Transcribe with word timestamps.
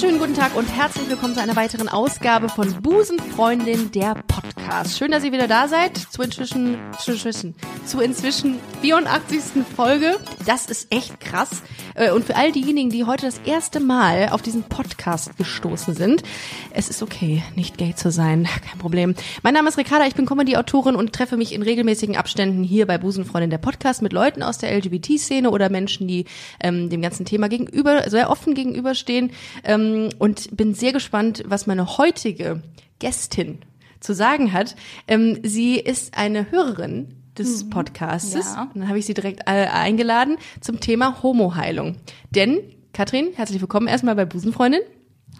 Wunderschönen 0.00 0.20
guten 0.20 0.40
Tag 0.40 0.54
und 0.54 0.66
herzlich 0.66 1.08
willkommen 1.08 1.34
zu 1.34 1.40
einer 1.40 1.56
weiteren 1.56 1.88
Ausgabe 1.88 2.48
von 2.48 2.72
Busenfreundin, 2.82 3.90
der 3.90 4.14
Podcast. 4.28 4.96
Schön, 4.96 5.10
dass 5.10 5.24
ihr 5.24 5.32
wieder 5.32 5.48
da 5.48 5.66
seid 5.66 5.96
zu 5.96 6.22
inzwischen, 6.22 6.78
zu 7.00 7.10
inzwischen, 7.10 7.56
zu 7.84 7.98
inzwischen 7.98 8.60
84. 8.80 9.64
Folge. 9.74 10.16
Das 10.46 10.66
ist 10.66 10.94
echt 10.94 11.18
krass. 11.18 11.62
Äh, 11.96 12.12
Und 12.12 12.24
für 12.24 12.36
all 12.36 12.52
diejenigen, 12.52 12.90
die 12.90 13.06
heute 13.06 13.26
das 13.26 13.40
erste 13.44 13.80
Mal 13.80 14.28
auf 14.28 14.40
diesen 14.40 14.62
Podcast 14.62 15.36
gestoßen 15.36 15.94
sind, 15.94 16.22
es 16.70 16.88
ist 16.88 17.02
okay, 17.02 17.42
nicht 17.56 17.76
gay 17.76 17.96
zu 17.96 18.12
sein, 18.12 18.44
kein 18.70 18.78
Problem. 18.78 19.16
Mein 19.42 19.54
Name 19.54 19.68
ist 19.68 19.78
Ricarda, 19.78 20.06
ich 20.06 20.14
bin 20.14 20.26
Comedy-Autorin 20.26 20.94
und 20.94 21.12
treffe 21.12 21.36
mich 21.36 21.52
in 21.52 21.62
regelmäßigen 21.62 22.16
Abständen 22.16 22.62
hier 22.62 22.86
bei 22.86 22.98
Busenfreundin 22.98 23.50
der 23.50 23.58
Podcast 23.58 24.00
mit 24.02 24.12
Leuten 24.12 24.44
aus 24.44 24.58
der 24.58 24.76
LGBT-Szene 24.76 25.50
oder 25.50 25.70
Menschen, 25.70 26.06
die 26.06 26.26
ähm, 26.60 26.88
dem 26.88 27.02
ganzen 27.02 27.26
Thema 27.26 27.48
gegenüber, 27.48 28.08
sehr 28.08 28.30
offen 28.30 28.54
gegenüberstehen 28.54 29.32
ähm, 29.64 29.87
und 30.18 30.56
bin 30.56 30.74
sehr 30.74 30.92
gespannt, 30.92 31.42
was 31.46 31.66
meine 31.66 31.98
heutige 31.98 32.62
Gästin 32.98 33.58
zu 34.00 34.14
sagen 34.14 34.52
hat. 34.52 34.76
Ähm, 35.06 35.38
sie 35.42 35.76
ist 35.76 36.16
eine 36.16 36.50
Hörerin 36.50 37.14
des 37.38 37.68
Podcastes. 37.70 38.54
Ja. 38.54 38.62
Und 38.62 38.76
dann 38.76 38.88
habe 38.88 38.98
ich 38.98 39.06
sie 39.06 39.14
direkt 39.14 39.42
äh, 39.46 39.66
eingeladen 39.66 40.36
zum 40.60 40.80
Thema 40.80 41.22
Homoheilung. 41.22 41.96
Denn, 42.30 42.60
Katrin, 42.92 43.28
herzlich 43.34 43.60
willkommen 43.60 43.86
erstmal 43.86 44.16
bei 44.16 44.24
Busenfreundin. 44.24 44.80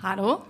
Hallo? 0.02 0.42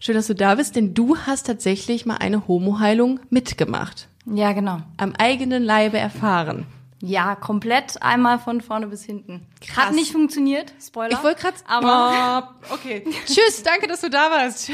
Schön, 0.00 0.14
dass 0.14 0.26
du 0.26 0.34
da 0.34 0.54
bist, 0.54 0.76
denn 0.76 0.94
du 0.94 1.16
hast 1.16 1.46
tatsächlich 1.46 2.06
mal 2.06 2.16
eine 2.16 2.46
Homoheilung 2.46 3.20
mitgemacht. 3.30 4.08
Ja, 4.26 4.52
genau. 4.52 4.78
Am 4.96 5.12
eigenen 5.16 5.62
Leibe 5.62 5.98
erfahren. 5.98 6.66
Ja, 7.00 7.34
komplett 7.36 8.00
einmal 8.02 8.38
von 8.38 8.60
vorne 8.60 8.86
bis 8.86 9.04
hinten. 9.04 9.46
Krass. 9.60 9.86
Hat 9.86 9.94
nicht 9.94 10.12
funktioniert, 10.12 10.72
Spoiler. 10.80 11.12
Ich 11.12 11.22
wollte 11.22 11.42
gerade... 11.42 11.56
Aber 11.66 12.56
Oh, 12.70 12.74
okay. 12.74 13.04
Tschüss, 13.26 13.62
danke, 13.62 13.86
dass 13.86 14.00
du 14.00 14.08
da 14.10 14.30
warst. 14.30 14.70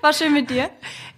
war 0.00 0.12
schön 0.12 0.32
mit 0.32 0.48
dir. 0.50 0.70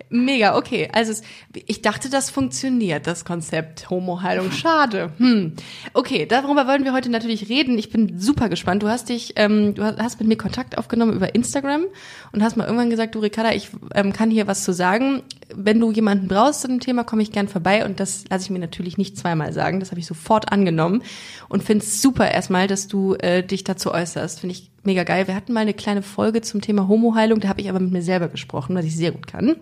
Mega, 0.09 0.57
okay. 0.57 0.89
Also 0.93 1.11
es, 1.11 1.23
ich 1.53 1.83
dachte, 1.83 2.09
das 2.09 2.31
funktioniert, 2.31 3.09
das 3.09 3.25
Konzept 3.25 3.91
Homoheilung. 3.91 4.53
Schade. 4.53 5.11
Hm. 5.19 5.55
Okay, 5.95 6.27
darüber 6.27 6.69
wollen 6.69 6.85
wir 6.85 6.93
heute 6.93 7.11
natürlich 7.11 7.48
reden. 7.48 7.77
Ich 7.77 7.91
bin 7.91 8.19
super 8.19 8.48
gespannt. 8.48 8.85
Du 8.85 8.89
hast 8.89 9.09
dich, 9.09 9.33
ähm, 9.35 9.75
du 9.75 9.83
hast 9.83 10.21
mit 10.21 10.29
mir 10.29 10.37
Kontakt 10.37 10.79
aufgenommen 10.79 11.13
über 11.13 11.35
Instagram 11.35 11.87
und 12.31 12.43
hast 12.43 12.57
mal 12.57 12.65
irgendwann 12.65 12.91
gesagt, 12.91 13.17
du 13.17 13.19
Ricarda, 13.19 13.53
ich 13.53 13.71
ähm, 13.95 14.13
kann 14.13 14.31
hier 14.31 14.47
was 14.47 14.63
zu 14.63 14.73
sagen. 14.73 15.23
Wenn 15.53 15.81
du 15.81 15.91
jemanden 15.91 16.29
brauchst 16.29 16.61
zu 16.61 16.69
dem 16.69 16.79
Thema, 16.79 17.03
komme 17.03 17.23
ich 17.23 17.33
gern 17.33 17.48
vorbei 17.48 17.85
und 17.85 17.98
das 17.98 18.25
lasse 18.31 18.45
ich 18.45 18.51
mir 18.51 18.61
natürlich 18.61 18.98
nicht 18.98 19.19
zweimal 19.19 19.53
sagen. 19.53 19.81
Das 19.81 19.91
habe 19.91 20.01
ich 20.01 20.07
sofort 20.07 20.53
angenommen 20.53 21.03
und 21.48 21.65
finde 21.65 21.85
es 21.85 22.01
super 22.01 22.31
erstmal, 22.31 22.69
dass 22.69 22.87
du 22.87 23.15
äh, 23.15 23.43
dich 23.43 23.65
dazu 23.65 23.93
äußerst. 23.93 24.41
Finde 24.41 24.55
ich 24.55 24.70
mega 24.85 25.03
geil. 25.03 25.27
Wir 25.27 25.35
hatten 25.35 25.53
mal 25.53 25.61
eine 25.61 25.75
kleine 25.75 26.03
Folge 26.03 26.43
zum 26.43 26.61
Thema 26.61 26.87
Homoheilung, 26.87 27.41
da 27.41 27.48
habe 27.48 27.61
ich 27.61 27.69
aber 27.69 27.81
mit 27.81 27.91
mir 27.91 28.03
selber 28.03 28.29
gesprochen, 28.29 28.77
was 28.77 28.85
ich 28.85 28.97
sehr 28.97 29.11
gut 29.11 29.27
kann. 29.27 29.57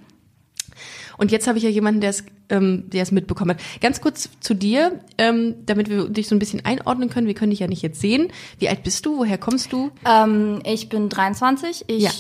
Und 1.17 1.31
jetzt 1.33 1.47
habe 1.47 1.59
ich 1.59 1.65
ja 1.65 1.71
jemanden, 1.71 2.01
der 2.01 2.11
es, 2.11 2.25
ähm, 2.49 2.85
der 2.91 3.03
es 3.03 3.13
mitbekommen 3.13 3.53
hat. 3.53 3.63
Ganz 3.81 4.01
kurz 4.01 4.29
zu 4.41 4.55
dir, 4.55 5.01
ähm, 5.19 5.55
damit 5.67 5.89
wir 5.89 6.09
dich 6.09 6.29
so 6.29 6.35
ein 6.35 6.39
bisschen 6.39 6.65
einordnen 6.65 7.11
können. 7.11 7.27
Wir 7.27 7.35
können 7.35 7.51
dich 7.51 7.61
ja 7.61 7.67
nicht 7.69 7.83
jetzt 7.83 8.01
sehen. 8.01 8.33
Wie 8.59 8.69
alt 8.69 8.83
bist 8.83 9.07
du? 9.07 9.19
Woher 9.19 9.39
kommst 9.39 9.73
du? 9.73 9.91
Ähm, 10.05 10.61
ich 10.65 10.89
bin 10.89 11.09
23. 11.09 11.85
Ich 11.89 12.03
Ja. 12.03 12.11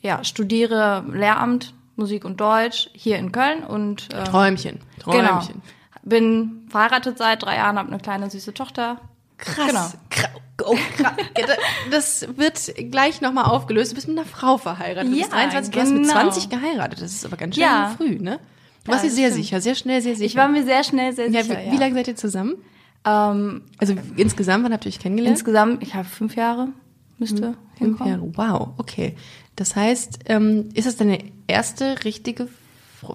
ja. 0.00 0.24
studiere 0.24 1.04
Lehramt, 1.12 1.74
Musik 1.96 2.24
und 2.24 2.40
Deutsch 2.40 2.88
hier 2.92 3.18
in 3.18 3.32
Köln 3.32 3.62
und 3.64 4.08
ähm, 4.12 4.24
Träumchen. 4.24 4.80
genau. 5.04 5.28
Träumchen. 5.28 5.62
bin 6.02 6.66
verheiratet 6.70 7.18
seit 7.18 7.42
drei 7.42 7.56
Jahren, 7.56 7.78
habe 7.78 7.88
eine 7.88 7.98
kleine 7.98 8.30
süße 8.30 8.54
Tochter. 8.54 8.98
Krass. 9.36 9.66
Genau. 9.66 9.86
Kra 10.10 10.28
oh, 10.66 10.76
Das 11.90 12.26
wird 12.36 12.74
gleich 12.90 13.20
nochmal 13.20 13.44
aufgelöst. 13.44 13.92
Du 13.92 13.94
bist 13.96 14.08
mit 14.08 14.18
einer 14.18 14.26
Frau 14.26 14.56
verheiratet. 14.58 15.10
Du 15.12 15.16
bist 15.16 15.30
Ja, 15.30 15.36
23, 15.36 15.72
du 15.74 15.80
hast 15.80 15.90
mit 15.92 16.02
genau. 16.02 16.12
20 16.14 16.48
geheiratet. 16.48 17.00
Das 17.02 17.12
ist 17.12 17.24
aber 17.24 17.36
ganz 17.36 17.54
schön 17.54 17.62
Ja. 17.64 17.94
früh, 17.96 18.18
ne? 18.18 18.38
Du 18.84 18.90
Ja, 18.90 18.92
warst 18.94 19.04
dir 19.04 19.10
sehr 19.10 19.28
stimmt. 19.30 19.44
sicher, 19.44 19.60
sehr 19.60 19.74
schnell, 19.74 20.00
sehr 20.02 20.14
sicher. 20.14 20.26
Ich 20.26 20.36
war 20.36 20.48
mir 20.48 20.64
sehr 20.64 20.82
schnell 20.84 21.12
sehr 21.14 21.30
sicher. 21.30 21.48
wie, 21.48 21.66
Ja, 21.66 21.72
wie 21.72 21.76
lange 21.76 21.94
seid 21.94 22.08
ihr 22.08 22.16
zusammen? 22.16 22.56
Ähm, 23.04 23.62
Also 23.78 23.94
insgesamt, 24.16 24.64
wann 24.64 24.72
habt 24.72 24.84
ihr 24.86 24.88
euch 24.88 24.98
kennengelernt? 24.98 25.36
insgesamt, 25.36 25.82
ich 25.82 25.94
habe 25.94 26.04
fünf 26.08 26.34
Jahre, 26.36 26.68
müsste 27.18 27.54
Fünf 27.76 27.98
hinkommen. 27.98 28.32
Jahre. 28.36 28.58
Wow, 28.60 28.68
okay. 28.78 29.16
Das 29.56 29.76
heißt, 29.76 30.20
ähm, 30.26 30.70
ist 30.74 30.86
das 30.86 30.96
deine 30.96 31.18
erste 31.46 32.04
richtige 32.04 32.48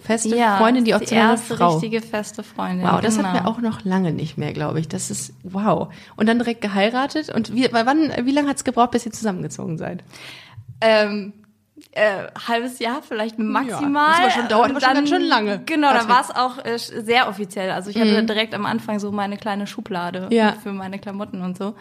feste 0.02 0.36
Ja, 0.36 0.58
Freundin, 0.58 0.86
die 0.86 0.94
auch 0.96 1.00
die 1.00 1.06
zu 1.08 1.16
einer 1.16 1.31
erste 1.31 1.56
Frau? 1.58 1.74
richtige 1.74 2.02
feste 2.02 2.44
Freundin. 2.44 2.86
Wow, 2.88 3.02
das 3.02 3.16
genau. 3.18 3.30
hatten 3.30 3.44
wir 3.44 3.48
auch 3.50 3.59
noch 3.59 3.84
lange 3.86 4.12
nicht 4.12 4.38
mehr, 4.38 4.53
glaube 4.53 4.80
ich. 4.80 4.88
Das 4.88 5.09
ist 5.12 5.34
wow. 5.44 5.88
Und 6.16 6.28
dann 6.28 6.40
direkt 6.40 6.62
geheiratet. 6.62 7.30
Und 7.34 7.53
wie, 7.56 7.68
wann, 7.72 8.12
wie 8.24 8.31
lange 8.31 8.48
hat 8.50 8.58
es 8.58 8.64
gebraucht, 8.64 8.92
bis 8.92 9.06
ihr 9.06 9.12
zusammengezogen 9.12 9.78
seid? 9.78 10.03
Ähm, 10.81 11.34
äh, 11.92 12.28
halbes 12.48 12.80
Jahr 12.80 13.02
vielleicht 13.08 13.38
maximal. 13.40 14.12
das 14.12 14.22
war 14.24 14.31
schon- 14.31 14.48
dauert 14.50 14.70
aber 14.72 14.81
schon 14.81 14.94
ganz 14.94 15.09
schön 15.09 15.22
lange. 15.22 15.62
Genau, 15.66 15.90
Patrick. 15.92 16.09
war 16.09 16.22
es 16.22 16.31
auch 16.36 16.66
äh, 16.66 16.78
sehr 16.78 17.28
offiziell. 17.30 17.69
Also 17.72 17.90
ich 17.92 17.98
hatte 18.00 18.24
direkt 18.24 18.54
am 18.56 18.66
Anfang 18.66 19.00
so 19.00 19.12
meine 19.12 19.38
kleine 19.38 19.68
Schublade 19.68 20.22
Mhm. 20.25 20.31
Ja. 20.31 20.54
für 20.62 20.72
meine 20.74 21.00
Klamotten 21.00 21.42
und 21.42 21.58
so. 21.58 21.75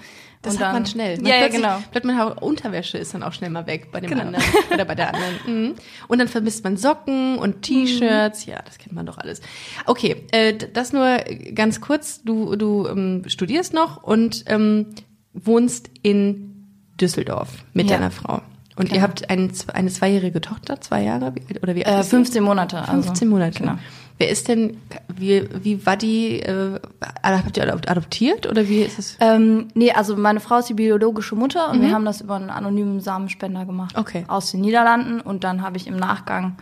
Das 0.47 0.55
und 0.55 0.61
hat 0.61 0.67
dann, 0.69 0.73
man 0.75 0.87
schnell. 0.87 1.17
Man 1.19 1.27
Ja, 1.27 1.37
ja, 1.37 1.49
genau. 1.49 1.79
Plötzlich 1.91 2.15
man 2.15 2.33
Unterwäsche 2.39 2.99
ist 2.99 3.12
dann 3.15 3.23
auch 3.23 3.33
schnell 3.33 3.51
mal 3.51 3.67
weg 3.67 3.89
bei 3.93 4.01
dem 4.01 4.11
Genau. 4.11 4.23
anderen 4.23 4.45
oder 4.73 4.84
bei 4.84 4.95
der 4.95 5.12
anderen. 5.15 5.34
Mhm. 5.47 5.75
Und 6.09 6.19
dann 6.19 6.29
vermisst 6.29 6.65
man 6.65 6.77
Socken 6.77 7.39
und 7.39 7.62
T-Shirts. 7.62 8.47
Ja, 8.47 8.61
das 8.65 8.79
kennt 8.79 8.95
man 8.95 9.06
doch 9.06 9.19
alles. 9.19 9.41
Okay, 9.87 10.25
äh, 10.33 10.55
das 10.55 10.93
nur 10.93 11.19
ganz 11.55 11.81
kurz. 11.81 12.23
Du, 12.23 12.56
du 12.56 12.87
ähm, 12.89 13.23
studierst 13.27 13.75
noch 13.75 14.03
und 14.03 14.45
ähm, 14.47 14.87
wohnst 15.35 15.91
in 16.03 16.67
Düsseldorf 17.01 17.49
mit 17.75 17.91
Ja. 17.91 17.97
deiner 17.99 18.11
Frau. 18.11 18.41
Und 18.77 18.87
ihr 18.89 18.95
Genau. 18.97 19.03
habt 19.05 19.31
ein, 19.31 19.51
eine 19.73 19.89
zweijährige 19.91 20.41
Tochter, 20.41 20.81
zwei 20.81 21.03
Jahre 21.03 21.33
oder 21.62 21.75
wie 21.75 21.87
alt 21.87 21.97
Äh, 21.97 22.01
ist 22.01 22.06
sie? 22.11 22.17
15 22.17 22.43
Monate. 22.43 22.79
Also. 22.81 23.03
15 23.05 23.29
Monate. 23.29 23.59
Genau. 23.61 23.79
Wer 24.19 24.31
ist 24.31 24.49
denn, 24.49 24.78
wie, 25.15 25.47
wie 25.62 25.84
war 25.84 25.97
die, 25.97 26.41
äh, 26.41 26.81
habt 27.22 27.56
ihr 27.59 27.65
adop- 27.65 27.87
adoptiert 27.88 28.47
oder 28.47 28.66
wie 28.66 28.81
ist 28.82 28.99
es? 28.99 29.16
Ähm, 29.21 29.69
nee, 29.75 29.93
also 29.93 30.16
meine 30.16 30.41
Frau 30.41 30.59
ist 30.59 30.69
die 30.71 30.75
biologische 30.75 31.34
Mutter 31.34 31.71
und 31.71 31.82
wir 31.82 31.91
haben 31.93 32.06
das 32.06 32.22
über 32.22 32.37
einen 32.37 32.49
anonymen 32.49 33.00
Samenspender 33.00 33.66
gemacht. 33.66 33.94
Mhm. 33.94 34.00
Okay. 34.00 34.25
Aus 34.28 34.50
den 34.53 34.62
Niederlanden 34.62 35.21
und 35.21 35.44
dann 35.44 35.60
habe 35.60 35.76
ich 35.76 35.87
im 35.87 35.97
Nachgang 35.97 36.56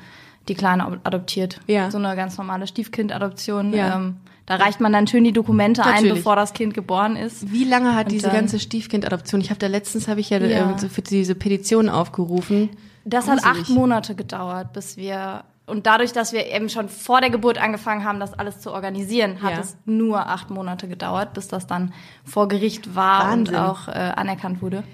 die 0.49 0.55
Kleine 0.55 0.85
ad- 0.85 0.99
adoptiert. 1.05 1.61
Ja. 1.69 1.91
So 1.93 1.99
eine 1.99 2.17
ganz 2.17 2.37
normale 2.39 2.67
Stiefkindadoption. 2.67 3.73
Ja. 3.73 3.97
Ähm, 3.97 4.17
da 4.47 4.57
reicht 4.57 4.81
man 4.81 4.93
dann 4.93 5.07
schön 5.07 5.25
die 5.25 5.33
Dokumente 5.33 5.83
ein, 5.85 5.95
Natürlich. 5.95 6.15
bevor 6.17 6.37
das 6.37 6.53
Kind 6.55 6.75
geboren 6.75 7.17
ist. 7.17 7.51
Wie 7.53 7.65
lange 7.65 7.95
hat 7.95 8.07
Und 8.07 8.13
diese 8.13 8.27
dann- 8.27 8.37
ganze 8.37 8.59
Stiefkindadoption? 8.59 9.41
Ich 9.41 9.51
habe 9.51 9.59
da 9.61 9.69
letztens 9.69 10.09
habe 10.09 10.21
ich 10.21 10.29
ja, 10.31 10.39
Ja. 10.39 10.73
Äh, 10.73 10.79
so 10.79 10.89
für 10.89 11.03
diese 11.03 11.35
Petition 11.35 11.89
aufgerufen. 11.89 12.71
Das 13.07 13.29
hat 13.29 13.43
Gruselig. 13.43 13.63
acht 13.63 13.71
Monate 13.71 14.15
gedauert, 14.15 14.73
bis 14.73 14.97
wir 14.97 15.45
und 15.67 15.87
dadurch, 15.87 16.13
dass 16.13 16.33
wir 16.33 16.47
eben 16.47 16.69
schon 16.69 16.89
vor 16.89 17.21
der 17.21 17.31
Geburt 17.31 17.59
angefangen 17.59 18.05
haben, 18.05 18.21
das 18.21 18.35
alles 18.35 18.61
zu 18.61 18.73
organisieren, 18.73 19.43
hat 19.43 19.53
Ja. 19.53 19.61
es 19.61 19.77
nur 19.87 20.27
acht 20.29 20.51
Monate 20.51 20.89
gedauert, 20.89 21.33
bis 21.35 21.49
das 21.49 21.67
dann 21.67 21.93
vor 22.25 22.49
Gericht 22.49 22.95
war 22.95 23.31
Wahnsinn. 23.31 23.55
und 23.55 23.61
auch 23.61 23.89
äh, 23.89 23.93
anerkannt 23.93 24.61
wurde. 24.63 24.85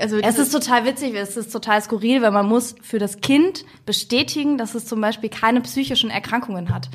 Also 0.00 0.16
Es 0.18 0.36
ist 0.38 0.50
total 0.50 0.84
witzig, 0.84 1.14
es 1.14 1.36
ist 1.36 1.52
total 1.52 1.80
skurril, 1.80 2.20
weil 2.20 2.32
man 2.32 2.48
muss 2.48 2.74
für 2.82 2.98
das 2.98 3.20
Kind 3.20 3.64
bestätigen, 3.84 4.58
dass 4.58 4.74
es 4.74 4.84
zum 4.84 5.00
Beispiel 5.00 5.30
keine 5.30 5.60
psychischen 5.60 6.10
Erkrankungen 6.10 6.74
hat. 6.74 6.88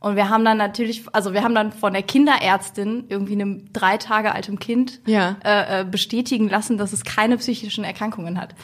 Und 0.00 0.16
wir 0.16 0.28
haben 0.28 0.44
dann 0.44 0.58
natürlich, 0.58 1.04
also 1.12 1.32
wir 1.32 1.44
haben 1.44 1.54
dann 1.54 1.70
von 1.70 1.92
der 1.92 2.02
Kinderärztin 2.02 3.04
irgendwie 3.08 3.34
einem 3.34 3.72
drei 3.72 3.96
Tage 3.98 4.32
altem 4.34 4.58
Kind 4.58 5.00
Ja. 5.06 5.36
äh, 5.44 5.82
äh, 5.82 5.84
bestätigen 5.84 6.48
lassen, 6.48 6.76
dass 6.78 6.92
es 6.92 7.04
keine 7.04 7.36
psychischen 7.36 7.84
Erkrankungen 7.84 8.40
hat. 8.40 8.56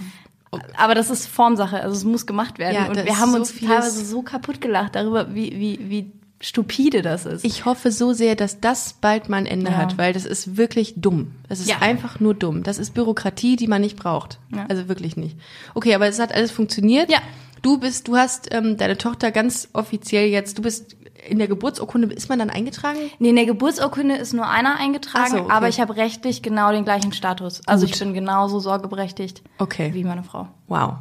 Aber 0.76 0.94
das 0.94 1.10
ist 1.10 1.26
Formsache, 1.26 1.82
also 1.82 1.96
es 1.96 2.04
muss 2.04 2.26
gemacht 2.26 2.58
werden. 2.58 2.74
Ja, 2.74 2.86
und 2.88 2.96
wir 3.04 3.18
haben 3.18 3.32
so 3.32 3.36
uns 3.38 3.54
teilweise 3.58 4.04
so 4.04 4.22
kaputt 4.22 4.60
gelacht 4.60 4.94
darüber, 4.94 5.34
wie, 5.34 5.52
wie, 5.58 5.78
wie 5.90 6.12
stupide 6.40 7.02
das 7.02 7.26
ist. 7.26 7.44
ich 7.44 7.64
hoffe 7.64 7.90
so 7.90 8.12
sehr, 8.12 8.36
dass 8.36 8.60
das 8.60 8.92
bald 9.00 9.28
mal 9.28 9.38
ein 9.38 9.46
Ende 9.46 9.72
Ja. 9.72 9.76
hat, 9.76 9.98
weil 9.98 10.12
das 10.12 10.24
ist 10.24 10.56
wirklich 10.56 10.94
dumm. 10.96 11.32
Das 11.48 11.58
ist 11.60 11.68
Ja. 11.68 11.78
einfach 11.80 12.20
nur 12.20 12.32
dumm. 12.34 12.62
Das 12.62 12.78
ist 12.78 12.94
Bürokratie, 12.94 13.56
die 13.56 13.66
man 13.66 13.80
nicht 13.80 13.96
braucht. 13.96 14.38
Ja. 14.54 14.64
Also 14.68 14.88
wirklich 14.88 15.16
nicht. 15.16 15.36
Okay, 15.74 15.94
aber 15.94 16.06
es 16.06 16.20
hat 16.20 16.32
alles 16.32 16.50
funktioniert. 16.52 17.10
Ja. 17.10 17.18
Du 17.60 17.78
bist, 17.78 18.06
du 18.06 18.16
hast 18.16 18.54
ähm, 18.54 18.76
deine 18.76 18.96
Tochter 18.96 19.32
ganz 19.32 19.68
offiziell 19.72 20.28
jetzt. 20.28 20.56
Du 20.58 20.62
bist 20.62 20.94
in 21.28 21.38
der 21.38 21.48
Geburtsurkunde. 21.48 22.12
Ist 22.14 22.28
man 22.28 22.38
dann 22.38 22.50
eingetragen? 22.50 22.98
Nee, 23.18 23.30
in 23.30 23.36
der 23.36 23.46
Geburtsurkunde 23.46 24.16
ist 24.16 24.32
nur 24.34 24.48
einer 24.48 24.76
eingetragen, 24.76 25.30
so, 25.30 25.38
okay. 25.40 25.52
aber 25.52 25.68
ich 25.68 25.80
habe 25.80 25.96
rechtlich 25.96 26.42
genau 26.42 26.70
den 26.72 26.84
gleichen 26.84 27.12
Status. 27.12 27.60
Also 27.66 27.86
Gut. 27.86 27.94
ich 27.94 28.00
bin 28.00 28.14
genauso 28.14 28.60
sorgeberechtigt 28.60 29.42
Okay. 29.58 29.90
wie 29.94 30.04
meine 30.04 30.22
Frau. 30.22 30.48
Wow. 30.68 30.94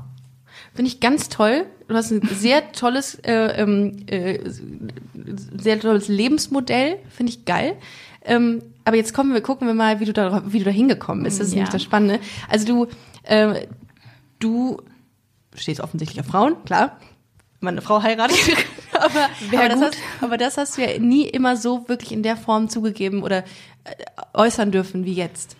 Finde 0.74 0.90
ich 0.92 1.00
ganz 1.00 1.30
toll. 1.30 1.66
Du 1.88 1.96
hast 1.96 2.12
ein 2.12 2.22
sehr 2.34 2.72
tolles, 2.72 3.16
äh, 3.24 3.62
ähm, 3.62 3.98
äh, 4.08 4.40
sehr 5.58 5.80
tolles 5.80 6.08
Lebensmodell. 6.08 7.00
Finde 7.10 7.32
ich 7.32 7.46
geil. 7.46 7.76
Ähm, 8.24 8.62
aber 8.84 8.98
jetzt 8.98 9.14
kommen 9.14 9.34
wir, 9.34 9.42
gucken 9.42 9.68
wir 9.68 9.74
mal, 9.74 10.00
wie 10.00 10.06
du 10.06 10.14
da, 10.14 10.44
wie 10.48 10.60
du 10.60 10.66
da 10.66 10.72
hingekommen 10.72 11.24
bist. 11.24 11.40
Das 11.40 11.48
ist 11.48 11.54
Ja. 11.54 11.58
nämlich 11.58 11.72
das 11.74 11.84
Spannende. 11.84 12.20
Also 12.50 12.66
du, 12.66 12.88
ähm, 13.24 13.56
du 14.40 14.82
stehst 15.56 15.80
offensichtlich 15.82 16.20
auf 16.20 16.28
Frauen, 16.28 16.56
klar. 16.66 16.98
Wenn 17.60 17.66
man 17.66 17.74
eine 17.76 17.82
Frau 17.82 18.02
heiratet. 18.04 18.38
aber, 18.94 19.30
aber, 19.52 19.70
das 19.70 19.82
hast, 19.82 19.98
aber 20.22 20.38
das 20.38 20.58
hast 20.58 20.78
du 20.78 20.82
ja 20.82 21.00
nie 21.00 21.24
immer 21.24 21.58
so 21.58 21.88
wirklich 21.88 22.12
in 22.12 22.24
der 22.24 22.38
Form 22.38 22.70
zugegeben 22.70 23.24
oder 23.24 23.40
äh, 23.40 23.44
äußern 24.34 24.72
dürfen 24.72 25.06
wie 25.06 25.14
jetzt. 25.14 25.58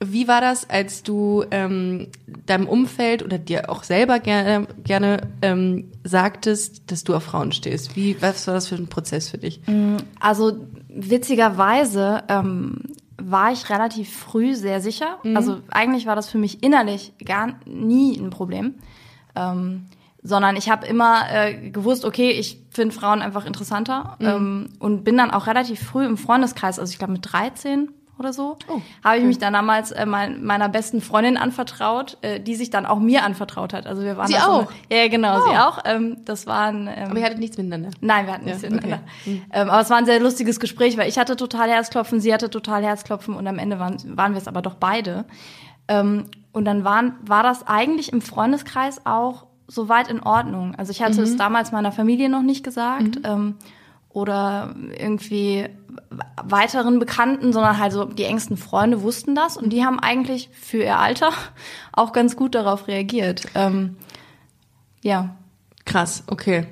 Wie 0.00 0.28
war 0.28 0.40
das, 0.40 0.70
als 0.70 1.02
du 1.02 1.44
ähm, 1.50 2.06
deinem 2.46 2.68
Umfeld 2.68 3.24
oder 3.24 3.36
dir 3.36 3.68
auch 3.68 3.82
selber 3.82 4.20
gerne, 4.20 4.68
gerne 4.84 5.22
ähm, 5.42 5.90
sagtest, 6.04 6.90
dass 6.92 7.02
du 7.02 7.16
auf 7.16 7.24
Frauen 7.24 7.50
stehst? 7.50 7.96
Wie, 7.96 8.16
was 8.22 8.46
war 8.46 8.54
das 8.54 8.68
für 8.68 8.76
ein 8.76 8.86
Prozess 8.86 9.28
für 9.28 9.38
dich? 9.38 9.60
Also 10.20 10.52
witzigerweise 10.88 12.22
ähm, 12.28 12.82
war 13.16 13.50
ich 13.50 13.68
relativ 13.70 14.16
früh 14.16 14.54
sehr 14.54 14.80
sicher. 14.80 15.18
Also 15.34 15.58
eigentlich 15.68 16.06
war 16.06 16.14
das 16.14 16.30
für 16.30 16.38
mich 16.38 16.62
innerlich 16.62 17.12
gar 17.24 17.58
nie 17.66 18.16
ein 18.16 18.30
Problem. 18.30 18.74
Ähm, 19.34 19.86
sondern 20.28 20.56
ich 20.56 20.70
habe 20.70 20.86
immer 20.86 21.22
äh, 21.32 21.70
gewusst, 21.70 22.04
okay, 22.04 22.30
ich 22.30 22.60
finde 22.70 22.94
Frauen 22.94 23.22
einfach 23.22 23.46
interessanter 23.46 24.16
ähm, 24.20 24.68
und 24.78 25.02
bin 25.04 25.16
dann 25.16 25.30
auch 25.30 25.46
relativ 25.46 25.80
früh 25.82 26.04
im 26.04 26.16
Freundeskreis, 26.16 26.78
also 26.78 26.90
ich 26.92 26.98
glaube 26.98 27.14
mit 27.14 27.32
13 27.32 27.90
oder 28.18 28.32
so, 28.32 28.58
Oh, 28.66 28.80
habe 29.04 29.18
ich 29.18 29.24
mich 29.24 29.38
dann 29.38 29.52
damals 29.52 29.92
äh, 29.92 30.04
mein, 30.04 30.42
meiner 30.44 30.68
besten 30.68 31.00
Freundin 31.00 31.36
anvertraut, 31.36 32.18
äh, 32.22 32.40
die 32.40 32.56
sich 32.56 32.68
dann 32.68 32.84
auch 32.84 32.98
mir 32.98 33.22
anvertraut 33.24 33.72
hat. 33.72 33.86
Also 33.86 34.02
wir 34.02 34.16
waren 34.16 34.26
Sie 34.26 34.32
so 34.34 34.40
auch? 34.40 34.72
Eine, 34.90 35.00
ja, 35.02 35.08
genau, 35.08 35.40
sie 35.40 35.50
Oh. 35.54 35.56
auch. 35.56 35.78
Ähm, 35.84 36.16
das 36.24 36.46
waren 36.48 36.88
ähm, 36.88 37.10
Aber 37.10 37.18
ihr 37.20 37.24
hattet 37.24 37.38
nichts 37.38 37.56
miteinander. 37.58 37.90
Nein, 38.00 38.26
wir 38.26 38.34
hatten 38.34 38.44
nichts 38.46 38.62
Ja, 38.62 38.70
miteinander. 38.70 39.04
okay. 39.22 39.42
Ähm, 39.52 39.70
aber 39.70 39.80
es 39.82 39.88
war 39.90 39.98
ein 39.98 40.04
sehr 40.06 40.18
lustiges 40.18 40.58
Gespräch, 40.58 40.98
weil 40.98 41.08
ich 41.08 41.16
hatte 41.16 41.36
total 41.36 41.70
Herzklopfen, 41.70 42.20
sie 42.20 42.34
hatte 42.34 42.50
total 42.50 42.82
Herzklopfen 42.82 43.34
und 43.34 43.46
am 43.46 43.58
Ende 43.60 43.78
waren, 43.78 43.96
waren 44.16 44.32
wir 44.32 44.38
es 44.38 44.48
aber 44.48 44.62
doch 44.62 44.74
beide. 44.74 45.24
Ähm, 45.86 46.24
und 46.52 46.64
dann 46.64 46.82
waren, 46.82 47.14
war 47.24 47.44
das 47.44 47.68
eigentlich 47.68 48.12
im 48.12 48.20
Freundeskreis 48.20 49.06
auch 49.06 49.46
soweit 49.68 50.08
in 50.08 50.20
Ordnung. 50.20 50.74
Also 50.74 50.90
ich 50.90 51.02
hatte 51.02 51.22
es 51.22 51.36
damals 51.36 51.70
meiner 51.70 51.92
Familie 51.92 52.28
noch 52.28 52.42
nicht 52.42 52.64
gesagt 52.64 53.20
ähm, 53.24 53.56
oder 54.08 54.74
irgendwie 54.98 55.68
weiteren 56.42 56.98
Bekannten, 56.98 57.52
sondern 57.52 57.78
halt 57.78 57.92
so 57.92 58.04
die 58.06 58.24
engsten 58.24 58.56
Freunde 58.56 59.02
wussten 59.02 59.34
das 59.34 59.56
und 59.56 59.70
die 59.70 59.84
haben 59.84 60.00
eigentlich 60.00 60.48
für 60.52 60.78
ihr 60.78 60.98
Alter 60.98 61.30
auch 61.92 62.12
ganz 62.12 62.34
gut 62.34 62.54
darauf 62.54 62.88
reagiert. 62.88 63.46
Ähm, 63.54 63.96
ja. 65.02 65.36
Krass, 65.84 66.24
okay. 66.26 66.66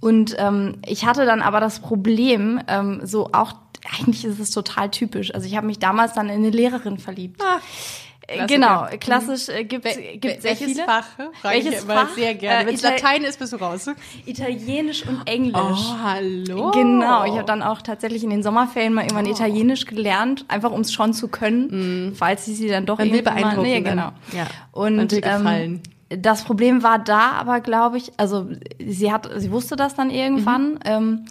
Und 0.00 0.34
ähm, 0.38 0.78
ich 0.84 1.06
hatte 1.06 1.24
dann 1.24 1.40
aber 1.40 1.60
das 1.60 1.80
Problem, 1.80 2.60
ähm, 2.66 3.00
so 3.04 3.30
auch, 3.32 3.52
eigentlich 3.96 4.24
ist 4.24 4.40
es 4.40 4.50
total 4.50 4.90
typisch. 4.90 5.32
Also 5.32 5.46
ich 5.46 5.56
habe 5.56 5.68
mich 5.68 5.78
damals 5.78 6.14
dann 6.14 6.28
in 6.28 6.36
eine 6.36 6.50
Lehrerin 6.50 6.98
verliebt. 6.98 7.40
Äh, 7.40 7.60
Klassiker. 8.26 8.46
genau, 8.46 8.86
klassisch 8.98 9.48
äh, 9.48 9.64
gibt 9.64 9.84
sehr 9.84 10.42
welches 10.42 10.66
viele. 10.72 10.84
Fach? 10.84 11.06
Frage 11.16 11.32
Welches 11.42 11.74
ich 11.74 11.82
immer 11.84 11.94
Fach? 11.94 12.14
sehr 12.14 12.34
gerne. 12.34 12.62
Äh, 12.64 12.66
Wenn 12.66 12.74
es 12.74 12.80
Ital- 12.80 12.92
Latein 12.94 13.22
ist, 13.24 13.38
bist 13.38 13.52
du 13.52 13.56
raus. 13.56 13.86
Italienisch 14.26 15.06
und 15.06 15.22
Englisch. 15.26 15.54
Oh, 15.56 15.94
hallo. 16.02 16.70
Genau, 16.72 17.24
ich 17.24 17.32
habe 17.32 17.44
dann 17.44 17.62
auch 17.62 17.82
tatsächlich 17.82 18.24
in 18.24 18.30
den 18.30 18.42
Sommerferien 18.42 18.92
mal 18.94 19.02
irgendwann 19.02 19.26
Italienisch 19.26 19.84
gelernt, 19.86 20.44
einfach 20.48 20.72
um 20.72 20.80
es 20.80 20.92
schon 20.92 21.12
zu 21.14 21.28
können, 21.28 22.14
falls 22.16 22.48
ich 22.48 22.56
sie 22.56 22.68
dann 22.68 22.84
doch 22.86 22.98
Man 22.98 23.08
will 23.12 23.16
irgendwie 23.18 23.30
mal, 23.30 23.40
beeindrucken 23.42 23.62
nee, 23.68 23.80
dann. 23.80 23.96
genau. 23.96 24.12
Ja, 24.32 24.46
Und 24.72 24.96
man 24.96 25.10
will 25.10 25.20
gefallen. 25.20 25.82
Ähm, 26.10 26.22
das 26.22 26.44
Problem 26.44 26.82
war 26.82 26.98
da, 26.98 27.32
aber 27.32 27.60
glaube 27.60 27.96
ich, 27.98 28.12
also 28.16 28.48
sie 28.84 29.12
hat, 29.12 29.28
sie 29.36 29.50
wusste 29.50 29.76
das 29.76 29.94
dann 29.94 30.10
irgendwann 30.10 30.74
Mhm. 30.74 30.78
ähm, 30.84 31.24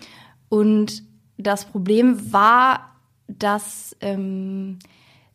und 0.50 1.04
das 1.38 1.66
Problem 1.66 2.32
war, 2.34 2.92
dass 3.28 3.96
ähm, 4.02 4.80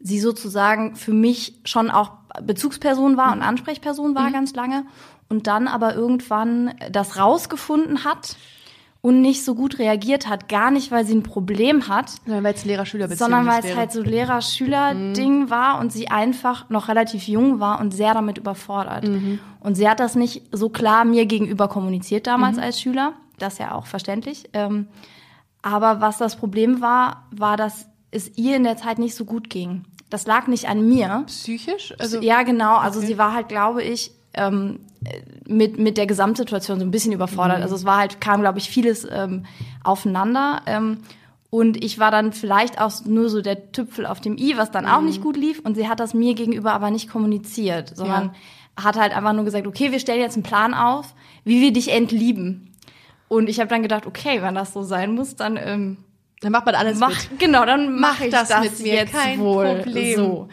sie 0.00 0.18
sozusagen 0.18 0.96
für 0.96 1.12
mich 1.12 1.60
schon 1.64 1.90
auch 1.90 2.12
Bezugsperson 2.42 3.16
war 3.16 3.32
und 3.32 3.42
Ansprechperson 3.42 4.14
war 4.14 4.30
ganz 4.30 4.54
lange 4.54 4.84
und 5.28 5.46
dann 5.46 5.68
aber 5.68 5.94
irgendwann 5.94 6.74
das 6.90 7.18
rausgefunden 7.18 8.04
hat 8.04 8.36
und 9.02 9.22
nicht 9.22 9.44
so 9.44 9.54
gut 9.54 9.78
reagiert 9.78 10.28
hat. 10.28 10.48
Gar 10.48 10.70
nicht, 10.70 10.90
weil 10.90 11.06
sie 11.06 11.14
ein 11.14 11.22
Problem 11.22 11.88
hat, 11.88 12.12
Sondern 12.26 12.44
weil 12.44 12.54
es 12.54 12.64
Lehrer-Schüler-Beziehung 12.64 13.30
sondern 13.30 13.46
weil 13.46 13.64
es 13.64 13.76
halt 13.76 13.92
so 13.92 14.02
Lehrer-Schüler-Ding 14.02 15.48
war 15.48 15.80
und 15.80 15.92
sie 15.92 16.08
einfach 16.08 16.68
noch 16.68 16.88
relativ 16.88 17.26
jung 17.26 17.60
war 17.60 17.80
und 17.80 17.92
sehr 17.92 18.12
damit 18.12 18.38
überfordert. 18.38 19.04
Und 19.60 19.74
sie 19.74 19.88
hat 19.88 20.00
das 20.00 20.16
nicht 20.16 20.42
so 20.52 20.68
klar 20.68 21.04
mir 21.04 21.26
gegenüber 21.26 21.68
kommuniziert 21.68 22.26
damals 22.26 22.58
als 22.58 22.80
Schüler. 22.80 23.14
Das 23.38 23.54
ist 23.54 23.58
ja 23.58 23.72
auch 23.72 23.86
verständlich. 23.86 24.50
Ähm, 24.52 24.88
aber 25.62 26.00
was 26.00 26.18
das 26.18 26.36
Problem 26.36 26.80
war, 26.82 27.26
war, 27.30 27.56
dass 27.56 27.86
es 28.10 28.36
ihr 28.36 28.56
in 28.56 28.64
der 28.64 28.76
Zeit 28.76 28.98
nicht 28.98 29.14
so 29.14 29.24
gut 29.24 29.50
ging. 29.50 29.84
Das 30.08 30.26
lag 30.26 30.48
nicht 30.48 30.68
an 30.68 30.88
mir. 30.88 31.24
Psychisch? 31.26 31.94
Also, 31.98 32.20
ja, 32.20 32.42
genau. 32.42 32.76
Also 32.76 33.00
sie 33.00 33.16
war 33.16 33.32
halt, 33.32 33.48
glaube 33.48 33.82
ich, 33.82 34.10
ähm, 34.34 34.80
mit, 35.46 35.78
mit 35.78 35.96
der 35.96 36.06
Gesamtsituation 36.06 36.78
so 36.78 36.84
ein 36.84 36.90
bisschen 36.90 37.12
überfordert. 37.12 37.62
Also 37.62 37.74
es 37.74 37.84
war 37.84 37.98
halt, 37.98 38.20
kam, 38.20 38.40
glaube 38.40 38.58
ich, 38.58 38.68
vieles 38.68 39.06
ähm, 39.10 39.46
aufeinander. 39.84 40.62
Ähm, 40.66 40.98
und 41.48 41.82
ich 41.82 41.98
war 41.98 42.10
dann 42.10 42.32
vielleicht 42.32 42.80
auch 42.80 43.04
nur 43.04 43.28
so 43.28 43.40
der 43.40 43.72
Tüpfel 43.72 44.06
auf 44.06 44.20
dem 44.20 44.36
i, 44.36 44.56
was 44.56 44.70
dann 44.70 44.86
auch 44.86 45.00
nicht 45.00 45.20
gut 45.20 45.36
lief. 45.36 45.60
Und 45.60 45.74
sie 45.74 45.88
hat 45.88 46.00
das 46.00 46.14
mir 46.14 46.34
gegenüber 46.34 46.72
aber 46.72 46.90
nicht 46.90 47.08
kommuniziert, 47.08 47.96
sondern 47.96 48.34
hat 48.76 48.96
halt 48.96 49.16
einfach 49.16 49.32
nur 49.32 49.44
gesagt, 49.44 49.66
okay, 49.66 49.90
wir 49.90 49.98
stellen 49.98 50.20
jetzt 50.20 50.34
einen 50.34 50.42
Plan 50.42 50.74
auf, 50.74 51.14
wie 51.44 51.60
wir 51.60 51.72
dich 51.72 51.92
entlieben. 51.92 52.72
Und 53.28 53.48
ich 53.48 53.58
habe 53.58 53.68
dann 53.68 53.82
gedacht, 53.82 54.06
okay, 54.06 54.42
wenn 54.42 54.54
das 54.54 54.72
so 54.72 54.82
sein 54.82 55.14
muss, 55.14 55.36
dann 55.36 55.56
ähm, 55.56 55.98
dann 56.40 56.52
macht 56.52 56.64
man 56.66 56.74
alles 56.74 56.98
mach, 56.98 57.10
mit. 57.30 57.38
genau, 57.38 57.66
dann 57.66 58.00
mache 58.00 58.24
ich 58.24 58.30
das 58.30 58.48
das, 58.48 58.62
mit 58.62 58.80
mir, 58.80 58.94
jetzt 58.94 59.12
kein 59.12 59.38
wohl 59.38 59.82
Problem. 59.82 60.16
so. 60.16 60.48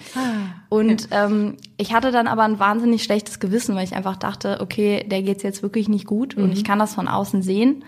Und 0.69 1.07
ähm, 1.12 1.56
ich 1.78 1.94
hatte 1.94 2.12
dann 2.12 2.28
aber 2.28 2.44
ein 2.44 2.60
wahnsinnig 2.60 3.04
schlechtes 3.04 3.39
Gewissen, 3.39 3.75
weil 3.75 3.86
ich 3.86 3.95
einfach 3.95 4.18
dachte, 4.18 4.60
okay, 4.60 5.06
der 5.10 5.22
geht's 5.22 5.44
jetzt 5.44 5.63
wirklich 5.63 5.88
nicht 5.88 6.06
gut 6.06 6.36
und 6.36 6.51
ich 6.51 6.63
kann 6.66 6.78
das 6.78 6.94
von 6.94 7.07
außen 7.07 7.42
sehen 7.42 7.86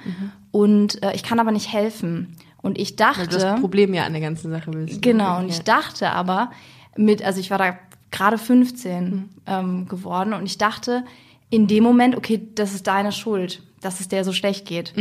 und 0.52 1.04
äh, 1.04 1.14
ich 1.14 1.24
kann 1.24 1.40
aber 1.40 1.52
nicht 1.52 1.72
helfen. 1.74 2.36
Und 2.62 2.78
ich 2.78 3.00
Weil 3.00 3.14
du 3.26 3.34
das 3.34 3.44
dachte, 3.44 3.62
Problem 3.62 3.94
ja 3.94 4.04
an 4.04 4.12
der 4.12 4.22
ganzen 4.22 4.52
Sache 4.52 4.74
willst. 4.74 5.02
genau, 5.02 5.40
und 5.40 5.50
ich 5.50 5.62
dachte 5.62 6.12
aber 6.12 6.52
mit, 6.98 7.24
also 7.24 7.40
ich 7.40 7.52
war 7.52 7.58
da 7.58 7.78
gerade 8.12 8.38
15 8.38 9.30
ähm, 9.46 9.88
geworden 9.88 10.34
und 10.34 10.46
ich 10.46 10.58
dachte 10.58 11.06
in 11.50 11.68
dem 11.68 11.84
Moment, 11.84 12.18
okay, 12.18 12.48
das 12.56 12.74
ist 12.74 12.88
deine 12.88 13.12
Schuld, 13.12 13.64
dass 13.82 14.00
es 14.02 14.08
der 14.10 14.24
so 14.26 14.34
schlecht 14.34 14.66
geht. 14.66 14.94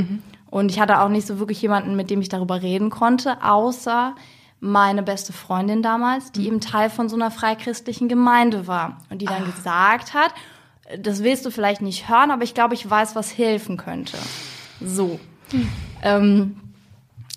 Und 0.50 0.70
ich 0.70 0.80
hatte 0.80 1.00
auch 1.00 1.08
nicht 1.08 1.26
so 1.26 1.38
wirklich 1.38 1.60
jemanden, 1.60 1.94
mit 1.96 2.10
dem 2.10 2.20
ich 2.20 2.28
darüber 2.28 2.62
reden 2.62 2.90
konnte, 2.90 3.42
außer 3.42 4.14
meine 4.60 5.02
beste 5.02 5.32
Freundin 5.32 5.82
damals, 5.82 6.32
die 6.32 6.46
eben 6.46 6.60
Teil 6.60 6.90
von 6.90 7.08
so 7.08 7.14
einer 7.16 7.30
freichristlichen 7.30 8.08
Gemeinde 8.08 8.66
war 8.66 8.98
und 9.10 9.20
die 9.22 9.26
dann 9.26 9.44
gesagt 9.44 10.14
hat, 10.14 10.32
das 10.98 11.22
willst 11.22 11.44
du 11.46 11.50
vielleicht 11.50 11.82
nicht 11.82 12.08
hören, 12.08 12.30
aber 12.30 12.42
ich 12.42 12.54
glaube, 12.54 12.74
ich 12.74 12.88
weiß, 12.88 13.14
was 13.14 13.36
helfen 13.36 13.76
könnte. 13.76 14.16
So. 14.80 15.20
Ähm, 16.02 16.56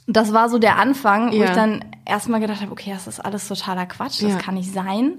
das 0.07 0.33
war 0.33 0.49
so 0.49 0.57
der 0.57 0.77
Anfang, 0.79 1.31
wo 1.31 1.35
Ja. 1.35 1.45
ich 1.45 1.51
dann 1.51 1.83
erstmal 2.05 2.39
gedacht 2.39 2.61
habe, 2.61 2.71
okay, 2.71 2.91
das 2.91 3.07
ist 3.07 3.19
alles 3.19 3.47
totaler 3.47 3.85
Quatsch, 3.85 4.21
das 4.23 4.31
Ja. 4.33 4.37
kann 4.37 4.55
nicht 4.55 4.71
sein. 4.73 5.15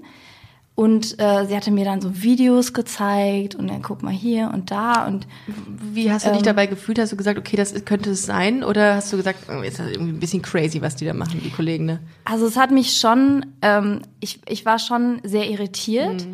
Und 0.74 1.20
äh, 1.20 1.44
sie 1.46 1.54
hatte 1.54 1.70
mir 1.70 1.84
dann 1.84 2.00
so 2.00 2.22
Videos 2.22 2.72
gezeigt 2.72 3.54
und 3.54 3.68
dann 3.68 3.82
guck 3.82 4.02
mal 4.02 4.12
hier 4.12 4.50
und 4.54 4.70
da 4.70 5.06
und 5.06 5.26
Wie 5.56 6.10
hast 6.10 6.24
du 6.24 6.30
dich 6.30 6.38
Ähm, 6.38 6.44
dabei 6.44 6.66
gefühlt? 6.66 6.98
Hast 6.98 7.12
du 7.12 7.16
gesagt, 7.16 7.38
okay, 7.38 7.56
das 7.56 7.84
könnte 7.84 8.10
es 8.10 8.24
sein? 8.24 8.64
Oder 8.64 8.94
hast 8.94 9.12
du 9.12 9.18
gesagt, 9.18 9.50
oh, 9.50 9.60
ist 9.60 9.78
das 9.78 9.88
irgendwie 9.90 10.12
ein 10.12 10.20
bisschen 10.20 10.40
crazy, 10.40 10.80
was 10.80 10.96
die 10.96 11.04
da 11.04 11.12
machen, 11.12 11.40
die 11.44 11.50
Kollegen, 11.50 11.84
ne? 11.84 12.00
Also 12.24 12.46
es 12.46 12.56
hat 12.56 12.70
mich 12.70 12.96
schon, 12.96 13.44
ähm, 13.60 14.00
ich, 14.20 14.40
ich 14.48 14.64
war 14.64 14.78
schon 14.78 15.20
sehr 15.24 15.48
irritiert. 15.50 16.26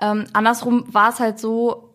Ähm, 0.00 0.26
andersrum 0.34 0.84
war 0.92 1.08
es 1.08 1.18
halt 1.18 1.38
so, 1.38 1.88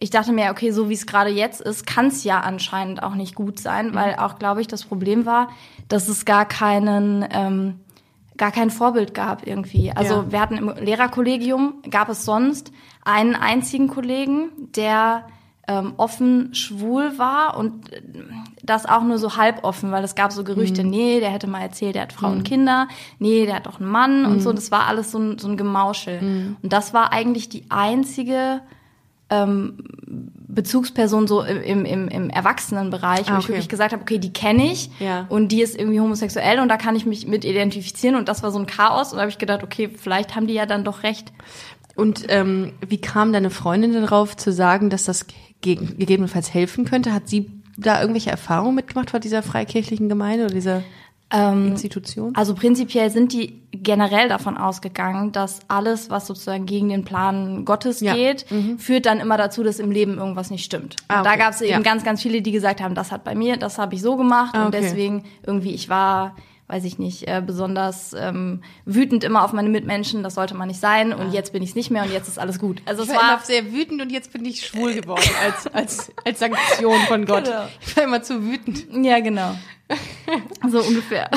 ich 0.00 0.10
dachte 0.10 0.32
mir, 0.32 0.50
okay, 0.50 0.70
so 0.70 0.88
wie 0.90 0.94
es 0.94 1.06
gerade 1.06 1.30
jetzt 1.30 1.60
ist, 1.60 1.86
kann 1.86 2.06
es 2.08 2.24
ja 2.24 2.40
anscheinend 2.40 3.02
auch 3.02 3.14
nicht 3.14 3.34
gut 3.34 3.58
sein, 3.58 3.94
weil 3.94 4.14
auch, 4.16 4.38
glaube 4.38 4.60
ich, 4.60 4.68
das 4.68 4.84
Problem 4.84 5.26
war, 5.26 5.48
dass 5.88 6.08
es 6.08 6.24
gar 6.24 6.46
keinen, 6.46 7.26
ähm, 7.32 7.80
gar 8.38 8.52
kein 8.52 8.70
Vorbild 8.70 9.12
gab 9.14 9.46
irgendwie. 9.46 9.92
Also 9.94 10.14
Ja. 10.14 10.32
wir 10.32 10.40
hatten 10.40 10.56
im 10.56 10.72
Lehrerkollegium, 10.80 11.74
gab 11.90 12.08
es 12.08 12.24
sonst 12.24 12.72
einen 13.04 13.34
einzigen 13.34 13.88
Kollegen, 13.88 14.50
der 14.74 15.24
ähm, 15.70 15.92
offen 15.98 16.54
schwul 16.54 17.18
war 17.18 17.58
und 17.58 17.92
äh, 17.92 18.00
das 18.62 18.86
auch 18.86 19.02
nur 19.02 19.18
so 19.18 19.36
halb 19.36 19.64
offen, 19.64 19.90
weil 19.92 20.02
es 20.02 20.14
gab 20.14 20.32
so 20.32 20.42
Gerüchte, 20.42 20.82
nee, 20.82 21.20
der 21.20 21.28
hätte 21.30 21.46
mal 21.46 21.60
erzählt, 21.60 21.94
der 21.94 22.02
hat 22.02 22.12
Frauen 22.14 22.38
und 22.38 22.42
Kinder, 22.44 22.88
nee, 23.18 23.44
der 23.44 23.56
hat 23.56 23.66
doch 23.66 23.78
einen 23.78 23.90
Mann 23.90 24.24
und 24.24 24.40
so. 24.40 24.52
Das 24.54 24.70
war 24.70 24.86
alles 24.86 25.10
so 25.10 25.18
ein, 25.18 25.38
so 25.38 25.46
ein 25.46 25.58
Gemauschel. 25.58 26.56
Und 26.62 26.72
das 26.72 26.94
war 26.94 27.12
eigentlich 27.12 27.50
die 27.50 27.64
einzige 27.68 28.62
ähm, 29.30 29.74
Bezugsperson 30.48 31.26
so 31.26 31.42
im, 31.42 31.84
im, 31.84 32.08
im 32.08 32.30
Erwachsenenbereich, 32.30 33.28
wo 33.28 33.34
Ah, 33.34 33.38
ich 33.38 33.44
okay. 33.44 33.48
wirklich 33.48 33.68
gesagt 33.68 33.92
habe, 33.92 34.02
okay, 34.02 34.18
die 34.18 34.32
kenne 34.32 34.72
ich 34.72 34.90
Ja. 34.98 35.26
und 35.28 35.48
die 35.52 35.60
ist 35.62 35.78
irgendwie 35.78 36.00
homosexuell 36.00 36.60
und 36.60 36.68
da 36.68 36.76
kann 36.76 36.96
ich 36.96 37.04
mich 37.06 37.26
mit 37.26 37.44
identifizieren 37.44 38.16
und 38.16 38.28
das 38.28 38.42
war 38.42 38.50
so 38.50 38.58
ein 38.58 38.66
Chaos 38.66 39.12
und 39.12 39.16
da 39.16 39.22
habe 39.22 39.30
ich 39.30 39.38
gedacht, 39.38 39.62
okay, 39.62 39.90
vielleicht 39.94 40.34
haben 40.34 40.46
die 40.46 40.54
ja 40.54 40.66
dann 40.66 40.84
doch 40.84 41.02
recht. 41.02 41.32
Und 41.94 42.26
ähm, 42.28 42.72
wie 42.86 43.00
kam 43.00 43.32
deine 43.32 43.50
Freundin 43.50 43.92
darauf 43.92 44.36
zu 44.36 44.52
sagen, 44.52 44.88
dass 44.88 45.04
das 45.04 45.26
gegen, 45.60 45.98
gegebenenfalls 45.98 46.54
helfen 46.54 46.84
könnte? 46.84 47.12
Hat 47.12 47.28
sie 47.28 47.50
da 47.76 48.00
irgendwelche 48.00 48.30
Erfahrungen 48.30 48.76
mitgemacht 48.76 49.10
vor 49.10 49.20
dieser 49.20 49.42
freikirchlichen 49.42 50.08
Gemeinde 50.08 50.44
oder 50.46 50.54
dieser? 50.54 50.82
Institution? 51.30 52.34
Also 52.34 52.54
prinzipiell 52.54 53.10
sind 53.10 53.32
die 53.32 53.60
generell 53.72 54.28
davon 54.28 54.56
ausgegangen, 54.56 55.30
dass 55.32 55.60
alles, 55.68 56.08
was 56.10 56.26
sozusagen 56.26 56.64
gegen 56.66 56.88
den 56.88 57.04
Plan 57.04 57.64
Gottes 57.64 58.00
Ja. 58.00 58.14
Mhm. 58.14 58.16
geht, 58.16 58.46
führt 58.78 59.06
dann 59.06 59.20
immer 59.20 59.36
dazu, 59.36 59.62
dass 59.62 59.78
im 59.78 59.90
Leben 59.90 60.16
irgendwas 60.18 60.50
nicht 60.50 60.64
stimmt. 60.64 60.96
Ah, 61.08 61.18
Und 61.18 61.24
Da 61.26 61.30
okay. 61.30 61.38
gab 61.38 61.52
es 61.52 61.60
eben 61.60 61.70
Ja. 61.72 61.80
ganz, 61.80 62.02
ganz 62.04 62.22
viele, 62.22 62.40
die 62.42 62.52
gesagt 62.52 62.80
haben, 62.80 62.94
das 62.94 63.12
hat 63.12 63.24
bei 63.24 63.34
mir, 63.34 63.56
das 63.56 63.78
habe 63.78 63.94
ich 63.94 64.00
so 64.02 64.16
gemacht 64.16 64.54
Ah, 64.54 64.62
und 64.66 64.68
okay. 64.74 64.80
deswegen 64.82 65.24
irgendwie, 65.46 65.72
ich 65.74 65.88
war, 65.90 66.34
weiß 66.68 66.84
ich 66.84 66.98
nicht, 66.98 67.28
äh, 67.28 67.42
besonders 67.44 68.14
ähm, 68.18 68.62
wütend 68.86 69.22
immer 69.24 69.42
auf 69.44 69.52
meine 69.52 69.68
Mitmenschen, 69.68 70.22
das 70.22 70.34
sollte 70.34 70.54
man 70.54 70.68
nicht 70.68 70.80
sein 70.80 71.12
und 71.12 71.32
jetzt 71.32 71.52
bin 71.52 71.62
ich 71.62 71.70
es 71.70 71.74
nicht 71.76 71.90
mehr 71.90 72.02
und 72.04 72.12
jetzt 72.12 72.28
ist 72.28 72.38
alles 72.38 72.58
gut. 72.58 72.80
Also 72.86 73.02
Ah. 73.02 73.04
Ich 73.04 73.10
es 73.10 73.16
war 73.16 73.22
war 73.22 73.34
immer 73.36 73.44
sehr 73.44 73.72
wütend 73.72 74.00
und 74.02 74.10
jetzt 74.10 74.32
bin 74.32 74.44
ich 74.46 74.66
schwul 74.66 74.94
geworden 74.94 75.22
als, 75.44 75.66
als, 75.74 76.12
als 76.24 76.38
Sanktion 76.38 76.98
von 77.06 77.26
Gott. 77.26 77.44
Genau. 77.44 77.64
Ich 77.86 77.96
war 77.96 78.04
immer 78.04 78.22
zu 78.22 78.42
wütend. 78.42 78.86
ja 79.04 79.20
genau. 79.20 79.54
so 80.70 80.80
ungefähr. 80.82 81.30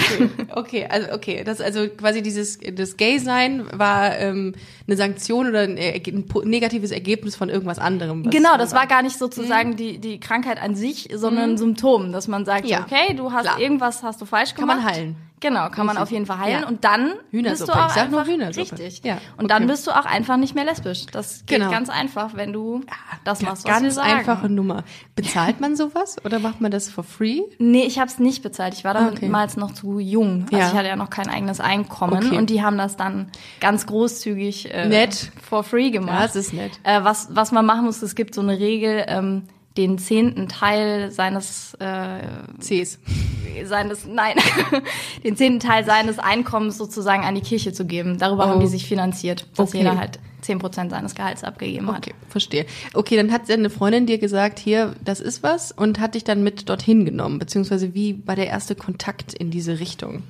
Okay, 0.54 0.86
also 0.90 1.12
okay, 1.14 1.44
das 1.44 1.62
also 1.62 1.88
quasi 1.88 2.22
dieses 2.22 2.60
das 2.74 2.98
Gay-Sein 2.98 3.66
war 3.72 4.18
ähm, 4.18 4.54
eine 4.88 4.98
Sanktion 4.98 5.48
oder 5.48 5.62
ein, 5.62 5.78
Erge- 5.78 6.14
ein 6.14 6.50
negatives 6.50 6.92
Ergebnis 6.92 7.36
von 7.36 7.48
irgendwas 7.50 7.80
anderem. 7.80 8.30
Genau, 8.30 8.58
das 8.58 8.74
war 8.74 8.88
gar 8.88 9.02
nicht 9.04 9.18
sozusagen 9.18 9.76
die, 9.78 10.00
die 10.00 10.20
Krankheit 10.20 10.62
an 10.62 10.76
sich, 10.76 11.08
sondern 11.14 11.52
ein 11.52 11.58
Symptom, 11.58 12.12
dass 12.12 12.28
man 12.28 12.44
sagt, 12.46 12.66
Mhm. 12.66 12.70
Ja, 12.70 12.82
okay, 12.86 13.14
du 13.16 13.32
hast 13.32 13.44
klar. 13.46 13.60
irgendwas 13.60 14.04
hast 14.04 14.20
du 14.22 14.26
falsch 14.26 14.54
Kann 14.54 14.68
gemacht. 14.68 14.84
man 14.84 14.94
heilen. 14.94 15.16
Genau, 15.42 15.70
kann 15.70 15.86
man 15.88 15.98
auf 15.98 16.12
jeden 16.12 16.26
Fall 16.28 16.38
heilen 16.40 16.62
Ja. 16.62 16.68
und 16.68 16.84
dann 16.86 17.14
bist 17.32 17.68
du 17.68 17.74
auch 17.74 17.88
ich 17.88 17.94
sag 17.94 18.04
einfach 18.06 18.28
Hühnersuppe. 18.28 18.72
richtig. 18.80 19.02
Ja, 19.04 19.16
Und 19.38 19.46
okay. 19.46 19.48
dann 19.48 19.68
bist 19.68 19.88
du 19.88 19.92
auch 19.92 20.06
einfach 20.06 20.38
nicht 20.38 20.56
mehr 20.56 20.64
lesbisch. 20.66 21.08
Das 21.12 21.46
geht 21.48 21.58
Genau. 21.60 21.72
ganz 21.72 21.90
einfach, 21.90 22.36
wenn 22.36 22.54
du 22.54 22.82
das 23.24 23.42
machst, 23.42 23.66
was 23.66 23.74
wir 23.74 23.82
Ganz 23.82 23.96
sagen. 23.96 24.12
einfache 24.20 24.50
Nummer. 24.50 24.84
Bezahlt 25.16 25.60
man 25.60 25.76
sowas 25.76 26.18
oder 26.24 26.40
macht 26.40 26.62
man 26.62 26.70
das 26.72 26.90
for 26.90 27.04
free? 27.04 27.42
Nee, 27.58 27.84
ich 27.86 27.98
habe 28.00 28.08
es 28.08 28.20
nicht 28.20 28.44
bezahlt. 28.44 28.76
Ich 28.76 28.84
war 28.84 28.96
Okay. 29.08 29.26
damals 29.26 29.58
noch 29.58 29.74
zu 29.74 30.00
jung. 30.00 30.44
Also 30.46 30.58
Ja. 30.58 30.68
ich 30.68 30.74
hatte 30.76 30.88
ja 30.88 30.96
noch 30.96 31.10
kein 31.10 31.28
eigenes 31.28 31.60
Einkommen 31.60 32.24
Okay. 32.28 32.38
und 32.38 32.50
die 32.52 32.62
haben 32.64 32.78
das 32.78 32.96
dann 32.96 33.32
ganz 33.60 33.88
großzügig 33.88 34.72
äh, 34.74 34.88
Nett. 34.88 35.32
for 35.42 35.64
free 35.64 35.90
gemacht. 35.90 36.24
Das 36.24 36.36
ist 36.36 36.54
nett. 36.54 36.72
Äh, 36.84 37.04
was, 37.04 37.30
was 37.32 37.52
man 37.52 37.66
machen 37.66 37.86
muss, 37.86 38.02
es 38.04 38.14
gibt 38.16 38.36
so 38.36 38.42
eine 38.42 38.60
Regel, 38.60 39.06
ähm, 39.08 39.44
den 39.78 39.98
zehnten 39.98 40.48
Teil 40.50 41.12
seines 41.12 41.76
äh, 41.80 42.20
Cs. 42.60 43.00
seines 43.66 44.06
nein 44.06 44.36
den 45.24 45.36
zehnten 45.38 45.60
Teil 45.60 45.86
seines 45.86 46.20
Einkommens 46.20 46.78
sozusagen 46.78 47.24
an 47.24 47.36
die 47.36 47.42
Kirche 47.42 47.72
zu 47.74 47.86
geben. 47.86 48.18
Darüber 48.18 48.46
Oh. 48.46 48.50
haben 48.50 48.60
die 48.60 48.68
sich 48.68 48.86
finanziert, 48.86 49.48
dass 49.56 49.70
Okay. 49.70 49.80
jeder 49.80 49.98
halt 49.98 50.20
zehn 50.42 50.60
Prozent 50.60 50.92
seines 50.92 51.16
Gehalts 51.16 51.44
abgegeben 51.44 51.88
hat. 51.88 52.00
Okay, 52.08 52.16
verstehe. 52.28 52.66
Okay, 52.94 53.16
dann 53.16 53.32
hat 53.32 53.50
eine 53.50 53.70
Freundin 53.70 54.08
dir 54.08 54.18
gesagt, 54.18 54.58
hier, 54.60 54.96
das 55.06 55.20
ist 55.22 55.44
was 55.44 55.72
und 55.72 56.00
hat 56.00 56.16
dich 56.16 56.24
dann 56.24 56.44
mit 56.44 56.68
dorthin 56.68 57.06
genommen, 57.06 57.38
beziehungsweise 57.40 57.94
wie 57.94 58.22
war 58.26 58.36
der 58.36 58.48
erste 58.48 58.76
Kontakt 58.76 59.34
in 59.34 59.52
diese 59.52 59.80
Richtung? 59.80 60.24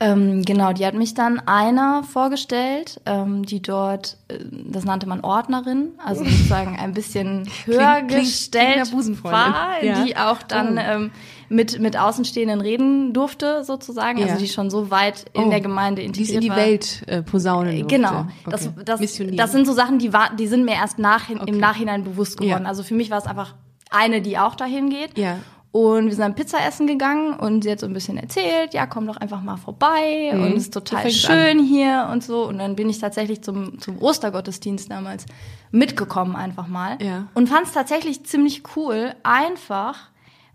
Ähm, 0.00 0.44
genau, 0.44 0.72
die 0.72 0.86
hat 0.86 0.94
mich 0.94 1.14
dann 1.14 1.40
einer 1.46 2.04
vorgestellt, 2.04 3.00
ähm, 3.04 3.44
die 3.44 3.60
dort, 3.60 4.16
äh, 4.28 4.38
das 4.52 4.84
nannte 4.84 5.08
man 5.08 5.22
Ordnerin, 5.22 5.88
also 6.04 6.22
sozusagen 6.28 6.78
ein 6.78 6.92
bisschen 6.94 7.48
höher 7.64 8.02
klingt 8.06 8.10
gestellt 8.26 8.92
war, 9.24 9.82
Ja. 9.82 10.04
die 10.04 10.16
auch 10.16 10.40
dann 10.44 10.78
Oh. 10.78 10.80
ähm, 10.80 11.10
mit, 11.48 11.80
mit 11.80 11.96
Außenstehenden 11.98 12.60
reden 12.60 13.12
durfte, 13.12 13.64
sozusagen, 13.64 14.18
Ja. 14.18 14.26
also 14.26 14.38
die 14.38 14.46
schon 14.48 14.70
so 14.70 14.90
weit 14.92 15.24
in 15.32 15.44
Oh, 15.44 15.50
der 15.50 15.60
Gemeinde 15.60 16.02
Die 16.02 16.06
integriert 16.06 16.28
ist 16.28 16.34
in 16.36 16.40
die 16.42 16.48
war. 16.50 16.56
Welt 16.58 17.02
äh, 17.08 17.22
posaunen 17.22 17.72
durfte. 17.80 17.96
Genau, 17.96 18.20
Okay. 18.20 18.50
das, 18.50 18.70
das, 18.84 19.00
das 19.32 19.50
sind 19.52 19.66
so 19.66 19.72
Sachen, 19.72 19.98
die, 19.98 20.12
war, 20.12 20.30
die 20.36 20.46
sind 20.46 20.64
mir 20.64 20.74
erst 20.74 21.00
nach, 21.00 21.28
Okay. 21.28 21.42
im 21.50 21.58
Nachhinein 21.58 22.04
bewusst 22.04 22.36
geworden. 22.38 22.62
Ja. 22.62 22.68
Also 22.68 22.84
für 22.84 22.94
mich 22.94 23.10
war 23.10 23.18
es 23.18 23.26
einfach 23.26 23.54
eine, 23.90 24.20
die 24.22 24.38
auch 24.38 24.54
dahin 24.54 24.90
geht. 24.90 25.18
Ja. 25.18 25.38
Und 25.70 26.06
wir 26.06 26.12
sind 26.12 26.20
dann 26.20 26.34
Pizza 26.34 26.64
essen 26.66 26.86
gegangen 26.86 27.34
und 27.34 27.62
sie 27.62 27.70
hat 27.70 27.80
so 27.80 27.86
ein 27.86 27.92
bisschen 27.92 28.16
erzählt, 28.16 28.72
ja, 28.72 28.86
komm 28.86 29.06
doch 29.06 29.18
einfach 29.18 29.42
mal 29.42 29.58
vorbei 29.58 30.30
und 30.32 30.56
es 30.56 30.64
ist 30.64 30.74
total 30.74 31.10
schön 31.10 31.62
hier 31.62 32.08
und 32.10 32.24
so. 32.24 32.46
Und 32.46 32.58
dann 32.58 32.74
bin 32.74 32.88
ich 32.88 32.98
tatsächlich 32.98 33.42
zum, 33.42 33.78
zum 33.78 34.00
Ostergottesdienst 34.00 34.90
damals 34.90 35.26
mitgekommen 35.70 36.36
einfach 36.36 36.68
mal. 36.68 36.96
Ja. 37.02 37.26
Und 37.34 37.50
fand 37.50 37.66
es 37.66 37.72
tatsächlich 37.72 38.24
ziemlich 38.24 38.62
cool, 38.76 39.14
einfach 39.22 40.08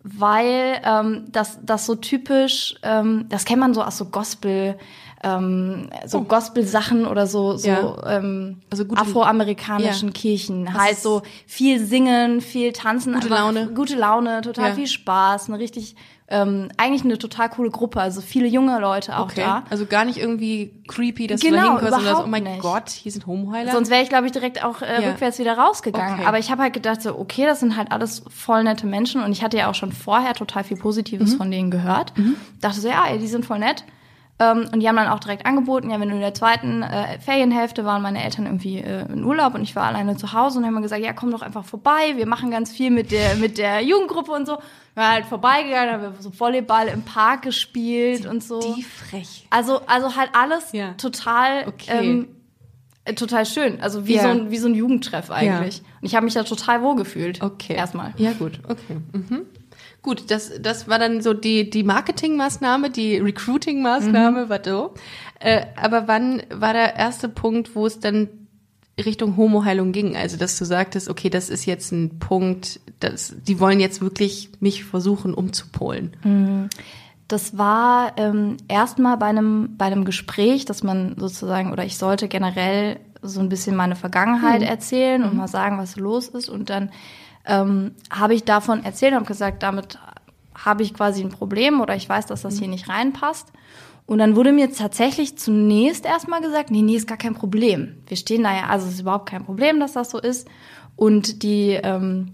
weil 0.03 0.81
ähm, 0.83 1.25
das, 1.31 1.59
das 1.63 1.85
so 1.85 1.95
typisch, 1.95 2.75
ähm, 2.83 3.25
das 3.29 3.45
kennt 3.45 3.61
man 3.61 3.73
so 3.73 3.81
aus 3.81 3.97
so 3.97 4.05
Gospel, 4.05 4.77
ähm, 5.23 5.89
so 6.05 6.19
Oh. 6.19 6.21
Gospel-Sachen 6.23 7.05
oder 7.07 7.25
so, 7.27 7.55
so 7.57 7.67
Ja. 7.67 8.17
ähm, 8.17 8.61
Also 8.71 8.83
afroamerikanischen 8.95 10.09
Ja. 10.09 10.13
Kirchen. 10.13 10.65
Was 10.67 10.73
halt 10.73 10.91
ist- 10.93 11.03
so 11.03 11.21
viel 11.47 11.79
singen, 11.83 12.41
viel 12.41 12.73
tanzen. 12.73 13.13
Gute 13.13 13.29
Laune. 13.29 13.67
Gute 13.73 13.95
Laune, 13.95 14.41
total 14.41 14.69
Ja. 14.69 14.75
viel 14.75 14.87
Spaß, 14.87 15.47
eine 15.49 15.59
richtig, 15.59 15.95
ähm, 16.29 16.69
eigentlich 16.77 17.03
eine 17.03 17.17
total 17.17 17.49
coole 17.49 17.69
Gruppe, 17.69 18.01
also 18.01 18.21
viele 18.21 18.47
junge 18.47 18.79
Leute 18.79 19.17
auch 19.17 19.25
Okay. 19.25 19.41
da. 19.45 19.63
Also 19.69 19.85
gar 19.85 20.03
nicht 20.05 20.17
irgendwie 20.17 20.73
creepy, 20.87 21.27
dass 21.27 21.41
du 21.41 21.47
Genau, 21.47 21.57
da 21.57 21.63
hinkommst 21.63 21.83
und 21.85 21.91
sagst, 21.91 22.05
überhaupt 22.05 22.27
oh 22.27 22.29
mein 22.31 22.43
nicht. 22.43 22.61
Gott, 22.61 22.89
hier 22.89 23.11
sind 23.11 23.27
Homoheiler. 23.27 23.71
Sonst 23.71 23.89
wäre 23.91 24.01
ich, 24.01 24.09
glaube 24.09 24.25
ich, 24.25 24.31
direkt 24.31 24.63
auch 24.63 24.81
äh, 24.81 25.01
Ja. 25.03 25.09
rückwärts 25.09 25.37
wieder 25.39 25.57
rausgegangen. 25.57 26.15
Okay. 26.19 26.25
Aber 26.25 26.39
ich 26.39 26.49
habe 26.49 26.63
halt 26.63 26.73
gedacht, 26.73 27.01
so, 27.01 27.17
okay, 27.19 27.45
das 27.45 27.59
sind 27.59 27.77
halt 27.77 27.91
alles 27.91 28.23
voll 28.29 28.63
nette 28.63 28.87
Menschen 28.87 29.21
und 29.23 29.31
ich 29.31 29.43
hatte 29.43 29.57
ja 29.57 29.69
auch 29.69 29.75
schon 29.75 29.91
vorher 29.91 30.33
total 30.33 30.63
viel 30.63 30.77
Positives 30.77 31.33
Mhm. 31.33 31.37
von 31.37 31.51
denen 31.51 31.71
gehört. 31.71 32.13
Dachte 32.61 32.79
so, 32.81 32.87
ja, 32.87 33.05
ey, 33.09 33.19
die 33.19 33.27
sind 33.27 33.45
voll 33.45 33.59
nett. 33.59 33.83
Ähm, 34.39 34.67
und 34.73 34.79
die 34.79 34.87
haben 34.87 34.95
dann 34.95 35.09
auch 35.09 35.19
direkt 35.19 35.45
angeboten, 35.45 35.91
ja, 35.91 35.99
wenn 35.99 36.09
du 36.09 36.15
in 36.15 36.21
der 36.21 36.33
zweiten 36.33 36.81
äh, 36.81 37.19
Ferienhälfte 37.19 37.85
waren 37.85 38.01
meine 38.01 38.23
Eltern 38.23 38.45
irgendwie 38.47 38.79
äh, 38.79 39.05
in 39.11 39.23
Urlaub 39.23 39.53
und 39.53 39.61
ich 39.61 39.75
war 39.75 39.83
alleine 39.83 40.17
zu 40.17 40.33
Hause 40.33 40.57
und 40.59 40.65
haben 40.65 40.73
mir 40.73 40.81
gesagt, 40.81 41.03
ja, 41.03 41.13
komm 41.13 41.29
doch 41.29 41.43
einfach 41.43 41.63
vorbei, 41.65 42.13
wir 42.15 42.25
machen 42.25 42.49
ganz 42.49 42.71
viel 42.71 42.89
mit 42.89 43.11
der 43.11 43.35
mit 43.35 43.59
der 43.59 43.81
Jugendgruppe 43.81 44.31
und 44.31 44.47
so. 44.47 44.53
Wir 44.95 45.03
waren 45.03 45.11
halt 45.13 45.25
vorbeigegangen, 45.27 45.93
haben 45.93 46.01
wir 46.01 46.13
so 46.19 46.31
Volleyball 46.37 46.87
im 46.87 47.03
Park 47.03 47.43
gespielt 47.43 48.25
und 48.25 48.43
so. 48.43 48.59
die 48.75 48.81
frech. 48.83 49.45
Also, 49.51 49.81
also 49.85 50.15
halt 50.15 50.31
alles 50.33 50.71
Ja. 50.71 50.93
total, 50.93 51.67
Okay. 51.67 51.91
ähm, 51.99 52.27
äh, 53.05 53.13
total 53.13 53.45
schön. 53.45 53.81
Also 53.81 54.07
wie, 54.07 54.15
Ja. 54.15 54.23
so 54.23 54.29
ein, 54.29 54.49
wie 54.51 54.57
so 54.57 54.67
ein 54.67 54.75
Jugendtreff 54.75 55.29
eigentlich. 55.29 55.81
Und 56.01 56.07
ich 56.07 56.15
habe 56.15 56.25
mich 56.25 56.33
da 56.33 56.43
total 56.43 56.81
wohl 56.81 56.95
gefühlt. 56.95 57.41
Okay. 57.41 57.73
Erstmal. 57.75 58.13
Ja, 58.17 58.31
gut, 58.33 58.59
okay. 58.67 58.97
Mhm. 59.13 59.41
Gut, 60.03 60.29
das, 60.29 60.51
das 60.61 60.89
war 60.89 60.99
dann 60.99 61.21
so 61.21 61.33
die, 61.33 61.69
die 61.69 61.83
Marketingmaßnahme, 61.83 62.89
die 62.89 63.17
Recruiting-Maßnahme, 63.17 64.49
was 64.49 64.61
so. 64.65 64.93
Äh, 65.39 65.65
aber 65.81 66.09
wann 66.09 66.43
war 66.53 66.73
der 66.73 66.97
erste 66.97 67.29
Punkt, 67.29 67.73
wo 67.73 67.85
es 67.85 68.01
dann 68.01 68.27
Richtung 69.03 69.37
Homoheilung 69.37 69.93
ging? 69.93 70.17
Also, 70.17 70.35
dass 70.37 70.59
du 70.59 70.65
sagtest, 70.65 71.09
okay, 71.09 71.29
das 71.29 71.49
ist 71.49 71.65
jetzt 71.65 71.93
ein 71.93 72.19
Punkt, 72.19 72.81
das, 72.99 73.33
die 73.47 73.61
wollen 73.61 73.79
jetzt 73.79 74.01
wirklich 74.01 74.49
mich 74.59 74.83
versuchen 74.83 75.33
umzupolen. 75.33 76.11
Das 77.29 77.57
war 77.57 78.13
ähm, 78.17 78.57
erstmal 78.67 79.15
bei 79.15 79.27
einem, 79.27 79.77
bei 79.77 79.85
einem 79.85 80.03
Gespräch, 80.03 80.65
dass 80.65 80.83
man 80.83 81.15
sozusagen, 81.17 81.71
oder 81.71 81.85
ich 81.85 81.97
sollte 81.97 82.27
generell 82.27 82.99
so 83.21 83.39
ein 83.39 83.47
bisschen 83.47 83.77
meine 83.77 83.95
Vergangenheit 83.95 84.61
erzählen 84.61 85.23
und 85.23 85.37
mal 85.37 85.47
sagen, 85.47 85.77
was 85.77 85.95
los 85.95 86.27
ist. 86.27 86.49
Und 86.49 86.69
dann 86.69 86.91
ähm, 87.45 87.91
habe 88.09 88.33
ich 88.33 88.43
davon 88.43 88.83
erzählt 88.83 89.13
und 89.13 89.19
habe 89.19 89.27
gesagt, 89.27 89.63
damit 89.63 89.99
habe 90.55 90.83
ich 90.83 90.93
quasi 90.93 91.21
ein 91.21 91.29
Problem 91.29 91.81
oder 91.81 91.95
ich 91.95 92.07
weiß, 92.07 92.25
dass 92.27 92.43
das 92.43 92.59
hier 92.59 92.67
nicht 92.67 92.89
reinpasst. 92.89 93.51
Und 94.05 94.19
dann 94.19 94.35
wurde 94.35 94.51
mir 94.51 94.71
tatsächlich 94.71 95.37
zunächst 95.37 96.05
erstmal 96.05 96.41
gesagt, 96.41 96.71
nee, 96.71 96.81
nee, 96.81 96.95
ist 96.95 97.07
gar 97.07 97.17
kein 97.17 97.35
Problem. 97.35 97.95
Wir 98.07 98.17
stehen 98.17 98.43
da 98.43 98.53
ja, 98.53 98.67
also 98.67 98.87
es 98.87 98.95
ist 98.95 99.01
überhaupt 99.01 99.29
kein 99.29 99.45
Problem, 99.45 99.79
dass 99.79 99.93
das 99.93 100.11
so 100.11 100.19
ist. 100.19 100.47
Und 100.95 101.41
die, 101.43 101.71
ähm, 101.71 102.33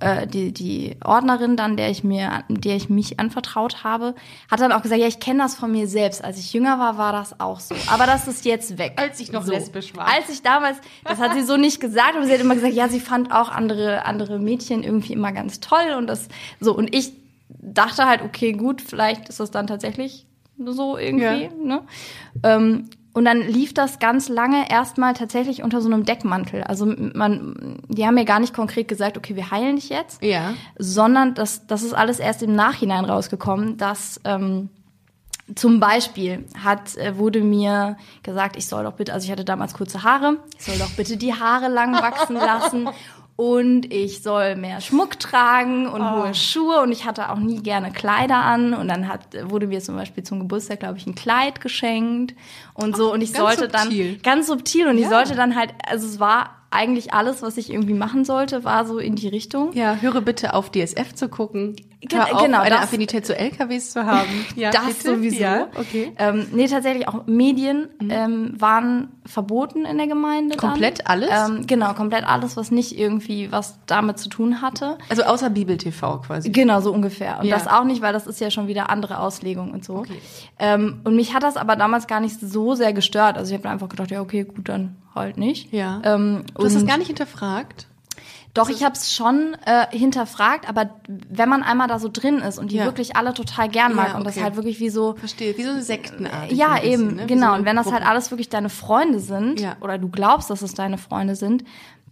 äh, 0.00 0.26
die, 0.26 0.52
die 0.52 0.96
Ordnerin 1.04 1.56
dann, 1.56 1.76
der 1.76 1.90
ich 1.90 2.02
mir, 2.02 2.44
der 2.48 2.76
ich 2.76 2.88
mich 2.88 3.20
anvertraut 3.20 3.84
habe, 3.84 4.14
hat 4.50 4.60
dann 4.60 4.72
auch 4.72 4.82
gesagt, 4.82 5.00
ja, 5.00 5.06
ich 5.06 5.20
kenne 5.20 5.40
das 5.42 5.54
von 5.54 5.70
mir 5.70 5.86
selbst. 5.86 6.24
Als 6.24 6.38
ich 6.38 6.52
jünger 6.52 6.78
war, 6.78 6.98
war 6.98 7.12
das 7.12 7.38
auch 7.38 7.60
so. 7.60 7.74
Aber 7.88 8.06
das 8.06 8.26
ist 8.26 8.44
jetzt 8.44 8.78
weg. 8.78 8.94
Als 8.96 9.20
ich 9.20 9.32
noch 9.32 9.46
lesbisch 9.46 9.94
war. 9.96 10.06
Als 10.06 10.28
ich 10.30 10.42
damals, 10.42 10.78
das 11.04 11.18
hat 11.18 11.34
sie 11.34 11.42
so 11.42 11.56
nicht 11.56 11.80
gesagt, 11.80 12.16
aber 12.16 12.26
sie 12.26 12.32
hat 12.32 12.40
immer 12.40 12.54
gesagt, 12.54 12.74
ja, 12.74 12.88
sie 12.88 13.00
fand 13.00 13.32
auch 13.32 13.50
andere, 13.50 14.04
andere 14.04 14.38
Mädchen 14.38 14.82
irgendwie 14.82 15.12
immer 15.12 15.32
ganz 15.32 15.60
toll 15.60 15.94
und 15.96 16.06
das, 16.06 16.28
so. 16.60 16.74
Und 16.74 16.94
ich 16.94 17.12
dachte 17.48 18.06
halt, 18.06 18.22
okay, 18.22 18.52
gut, 18.52 18.80
vielleicht 18.82 19.28
ist 19.28 19.40
das 19.40 19.50
dann 19.50 19.66
tatsächlich 19.66 20.26
so 20.64 20.96
irgendwie, 20.98 21.44
Ja. 21.44 21.48
ne? 21.62 21.82
Ähm, 22.42 22.90
und 23.12 23.24
dann 23.24 23.40
lief 23.40 23.74
das 23.74 23.98
ganz 23.98 24.28
lange 24.28 24.70
erstmal 24.70 25.14
tatsächlich 25.14 25.62
unter 25.62 25.80
so 25.80 25.88
einem 25.88 26.04
Deckmantel. 26.04 26.62
Also 26.62 26.86
man, 26.86 27.78
die 27.88 28.06
haben 28.06 28.14
mir 28.14 28.24
gar 28.24 28.38
nicht 28.40 28.54
konkret 28.54 28.86
gesagt, 28.88 29.16
okay, 29.18 29.34
wir 29.36 29.50
heilen 29.50 29.76
dich 29.76 29.88
jetzt, 29.88 30.22
Ja. 30.22 30.54
sondern 30.78 31.34
das, 31.34 31.66
das 31.66 31.82
ist 31.82 31.92
alles 31.94 32.18
erst 32.20 32.42
im 32.42 32.54
Nachhinein 32.54 33.04
rausgekommen, 33.04 33.76
dass 33.78 34.20
ähm, 34.24 34.68
zum 35.56 35.80
Beispiel 35.80 36.44
hat, 36.62 36.96
äh, 36.96 37.16
wurde 37.18 37.40
mir 37.40 37.96
gesagt, 38.22 38.56
ich 38.56 38.66
soll 38.66 38.84
doch 38.84 38.92
bitte, 38.94 39.12
also 39.12 39.24
ich 39.24 39.32
hatte 39.32 39.44
damals 39.44 39.74
kurze 39.74 40.04
Haare, 40.04 40.36
ich 40.56 40.64
soll 40.64 40.78
doch 40.78 40.90
bitte 40.90 41.16
die 41.16 41.34
Haare 41.34 41.66
lang 41.68 41.94
wachsen 41.94 42.36
lassen 42.36 42.88
und 43.34 43.90
ich 43.92 44.22
soll 44.22 44.54
mehr 44.54 44.80
Schmuck 44.82 45.18
tragen 45.18 45.88
und 45.88 46.02
Oh. 46.02 46.24
hohe 46.24 46.34
Schuhe 46.34 46.82
und 46.82 46.92
ich 46.92 47.06
hatte 47.06 47.30
auch 47.30 47.38
nie 47.38 47.60
gerne 47.62 47.90
Kleider 47.90 48.36
an 48.36 48.74
und 48.74 48.86
dann 48.88 49.08
hat, 49.08 49.22
wurde 49.44 49.66
mir 49.66 49.80
zum 49.80 49.96
Beispiel 49.96 50.22
zum 50.22 50.40
Geburtstag, 50.40 50.80
glaube 50.80 50.98
ich, 50.98 51.06
ein 51.06 51.14
Kleid 51.14 51.60
geschenkt 51.60 52.34
und 52.82 52.96
so 52.96 53.12
und 53.12 53.20
ich 53.22 53.32
ganz 53.32 53.56
sollte 53.58 53.72
subtil. 53.78 54.12
dann, 54.14 54.22
ganz 54.22 54.46
subtil 54.46 54.86
und 54.88 54.96
ich 54.96 55.04
Ja. 55.04 55.10
sollte 55.10 55.34
dann 55.34 55.56
halt, 55.56 55.72
also 55.88 56.06
es 56.06 56.20
war 56.20 56.56
eigentlich 56.72 57.12
alles, 57.12 57.42
was 57.42 57.56
ich 57.56 57.72
irgendwie 57.72 57.94
machen 57.94 58.24
sollte, 58.24 58.62
war 58.62 58.86
so 58.86 58.98
in 58.98 59.16
die 59.16 59.26
Richtung. 59.26 59.72
Ja, 59.72 59.96
höre 59.96 60.20
bitte 60.20 60.54
auf, 60.54 60.70
DSF 60.70 61.14
zu 61.14 61.28
gucken. 61.28 61.74
Gen- 62.02 62.18
Hör 62.18 62.34
auf, 62.36 62.42
genau, 62.44 62.60
eine 62.60 62.76
das- 62.76 62.84
Affinität 62.84 63.26
zu 63.26 63.36
LKWs 63.36 63.90
zu 63.92 64.06
haben. 64.06 64.28
Ja, 64.56 64.70
das 64.70 64.86
bitte? 64.86 65.16
sowieso. 65.16 65.40
Ja, 65.42 65.66
okay. 65.78 66.12
Ähm, 66.16 66.46
nee, 66.52 66.66
tatsächlich 66.68 67.08
auch 67.08 67.26
Medien 67.26 67.88
ähm, 68.08 68.54
waren 68.58 69.08
verboten 69.26 69.84
in 69.84 69.98
der 69.98 70.06
Gemeinde. 70.06 70.56
Dann. 70.56 70.70
Komplett 70.70 71.08
alles? 71.08 71.28
Ähm, 71.30 71.66
genau, 71.66 71.92
komplett 71.92 72.24
alles, 72.26 72.56
was 72.56 72.70
nicht 72.70 72.96
irgendwie 72.98 73.50
was 73.52 73.78
damit 73.86 74.18
zu 74.18 74.28
tun 74.30 74.62
hatte. 74.62 74.96
Also 75.10 75.24
außer 75.24 75.50
Bibel 75.50 75.76
TV 75.76 76.18
quasi. 76.20 76.50
Genau, 76.50 76.80
so 76.80 76.92
ungefähr. 76.92 77.40
Und 77.40 77.46
Ja. 77.46 77.56
das 77.58 77.66
auch 77.66 77.84
nicht, 77.84 78.00
weil 78.00 78.12
das 78.14 78.26
ist 78.28 78.40
ja 78.40 78.50
schon 78.50 78.66
wieder 78.68 78.88
andere 78.90 79.18
Auslegung 79.18 79.72
und 79.72 79.84
so. 79.84 80.04
Ähm, 80.58 81.00
und 81.04 81.16
mich 81.16 81.34
hat 81.34 81.42
das 81.42 81.56
aber 81.56 81.76
damals 81.76 82.06
gar 82.06 82.20
nicht 82.20 82.38
so 82.40 82.69
sehr 82.74 82.92
gestört. 82.92 83.36
Also 83.38 83.52
ich 83.54 83.58
habe 83.58 83.68
einfach 83.70 83.88
gedacht, 83.88 84.10
ja, 84.10 84.20
okay, 84.20 84.44
gut, 84.44 84.68
dann 84.68 84.96
halt 85.14 85.36
nicht. 85.36 85.72
Ja. 85.72 86.00
Ähm, 86.04 86.44
Du 86.54 86.64
hast 86.64 86.74
das 86.74 86.82
und- 86.82 86.88
gar 86.88 86.98
nicht 86.98 87.08
hinterfragt? 87.08 87.86
Doch, 88.52 88.68
ich 88.68 88.82
habe 88.82 88.94
es 88.96 89.14
schon 89.14 89.56
äh, 89.64 89.86
hinterfragt, 89.96 90.68
aber 90.68 90.90
wenn 91.06 91.48
man 91.48 91.62
einmal 91.62 91.86
da 91.86 92.00
so 92.00 92.08
drin 92.12 92.38
ist 92.38 92.58
und 92.58 92.72
die 92.72 92.78
Ja. 92.78 92.84
wirklich 92.84 93.14
alle 93.14 93.32
total 93.32 93.68
gern 93.68 93.94
mag 93.94 94.08
Ja, 94.08 94.16
und 94.18 94.24
das 94.26 94.34
okay. 94.34 94.42
halt 94.42 94.56
wirklich 94.56 94.80
wie 94.80 94.90
so 94.90 95.14
Verstehe, 95.14 95.56
wie 95.56 95.62
so 95.62 95.70
eine 95.70 95.82
Sektenart. 95.82 96.50
ja, 96.50 96.82
eben, 96.82 97.28
genau. 97.28 97.54
Und 97.54 97.64
wenn 97.64 97.76
das 97.76 97.86
halt 97.86 98.00
halt 98.00 98.08
alles 98.10 98.32
wirklich 98.32 98.48
deine 98.48 98.68
Freunde 98.68 99.20
sind, 99.20 99.60
Ja. 99.60 99.76
oder 99.80 99.98
du 99.98 100.08
glaubst, 100.08 100.50
dass 100.50 100.62
es 100.62 100.74
deine 100.74 100.98
Freunde 100.98 101.36
sind, 101.36 101.62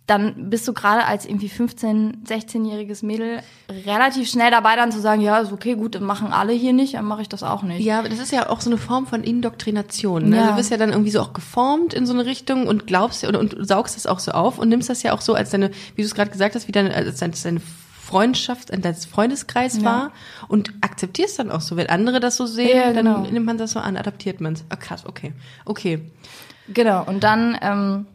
dann 0.08 0.48
bist 0.50 0.66
du 0.66 0.72
gerade 0.72 1.04
als 1.04 1.26
irgendwie 1.26 1.48
15-, 1.48 2.24
16-jähriges 2.26 3.04
Mädel 3.04 3.40
relativ 3.86 4.28
schnell 4.28 4.50
dabei, 4.50 4.74
dann 4.74 4.90
zu 4.90 5.00
sagen, 5.00 5.20
ja, 5.20 5.38
ist 5.38 5.52
okay, 5.52 5.74
gut, 5.74 6.00
machen 6.00 6.32
alle 6.32 6.54
hier 6.54 6.72
nicht, 6.72 6.94
dann 6.94 7.04
mache 7.04 7.20
ich 7.22 7.28
das 7.28 7.42
auch 7.42 7.62
nicht. 7.62 7.84
Ja, 7.84 7.98
aber 7.98 8.08
das 8.08 8.18
ist 8.18 8.32
ja 8.32 8.48
auch 8.48 8.62
so 8.62 8.70
eine 8.70 8.78
Form 8.78 9.06
von 9.06 9.22
Indoktrination. 9.22 10.30
Ne? 10.30 10.36
Ja. 10.38 10.50
Du 10.50 10.56
wirst 10.56 10.70
ja 10.70 10.78
dann 10.78 10.90
irgendwie 10.90 11.10
so 11.10 11.20
auch 11.20 11.34
geformt 11.34 11.92
in 11.92 12.06
so 12.06 12.14
eine 12.14 12.24
Richtung 12.24 12.66
und 12.66 12.86
glaubst 12.86 13.22
und, 13.24 13.36
und 13.36 13.56
saugst 13.68 13.98
es 13.98 14.06
auch 14.06 14.18
so 14.18 14.32
auf 14.32 14.58
und 14.58 14.70
nimmst 14.70 14.88
das 14.88 15.02
ja 15.02 15.12
auch 15.12 15.20
so 15.20 15.34
als 15.34 15.50
deine, 15.50 15.70
wie 15.94 16.00
du 16.02 16.06
es 16.06 16.14
gerade 16.14 16.30
gesagt 16.30 16.54
hast, 16.54 16.68
wie 16.68 16.72
deine, 16.72 16.94
als 16.94 17.18
deine, 17.20 17.60
Freundschaft, 18.08 18.72
als 18.72 18.80
dein 18.80 18.94
Freundeskreis 18.94 19.76
Ja. 19.76 19.84
war 19.84 20.12
und 20.48 20.72
akzeptierst 20.80 21.38
dann 21.38 21.50
auch 21.50 21.60
so. 21.60 21.76
Wenn 21.76 21.90
andere 21.90 22.20
das 22.20 22.38
so 22.38 22.46
sehen, 22.46 22.74
Ja, 22.74 22.92
genau. 22.92 23.22
dann 23.24 23.32
nimmt 23.34 23.44
man 23.44 23.58
das 23.58 23.72
so 23.72 23.80
an, 23.80 23.98
adaptiert 23.98 24.40
man 24.40 24.54
es. 24.54 24.64
Ah, 24.70 24.76
krass, 24.76 25.04
okay. 25.04 25.34
Okay. 25.66 26.00
Genau, 26.68 27.04
und 27.04 27.22
dann 27.22 27.58
ähm, 27.60 28.06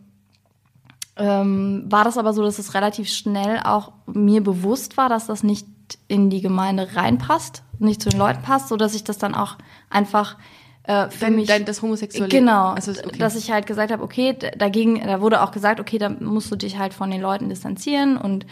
ähm, 1.15 1.85
war 1.87 2.03
das 2.03 2.17
aber 2.17 2.33
so, 2.33 2.41
dass 2.41 2.59
es 2.59 2.73
relativ 2.73 3.09
schnell 3.09 3.59
auch 3.63 3.91
mir 4.07 4.43
bewusst 4.43 4.97
war, 4.97 5.09
dass 5.09 5.27
das 5.27 5.43
nicht 5.43 5.67
in 6.07 6.29
die 6.29 6.41
Gemeinde 6.41 6.95
reinpasst, 6.95 7.63
nicht 7.79 8.01
zu 8.01 8.09
den 8.09 8.19
Leuten 8.19 8.41
passt, 8.41 8.69
so 8.69 8.77
dass 8.77 8.95
ich 8.95 9.03
das 9.03 9.17
dann 9.17 9.35
auch 9.35 9.57
einfach 9.89 10.37
äh, 10.83 11.09
für 11.09 11.25
Dein, 11.25 11.35
mich 11.35 11.47
dein, 11.47 11.65
das 11.65 11.81
homosexuelle 11.81 12.29
Genau, 12.29 12.71
Also, 12.71 12.91
okay. 12.91 13.17
dass 13.17 13.35
ich 13.35 13.51
halt 13.51 13.67
gesagt 13.67 13.91
habe, 13.91 14.03
okay, 14.03 14.35
dagegen, 14.57 15.01
da 15.05 15.21
wurde 15.21 15.41
auch 15.41 15.51
gesagt, 15.51 15.79
okay, 15.79 15.97
da 15.97 16.09
musst 16.09 16.51
du 16.51 16.55
dich 16.55 16.77
halt 16.77 16.93
von 16.93 17.09
den 17.11 17.21
Leuten 17.21 17.47
distanzieren 17.47 18.17
und 18.17 18.45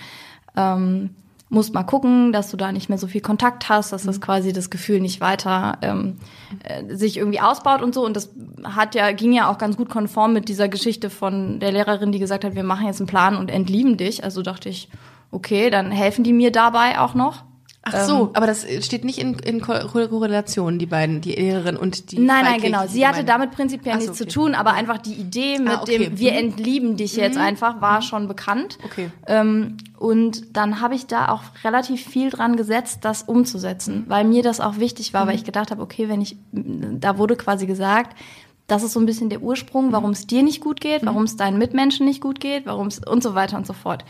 ähm, 0.55 1.15
musst 1.51 1.73
mal 1.73 1.83
gucken, 1.83 2.31
dass 2.31 2.49
du 2.49 2.57
da 2.57 2.71
nicht 2.71 2.87
mehr 2.89 2.97
so 2.97 3.07
viel 3.07 3.21
Kontakt 3.21 3.67
hast, 3.69 3.91
dass 3.91 4.03
das 4.03 4.17
Mhm. 4.17 4.21
quasi 4.21 4.53
das 4.53 4.69
Gefühl 4.69 5.01
nicht 5.01 5.19
weiter 5.19 5.77
ähm, 5.81 6.17
äh, 6.63 6.95
sich 6.95 7.17
irgendwie 7.17 7.41
ausbaut 7.41 7.81
und 7.81 7.93
so. 7.93 8.05
Und 8.05 8.15
das 8.15 8.31
hat 8.63 8.95
ja, 8.95 9.11
ging 9.11 9.33
ja 9.33 9.51
auch 9.51 9.57
ganz 9.57 9.75
gut 9.75 9.89
konform 9.89 10.33
mit 10.33 10.47
dieser 10.47 10.69
Geschichte 10.69 11.09
von 11.09 11.59
der 11.59 11.73
Lehrerin, 11.73 12.11
die 12.13 12.19
gesagt 12.19 12.45
hat, 12.45 12.55
wir 12.55 12.63
machen 12.63 12.87
jetzt 12.87 13.01
einen 13.01 13.07
Plan 13.07 13.35
und 13.35 13.51
entlieben 13.51 13.97
dich. 13.97 14.23
Also 14.23 14.41
dachte 14.41 14.69
ich, 14.69 14.87
okay, 15.29 15.69
dann 15.69 15.91
helfen 15.91 16.23
die 16.23 16.33
mir 16.33 16.51
dabei 16.51 16.99
auch 16.99 17.13
noch. 17.15 17.43
Ach 17.83 18.05
so, 18.05 18.25
ähm, 18.25 18.29
aber 18.33 18.45
das 18.45 18.63
steht 18.85 19.03
nicht 19.03 19.17
in, 19.17 19.33
in 19.39 19.59
Ko- 19.59 19.87
Korrelation, 19.87 20.77
die 20.77 20.85
beiden, 20.85 21.19
die 21.19 21.31
Lehrerin 21.31 21.77
und 21.77 22.11
die 22.11 22.19
Nein, 22.19 22.45
nein, 22.45 22.61
genau. 22.61 22.85
Sie 22.87 23.07
hatte 23.07 23.23
damit 23.23 23.51
prinzipiell 23.51 23.95
so, 23.95 24.01
nichts 24.01 24.21
okay. 24.21 24.29
zu 24.29 24.35
tun, 24.39 24.53
aber 24.53 24.73
einfach 24.73 24.99
die 24.99 25.13
Idee 25.13 25.57
mit 25.57 25.69
Ah, 25.69 25.81
okay. 25.81 25.97
dem, 25.97 26.19
wir 26.19 26.31
Mhm. 26.33 26.37
entlieben 26.37 26.95
dich 26.97 27.15
jetzt 27.15 27.39
einfach, 27.39 27.81
war 27.81 28.03
schon 28.03 28.27
bekannt. 28.27 28.77
Okay. 28.85 29.09
Ähm, 29.25 29.77
und 29.97 30.55
dann 30.55 30.79
habe 30.79 30.93
ich 30.93 31.07
da 31.07 31.29
auch 31.29 31.41
relativ 31.63 32.05
viel 32.05 32.29
dran 32.29 32.55
gesetzt, 32.55 32.99
das 33.01 33.23
umzusetzen, 33.23 34.05
weil 34.07 34.25
mir 34.25 34.43
das 34.43 34.59
auch 34.59 34.77
wichtig 34.77 35.13
war, 35.15 35.25
weil 35.25 35.35
ich 35.35 35.43
gedacht 35.43 35.71
habe, 35.71 35.81
okay, 35.81 36.07
wenn 36.07 36.21
ich, 36.21 36.35
da 36.51 37.17
wurde 37.17 37.35
quasi 37.35 37.65
gesagt, 37.65 38.15
das 38.67 38.83
ist 38.83 38.93
so 38.93 38.99
ein 38.99 39.05
bisschen 39.07 39.29
der 39.29 39.41
Ursprung, 39.41 39.91
warum 39.91 40.11
es 40.11 40.27
dir 40.27 40.43
nicht 40.43 40.61
gut 40.61 40.81
geht, 40.81 41.03
warum 41.05 41.23
es 41.23 41.35
deinen 41.35 41.57
Mitmenschen 41.57 42.05
nicht 42.05 42.21
gut 42.21 42.39
geht, 42.39 42.65
warum 42.67 42.87
es 42.87 42.99
und 42.99 43.21
so 43.23 43.33
weiter 43.35 43.57
und 43.57 43.65
so 43.65 43.73
fort. 43.73 44.05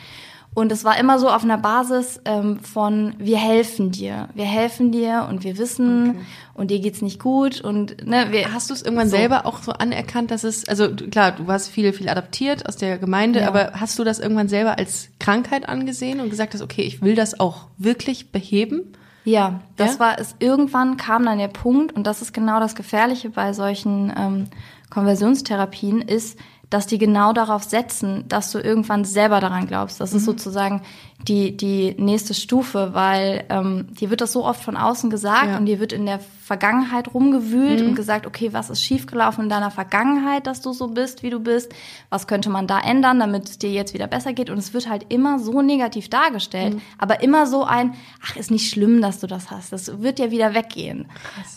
Und 0.53 0.70
es 0.74 0.84
war 0.84 1.00
immer 1.00 1.17
so 1.17 1.29
auf 1.29 1.43
einer 1.46 1.58
Basis 1.58 2.20
ähm, 2.25 2.60
von 2.60 3.13
wir 3.17 3.38
helfen 3.38 3.92
dir, 3.92 4.27
wir 4.33 4.44
helfen 4.44 4.92
dir 4.92 5.25
und 5.29 5.46
wir 5.46 5.57
wissen 5.57 6.18
und 6.53 6.72
dir 6.72 6.79
geht's 6.81 7.01
nicht 7.01 7.22
gut 7.22 7.61
und 7.61 8.05
ne, 8.05 8.27
wir 8.31 8.53
Hast 8.53 8.70
du 8.70 8.74
es 8.74 8.81
irgendwann 8.81 9.09
So. 9.09 9.16
selber 9.16 9.46
auch 9.46 9.64
so 9.64 9.72
anerkannt, 9.72 10.29
dass 10.29 10.44
es, 10.44 10.68
also 10.68 10.90
klar, 10.94 11.31
du 11.31 11.48
warst 11.48 11.70
viel, 11.70 11.94
viel 11.94 12.09
adaptiert 12.09 12.68
aus 12.68 12.75
der 12.75 12.98
Gemeinde, 12.98 13.40
Ja. 13.40 13.48
aber 13.48 13.72
hast 13.79 13.98
du 13.98 14.03
das 14.03 14.20
irgendwann 14.20 14.50
selber 14.50 14.77
als 14.77 15.07
Krankheit 15.20 15.70
angesehen 15.70 16.20
und 16.20 16.29
gesagt 16.29 16.53
hast, 16.53 16.61
okay, 16.61 16.81
ich 16.81 17.01
will 17.01 17.16
das 17.16 17.40
auch 17.40 17.68
wirklich 17.77 18.33
beheben? 18.33 18.92
Ja, 19.24 19.61
das 19.77 19.94
Ja? 19.94 20.00
war 20.00 20.20
es. 20.20 20.35
Irgendwann 20.40 20.98
kam 20.98 21.25
dann 21.25 21.37
der 21.37 21.48
Punkt, 21.48 21.94
und 21.96 22.05
das 22.07 22.22
ist 22.22 22.33
genau 22.33 22.59
das 22.59 22.75
Gefährliche 22.75 23.29
bei 23.29 23.53
solchen 23.53 24.11
ähm, 24.18 24.48
Konversionstherapien, 24.90 26.01
ist, 26.01 26.37
dass 26.72 26.88
die 26.88 26.98
genau 26.98 27.34
darauf 27.34 27.64
setzen, 27.64 28.24
dass 28.27 28.51
du 28.51 28.57
irgendwann 28.57 29.05
selber 29.05 29.40
daran 29.42 29.68
glaubst. 29.68 30.00
Das 30.01 30.12
Mhm. 30.14 30.18
ist 30.18 30.25
sozusagen 30.25 30.81
die, 31.27 31.55
die 31.55 31.94
nächste 32.00 32.34
Stufe, 32.34 32.92
weil 32.94 33.44
ähm, 33.50 33.88
dir 33.94 34.10
wird 34.10 34.22
das 34.22 34.31
so 34.31 34.44
oft 34.44 34.64
von 34.64 34.75
außen 34.77 35.10
gesagt 35.12 35.46
Ja. 35.46 35.51
Mhm. 35.51 35.57
und 35.57 35.66
dir 35.68 35.79
wird 35.79 35.92
in 35.94 36.05
der 36.07 36.20
Vergangenheit 36.42 37.14
rumgewühlt 37.14 37.81
und 37.81 37.96
gesagt, 37.96 38.25
okay, 38.25 38.53
was 38.53 38.70
ist 38.70 38.81
schiefgelaufen 38.84 39.44
in 39.44 39.50
deiner 39.50 39.70
Vergangenheit, 39.70 40.48
dass 40.48 40.62
du 40.62 40.74
so 40.74 40.88
bist, 40.88 41.22
wie 41.24 41.29
du 41.29 41.40
bist? 41.40 41.72
Was 42.10 42.25
könnte 42.25 42.50
man 42.50 42.66
da 42.68 42.79
ändern, 42.79 43.20
damit 43.20 43.50
es 43.50 43.57
dir 43.60 43.70
jetzt 43.70 43.94
wieder 43.94 44.07
besser 44.07 44.34
geht? 44.34 44.50
Und 44.50 44.57
es 44.57 44.74
wird 44.74 44.90
halt 44.90 45.05
immer 45.10 45.40
so 45.40 45.62
negativ 45.62 46.10
dargestellt, 46.10 46.75
Mhm. 46.75 46.81
aber 46.98 47.22
immer 47.22 47.46
so 47.48 47.64
ein, 47.66 47.94
ach, 48.25 48.36
ist 48.38 48.50
nicht 48.50 48.70
schlimm, 48.72 49.01
dass 49.01 49.20
du 49.20 49.27
das 49.27 49.51
hast. 49.51 49.72
Das 49.74 50.01
wird 50.01 50.20
ja 50.20 50.31
wieder 50.31 50.53
weggehen. 50.53 51.05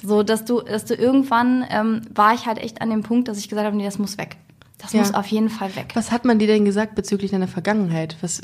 So, 0.02 0.22
dass 0.24 0.44
du, 0.44 0.60
dass 0.60 0.84
du 0.84 0.94
irgendwann 0.94 1.64
ähm, 1.70 2.02
war 2.14 2.34
ich 2.34 2.46
halt 2.46 2.58
echt 2.58 2.82
an 2.82 2.90
dem 2.90 3.02
Punkt, 3.04 3.28
dass 3.28 3.38
ich 3.38 3.48
gesagt 3.48 3.66
habe, 3.66 3.76
nee, 3.76 3.84
das 3.84 3.98
muss 3.98 4.18
weg. 4.18 4.36
Das 4.84 4.92
Ja. 4.92 5.00
muss 5.00 5.14
auf 5.14 5.26
jeden 5.26 5.48
Fall 5.50 5.74
weg. 5.76 5.90
Was 5.94 6.12
hat 6.12 6.24
man 6.24 6.38
dir 6.38 6.46
denn 6.46 6.64
gesagt 6.64 6.94
bezüglich 6.94 7.30
deiner 7.32 7.48
Vergangenheit? 7.48 8.16
Was, 8.20 8.40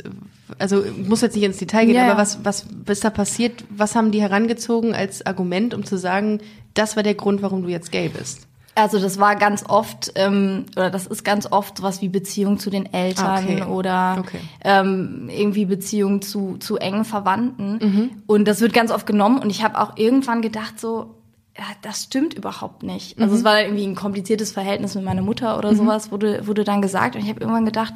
also 0.59 0.83
muss 1.07 1.21
jetzt 1.21 1.37
nicht 1.37 1.45
ins 1.45 1.59
Detail 1.59 1.87
gehen, 1.87 1.95
Ja, 1.95 2.11
aber 2.11 2.21
was, 2.21 2.39
was 2.45 2.67
ist 2.89 3.05
da 3.05 3.11
passiert? 3.11 3.65
Was 3.71 3.95
haben 3.95 4.11
die 4.11 4.21
herangezogen 4.21 4.95
als 4.95 5.25
Argument, 5.27 5.75
um 5.75 5.85
zu 5.85 5.97
sagen, 5.99 6.41
das 6.75 6.97
war 6.97 7.03
der 7.03 7.15
Grund, 7.15 7.43
warum 7.43 7.63
du 7.63 7.69
jetzt 7.69 7.93
gay 7.93 8.09
bist? 8.09 8.47
Also 8.77 8.99
das 9.01 9.19
war 9.19 9.37
ganz 9.37 9.65
oft, 9.69 10.13
ähm, 10.15 10.65
oder 10.77 10.91
das 10.91 11.07
ist 11.07 11.25
ganz 11.25 11.51
oft 11.51 11.79
sowas 11.79 12.01
wie 12.03 12.09
Beziehung 12.09 12.59
zu 12.59 12.71
den 12.71 12.91
Eltern 12.93 13.45
Okay. 13.45 13.63
oder 13.65 14.17
Okay. 14.21 14.39
ähm, 14.65 15.29
irgendwie 15.29 15.67
Beziehung 15.67 16.23
zu, 16.23 16.57
zu 16.59 16.77
engen 16.79 17.05
Verwandten. 17.05 17.73
Mhm. 17.83 18.11
Und 18.27 18.47
das 18.47 18.61
wird 18.61 18.73
ganz 18.73 18.91
oft 18.93 19.07
genommen 19.07 19.39
und 19.41 19.51
ich 19.51 19.63
habe 19.65 19.79
auch 19.79 19.97
irgendwann 19.97 20.41
gedacht 20.41 20.79
so, 20.81 21.15
ja, 21.59 21.65
das 21.83 22.05
stimmt 22.05 22.35
überhaupt 22.35 22.83
nicht. 22.83 23.19
Also 23.19 23.33
Mhm. 23.33 23.39
es 23.39 23.45
war 23.45 23.61
irgendwie 23.61 23.87
ein 23.87 23.95
kompliziertes 23.95 24.53
Verhältnis 24.53 24.95
mit 24.95 25.05
meiner 25.05 25.23
Mutter 25.23 25.59
oder 25.59 25.75
sowas, 25.75 26.11
wurde, 26.13 26.47
wurde 26.47 26.65
dann 26.65 26.81
gesagt 26.83 27.17
und 27.17 27.23
ich 27.23 27.29
habe 27.29 27.41
irgendwann 27.41 27.65
gedacht, 27.67 27.95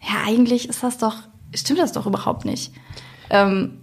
ja, 0.00 0.24
eigentlich 0.26 0.68
ist 0.68 0.82
das 0.82 0.98
doch, 0.98 1.16
stimmt 1.54 1.78
das 1.80 1.92
doch 1.92 2.06
überhaupt 2.06 2.44
nicht. 2.44 2.72
Ähm, 3.30 3.78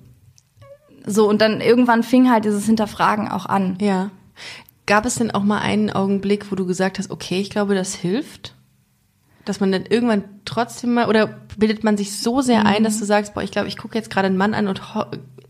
so, 1.06 1.28
und 1.28 1.42
dann 1.42 1.60
irgendwann 1.60 2.04
fing 2.04 2.30
halt 2.32 2.46
dieses 2.46 2.66
Hinterfragen 2.66 3.28
auch 3.30 3.46
an. 3.46 3.78
Ja. 3.82 4.12
Gab 4.86 5.06
es 5.06 5.16
denn 5.16 5.32
auch 5.32 5.44
mal 5.44 5.60
einen 5.60 5.90
Augenblick, 5.90 6.52
wo 6.52 6.56
du 6.56 6.66
gesagt 6.66 7.00
hast, 7.00 7.10
okay, 7.12 7.40
ich 7.42 7.50
glaube, 7.50 7.76
das 7.76 7.94
hilft? 7.96 8.54
Dass 9.44 9.60
man 9.60 9.72
dann 9.72 9.86
irgendwann 9.86 10.24
trotzdem 10.46 10.94
mal, 10.94 11.10
oder 11.10 11.28
bildet 11.58 11.84
man 11.84 11.98
sich 11.98 12.18
so 12.18 12.40
sehr 12.42 12.66
ein, 12.66 12.84
dass 12.86 13.00
du 13.00 13.06
sagst, 13.06 13.34
boah, 13.34 13.44
ich 13.44 13.52
glaube, 13.52 13.68
ich 13.68 13.78
gucke 13.78 13.98
jetzt 13.98 14.10
gerade 14.10 14.28
einen 14.28 14.38
Mann 14.38 14.54
an 14.54 14.68
und 14.68 14.82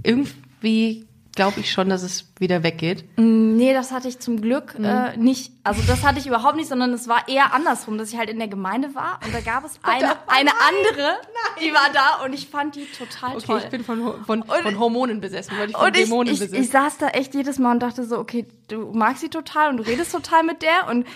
irgendwie 0.04 1.06
glaube 1.36 1.60
ich 1.62 1.72
schon, 1.72 1.90
dass 1.90 2.04
es 2.04 2.32
wieder 2.38 2.62
weggeht. 2.64 3.06
Nee, 3.18 3.74
das 3.74 3.92
hatte 3.92 4.08
ich 4.08 4.20
zum 4.20 4.40
Glück 4.42 4.78
Mhm. 4.78 4.86
äh, 4.86 5.18
nicht. 5.18 5.52
Also 5.64 5.82
das 5.88 6.04
hatte 6.06 6.20
ich 6.20 6.28
überhaupt 6.28 6.56
nicht, 6.56 6.68
sondern 6.70 6.94
es 6.94 7.08
war 7.08 7.28
eher 7.28 7.54
andersrum, 7.54 7.98
dass 7.98 8.12
ich 8.12 8.18
halt 8.20 8.30
in 8.30 8.38
der 8.38 8.48
Gemeinde 8.48 8.94
war 8.94 9.20
und 9.26 9.34
da 9.34 9.40
gab 9.42 9.66
es 9.66 9.80
eine, 9.84 10.12
eine 10.28 10.52
andere, 10.52 11.16
die 11.62 11.74
war 11.74 11.90
da 11.94 12.24
und 12.26 12.34
ich 12.34 12.48
fand 12.50 12.76
die 12.76 12.86
total 12.86 13.38
Okay, 13.38 13.46
toll. 13.46 13.62
ich 13.64 13.70
bin 13.70 13.84
von, 13.84 14.24
von, 14.26 14.44
von 14.44 14.80
Hormonen 14.80 15.22
besessen, 15.22 15.58
weil 15.58 15.70
ich 15.72 15.76
von 15.76 15.88
und 15.88 15.98
ich, 15.98 16.04
Dämonen 16.04 16.34
ich, 16.34 16.40
besessen. 16.40 16.64
ich 16.64 16.70
saß 16.70 16.98
da 17.00 17.08
echt 17.10 17.34
jedes 17.34 17.58
Mal 17.60 17.72
und 17.72 17.80
dachte 17.82 18.04
so, 18.06 18.20
okay, 18.20 18.46
du 18.68 18.92
magst 18.94 19.22
sie 19.22 19.30
total 19.30 19.70
und 19.70 19.78
du 19.78 19.84
redest 19.84 20.12
total 20.12 20.44
mit 20.44 20.62
der 20.62 20.88
und 20.90 21.08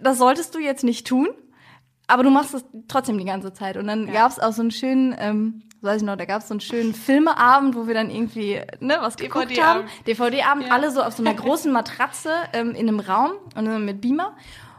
das 0.00 0.18
solltest 0.18 0.54
du 0.54 0.58
jetzt 0.60 0.84
nicht 0.84 1.06
tun, 1.06 1.28
aber 2.06 2.22
du 2.22 2.30
machst 2.30 2.54
es 2.54 2.64
trotzdem 2.88 3.18
die 3.18 3.24
ganze 3.24 3.52
Zeit. 3.52 3.76
Und 3.76 3.86
dann 3.86 4.12
gab's 4.12 4.38
auch 4.38 4.52
so 4.52 4.60
einen 4.62 4.70
schönen, 4.72 5.14
ähm, 5.18 5.62
weiß 5.82 6.02
ich 6.02 6.06
noch, 6.06 6.16
da 6.16 6.24
gab's 6.24 6.48
so 6.48 6.54
einen 6.54 6.60
schönen 6.60 6.94
Filmeabend, 6.94 7.74
wo 7.74 7.86
wir 7.86 7.94
dann 7.94 8.10
irgendwie 8.10 8.60
ne, 8.80 8.98
was 9.00 9.16
geguckt 9.16 9.60
haben. 9.60 9.86
DVD-Abend. 10.06 10.06
DVD-Abend, 10.06 10.72
alle 10.72 10.90
so 10.90 11.02
auf 11.02 11.14
so 11.14 11.22
einer 11.24 11.34
großen 11.34 11.72
Matratze 11.72 12.30
ähm, 12.52 12.70
in 12.70 12.88
einem 12.88 13.00
Raum 13.00 13.32
und 13.56 13.64
dann 13.64 13.84
mit 13.84 14.00
Beamer. 14.00 14.34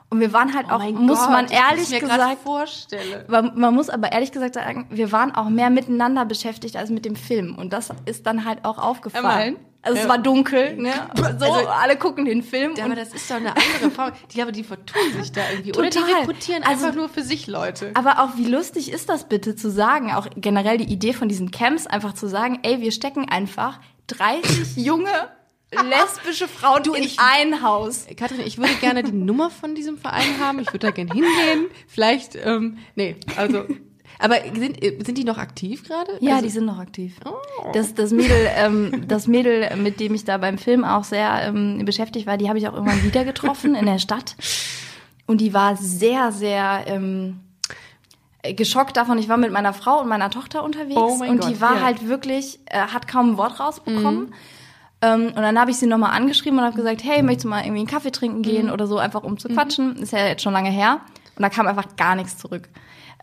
Und 0.09 0.19
wir 0.19 0.31
waren 0.31 0.53
halt 0.53 0.69
auch, 0.69 0.75
Oh 0.75 0.91
mein 0.91 0.93
muss 0.93 1.19
Gott, 1.19 1.31
man 1.31 1.47
ehrlich 1.47 1.89
gesagt, 1.99 2.37
vorstelle. 2.43 3.25
man, 3.27 3.57
man 3.59 3.73
muss 3.73 3.89
aber 3.89 4.11
ehrlich 4.11 4.31
gesagt 4.31 4.53
sagen, 4.53 4.85
wir 4.91 5.11
waren 5.11 5.33
auch 5.33 5.49
mehr 5.49 5.71
miteinander 5.71 6.23
beschäftigt 6.25 6.75
als 6.77 6.91
mit 6.91 7.03
dem 7.03 7.15
Film. 7.15 7.55
Und 7.57 7.73
das 7.73 7.89
ist 8.05 8.27
dann 8.27 8.45
halt 8.45 8.63
auch 8.63 8.77
aufgefallen. 8.77 9.55
Emma. 9.55 9.72
Also 9.85 9.99
es 9.99 10.07
war 10.07 10.17
dunkel, 10.17 10.77
ne? 10.77 10.91
So, 11.15 11.23
Also- 11.45 11.67
alle 11.67 11.97
gucken 11.97 12.25
den 12.25 12.41
Film. 12.41 12.73
Ja, 12.75 12.85
aber 12.85 12.95
das 12.95 13.13
ist 13.13 13.29
doch 13.29 13.35
eine 13.35 13.49
andere 13.55 13.91
Form. 13.91 14.11
Die, 14.33 14.41
aber 14.41 14.51
die 14.53 14.63
vertun 14.63 15.01
sich 15.21 15.31
da 15.33 15.41
irgendwie. 15.51 15.73
Oder 15.77 15.89
die 15.89 15.99
Total. 15.99 16.21
rekrutieren 16.21 16.63
Also- 16.63 16.85
einfach 16.85 16.95
nur 16.97 17.09
für 17.09 17.21
sich 17.21 17.47
Leute. 17.47 17.91
Aber 17.93 18.19
auch 18.23 18.37
wie 18.37 18.45
lustig 18.45 18.91
ist 18.91 19.09
das 19.09 19.27
bitte 19.27 19.55
zu 19.55 19.69
sagen, 19.69 20.11
auch 20.13 20.27
generell 20.35 20.77
die 20.77 20.91
Idee 20.91 21.13
von 21.13 21.27
diesen 21.27 21.51
Camps, 21.51 21.85
einfach 21.85 22.13
zu 22.13 22.27
sagen, 22.27 22.59
ey, 22.63 22.79
wir 22.81 22.91
stecken 22.93 23.27
einfach 23.29 23.79
30 24.07 24.75
junge 24.77 25.09
lesbische 25.71 26.47
Frauen 26.47 26.83
in 26.95 27.03
ich- 27.03 27.17
ein 27.19 27.61
Haus. 27.61 28.05
Katrin, 28.15 28.41
ich 28.45 28.57
würde 28.57 28.75
gerne 28.75 29.03
die 29.03 29.11
Nummer 29.11 29.49
von 29.49 29.75
diesem 29.75 29.97
Verein 29.97 30.39
haben. 30.39 30.59
Ich 30.59 30.67
würde 30.67 30.87
da 30.87 30.91
gerne 30.91 31.11
hingehen. 31.11 31.65
Vielleicht, 31.87 32.35
ähm, 32.35 32.77
nee, 32.95 33.15
also. 33.35 33.65
Aber 34.23 34.35
sind, 34.55 34.81
äh, 34.81 34.97
sind 35.05 35.17
die 35.17 35.25
noch 35.25 35.37
aktiv 35.37 35.83
gerade? 35.85 36.11
Ja, 36.21 36.35
also, 36.35 36.45
die 36.45 36.49
sind 36.49 36.65
noch 36.65 36.79
aktiv. 36.79 37.17
Oh. 37.25 37.71
Das, 37.73 37.93
das, 37.93 38.11
Mädel, 38.11 38.49
ähm, 38.55 39.03
das 39.07 39.27
Mädel, 39.27 39.75
mit 39.75 39.99
dem 39.99 40.15
ich 40.15 40.23
da 40.23 40.37
beim 40.37 40.57
Film 40.57 40.85
auch 40.85 41.03
sehr 41.03 41.41
ähm, 41.43 41.83
beschäftigt 41.83 42.25
war, 42.25 42.37
die 42.37 42.47
habe 42.47 42.57
ich 42.57 42.65
auch 42.69 42.73
irgendwann 42.73 43.03
wieder 43.03 43.25
getroffen 43.25 43.75
in 43.75 43.85
der 43.85 43.99
Stadt. 43.99 44.37
Und 45.25 45.41
die 45.41 45.53
war 45.53 45.75
sehr, 45.75 46.31
sehr 46.31 46.83
ähm, 46.87 47.41
geschockt 48.55 48.95
davon. 48.95 49.17
Ich 49.17 49.27
war 49.27 49.35
mit 49.35 49.51
meiner 49.51 49.73
Frau 49.73 49.99
und 49.99 50.07
meiner 50.07 50.29
Tochter 50.29 50.63
unterwegs 50.63 50.95
Oh 50.95 51.21
und 51.21 51.39
Gott, 51.41 51.49
die 51.49 51.59
war 51.59 51.75
ja. 51.75 51.81
halt 51.81 52.07
wirklich, 52.07 52.59
äh, 52.67 52.79
hat 52.79 53.09
kaum 53.09 53.31
ein 53.31 53.37
Wort 53.37 53.59
rausbekommen. 53.59 54.27
Mhm. 54.27 54.33
Ähm, 55.01 55.25
und 55.27 55.35
dann 55.35 55.59
habe 55.59 55.69
ich 55.71 55.77
sie 55.77 55.85
nochmal 55.87 56.11
angeschrieben 56.11 56.59
und 56.59 56.65
habe 56.65 56.77
gesagt, 56.77 57.03
hey, 57.03 57.21
möchtest 57.23 57.43
du 57.43 57.49
mal 57.49 57.61
irgendwie 57.61 57.79
einen 57.79 57.87
Kaffee 57.87 58.11
trinken 58.11 58.41
gehen 58.41 58.67
Mhm. 58.67 58.71
oder 58.71 58.87
so, 58.87 58.97
einfach 58.99 59.23
um 59.23 59.37
zu 59.37 59.49
quatschen. 59.49 59.97
Ist 59.97 60.13
ja 60.13 60.25
jetzt 60.27 60.43
schon 60.43 60.53
lange 60.53 60.69
her. 60.69 61.01
Und 61.35 61.41
da 61.41 61.49
kam 61.49 61.67
einfach 61.67 61.97
gar 61.97 62.15
nichts 62.15 62.37
zurück. 62.37 62.69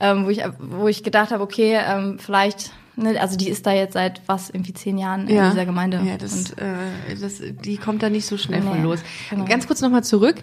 Ähm, 0.01 0.25
wo, 0.25 0.31
ich, 0.31 0.43
wo 0.59 0.89
ich 0.89 1.03
gedacht 1.03 1.31
habe, 1.31 1.43
okay, 1.43 1.79
ähm, 1.79 2.19
vielleicht, 2.19 2.73
ne, 2.97 3.21
also 3.21 3.37
die 3.37 3.51
ist 3.51 3.67
da 3.67 3.73
jetzt 3.73 3.93
seit 3.93 4.23
was, 4.27 4.49
irgendwie 4.49 4.73
zehn 4.73 4.97
Jahren 4.97 5.29
in 5.29 5.51
dieser 5.51 5.67
Gemeinde. 5.67 6.01
Ja, 6.05 6.17
das, 6.17 6.33
und 6.33 6.59
äh, 6.59 7.17
das, 7.21 7.43
die 7.65 7.77
kommt 7.77 8.03
da 8.03 8.09
nicht 8.09 8.25
so 8.27 8.39
schnell 8.39 8.63
von 8.63 8.79
Nee, 8.79 8.83
los. 8.83 9.01
genau. 9.29 9.45
Ganz 9.45 9.67
kurz 9.67 9.83
nochmal 9.83 10.03
zurück. 10.03 10.37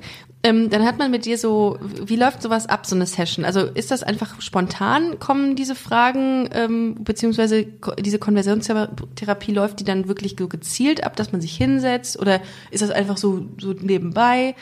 Ähm, 0.44 0.70
dann 0.70 0.86
hat 0.86 1.00
man 1.00 1.10
mit 1.10 1.26
dir 1.26 1.40
so, 1.40 1.80
wie 2.06 2.16
läuft 2.16 2.44
sowas 2.44 2.68
ab, 2.68 2.86
so 2.86 2.96
eine 2.96 3.08
Session? 3.08 3.44
Also 3.44 3.62
ist 3.62 3.90
das 3.90 4.04
einfach 4.04 4.40
spontan, 4.42 5.18
kommen 5.18 5.56
diese 5.56 5.74
Fragen, 5.74 6.48
ähm, 6.54 7.04
beziehungsweise 7.04 7.66
diese 8.00 8.20
Konversionstherapie 8.20 9.54
läuft 9.54 9.80
die 9.80 9.84
dann 9.84 10.08
wirklich 10.08 10.36
so 10.38 10.48
gezielt 10.48 11.04
ab, 11.04 11.16
dass 11.16 11.32
man 11.32 11.42
sich 11.42 11.58
hinsetzt? 11.58 12.20
Oder 12.20 12.42
ist 12.70 12.84
das 12.84 12.92
einfach 12.92 13.18
so, 13.18 13.48
so 13.60 13.74
nebenbei? 13.74 14.54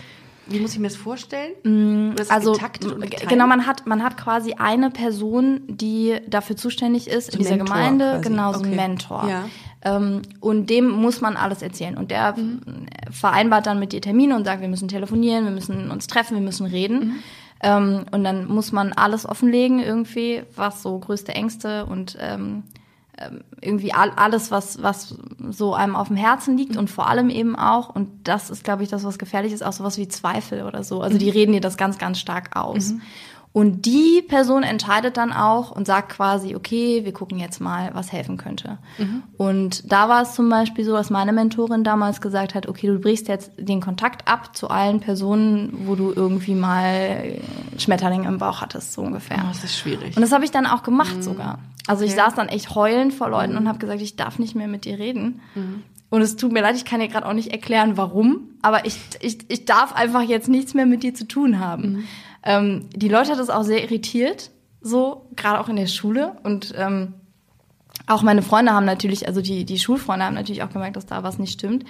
Wie 0.47 0.60
muss 0.60 0.73
ich 0.73 0.79
mir 0.79 0.88
das 0.89 0.95
vorstellen? 0.97 2.12
Ist 2.12 2.19
das 2.19 2.29
also 2.29 2.58
genau, 3.27 3.47
man 3.47 3.65
hat 3.65 3.88
man 3.88 4.03
hat 4.03 4.15
quasi 4.17 4.53
eine 4.53 4.89
Person, 4.91 5.62
die 5.67 6.19
dafür 6.27 6.55
zuständig 6.55 7.08
ist 7.08 7.29
in 7.29 7.36
ein 7.36 7.38
dieser 7.39 7.55
Mentor 7.58 7.65
Gemeinde, 7.75 8.05
quasi. 8.12 8.29
genau 8.29 8.53
so 8.53 8.60
ein 8.60 8.65
Okay. 8.67 8.75
Mentor. 8.75 9.27
Ja. 9.29 9.45
Ähm, 9.84 10.21
und 10.39 10.69
dem 10.69 10.89
muss 10.89 11.21
man 11.21 11.36
alles 11.38 11.62
erzählen. 11.62 11.97
Und 11.97 12.12
der 12.12 12.34
Mhm. 12.38 12.62
vereinbart 13.12 13.65
dann 13.67 13.79
mit 13.79 13.91
dir 13.93 14.01
Termine 14.01 14.36
und 14.36 14.45
sagt, 14.45 14.62
wir 14.62 14.67
müssen 14.67 14.88
telefonieren, 14.88 15.45
wir 15.45 15.51
müssen 15.51 15.89
uns 15.91 16.08
treffen, 16.08 16.36
wir 16.36 16.43
müssen 16.43 16.65
reden. 16.65 16.99
Mhm. 16.99 17.13
Ähm, 17.62 18.05
und 18.12 18.23
dann 18.23 18.47
muss 18.47 18.71
man 18.71 18.93
alles 18.93 19.25
offenlegen 19.27 19.79
irgendwie, 19.79 20.43
was 20.55 20.81
so 20.84 20.97
größte 20.99 21.34
Ängste 21.34 21.86
und 21.86 22.17
ähm, 22.19 22.63
irgendwie 23.62 23.93
all, 23.93 24.12
alles, 24.12 24.51
was, 24.51 24.82
was 24.84 25.15
so 25.49 25.73
einem 25.73 25.95
auf 25.95 26.08
dem 26.08 26.17
Herzen 26.17 26.58
liegt 26.58 26.75
und 26.75 26.89
vor 26.89 27.08
allem 27.08 27.30
eben 27.30 27.56
auch, 27.56 27.89
und 27.89 28.28
das 28.28 28.49
ist, 28.49 28.63
glaube 28.63 28.84
ich, 28.84 28.89
das, 28.89 29.04
was 29.04 29.17
gefährlich 29.17 29.54
ist, 29.54 29.63
auch 29.63 29.73
sowas 29.73 29.97
wie 29.97 30.08
Zweifel 30.08 30.63
oder 30.63 30.84
so. 30.84 31.01
Also 31.01 31.17
die 31.17 31.30
reden 31.30 31.54
dir 31.54 31.62
das 31.62 31.78
ganz, 31.78 31.97
ganz 31.97 32.19
stark 32.19 32.56
aus. 32.56 32.93
Und 33.55 33.85
die 33.85 34.21
Person 34.21 34.63
entscheidet 34.63 35.15
dann 35.15 35.31
auch 35.31 35.71
und 35.71 35.87
sagt 35.87 36.09
quasi, 36.09 36.57
okay, 36.57 37.05
wir 37.05 37.13
gucken 37.13 37.39
jetzt 37.39 37.61
mal, 37.61 37.91
was 37.93 38.11
helfen 38.11 38.35
könnte. 38.35 38.79
Und 39.37 39.89
da 39.89 40.09
war 40.09 40.23
es 40.23 40.33
zum 40.35 40.49
Beispiel 40.49 40.83
so, 40.83 40.91
dass 40.91 41.09
meine 41.09 41.31
Mentorin 41.31 41.85
damals 41.85 42.19
gesagt 42.19 42.53
hat, 42.53 42.67
okay, 42.67 42.87
du 42.87 42.99
brichst 42.99 43.29
jetzt 43.29 43.53
den 43.57 43.79
Kontakt 43.79 44.27
ab 44.27 44.57
zu 44.57 44.67
allen 44.69 44.99
Personen, 44.99 45.71
wo 45.85 45.95
du 45.95 46.11
irgendwie 46.13 46.53
mal 46.53 47.39
Schmetterlinge 47.77 48.27
im 48.27 48.39
Bauch 48.39 48.59
hattest, 48.59 48.91
so 48.91 49.01
ungefähr. 49.03 49.37
Oh, 49.41 49.47
das 49.53 49.63
ist 49.63 49.77
schwierig. 49.77 50.17
Und 50.17 50.21
das 50.21 50.33
habe 50.33 50.43
ich 50.43 50.51
dann 50.51 50.65
auch 50.65 50.83
gemacht 50.83 51.23
sogar. 51.23 51.59
Also 51.87 52.03
ich 52.03 52.11
Mhm. 52.11 52.17
Okay. 52.17 52.21
Mhm. 52.21 52.25
saß 52.25 52.35
dann 52.35 52.47
echt 52.49 52.75
heulend 52.75 53.13
vor 53.13 53.29
Leuten 53.29 53.55
und 53.55 53.69
habe 53.69 53.79
gesagt, 53.79 54.01
ich 54.01 54.17
darf 54.17 54.37
nicht 54.37 54.55
mehr 54.55 54.67
mit 54.67 54.83
dir 54.83 54.99
reden. 54.99 55.39
Und 56.09 56.21
es 56.21 56.35
tut 56.35 56.51
mir 56.51 56.61
leid, 56.61 56.75
ich 56.75 56.83
kann 56.83 56.99
dir 56.99 57.07
gerade 57.07 57.25
auch 57.25 57.33
nicht 57.33 57.53
erklären, 57.53 57.95
warum, 57.95 58.49
aber 58.61 58.85
ich, 58.85 58.97
ich, 59.21 59.49
ich 59.49 59.63
darf 59.63 59.93
einfach 59.93 60.23
jetzt 60.23 60.49
nichts 60.49 60.73
mehr 60.73 60.85
mit 60.85 61.03
dir 61.03 61.13
zu 61.13 61.25
tun 61.25 61.59
haben. 61.61 61.93
Mhm. 61.93 62.03
Ähm, 62.45 62.89
die 62.93 63.10
Leute 63.10 63.31
hat 63.31 63.39
das 63.39 63.49
auch 63.49 63.63
sehr 63.63 63.84
irritiert, 63.84 64.51
so, 64.81 65.27
gerade 65.36 65.60
auch 65.60 65.67
in 65.67 65.75
der 65.75 65.88
Schule. 65.88 66.38
Und 66.43 66.73
ähm, 66.77 67.13
auch 68.08 68.21
meine 68.21 68.43
Freunde 68.43 68.71
haben 68.71 68.86
natürlich, 68.86 69.27
also 69.27 69.41
die, 69.41 69.65
die 69.65 69.79
Schulfreunde 69.79 70.25
haben 70.25 70.36
natürlich 70.36 70.63
auch 70.63 70.69
gemerkt, 70.69 70.95
dass 70.95 71.08
da 71.08 71.23
was 71.23 71.39
nicht 71.39 71.53
stimmt. 71.53 71.86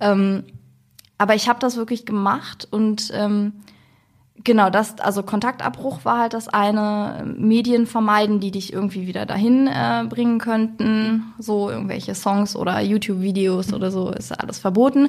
Ähm, 0.00 0.44
aber 1.18 1.34
ich 1.34 1.48
habe 1.48 1.58
das 1.58 1.76
wirklich 1.76 2.06
gemacht 2.06 2.66
und 2.70 3.10
ähm, 3.12 3.52
genau 4.44 4.70
das, 4.70 4.98
also 5.00 5.22
Kontaktabbruch 5.22 6.04
war 6.04 6.18
halt 6.18 6.34
das 6.34 6.48
eine, 6.48 7.24
Medien 7.36 7.86
vermeiden, 7.86 8.40
die 8.40 8.50
dich 8.50 8.72
irgendwie 8.72 9.06
wieder 9.06 9.26
dahin 9.26 9.66
äh, 9.66 10.04
bringen 10.08 10.38
könnten, 10.38 11.34
so 11.38 11.70
irgendwelche 11.70 12.14
Songs 12.14 12.56
oder 12.56 12.80
YouTube-Videos 12.80 13.72
oder 13.72 13.90
so, 13.90 14.10
ist 14.10 14.32
alles 14.32 14.58
verboten. 14.58 15.08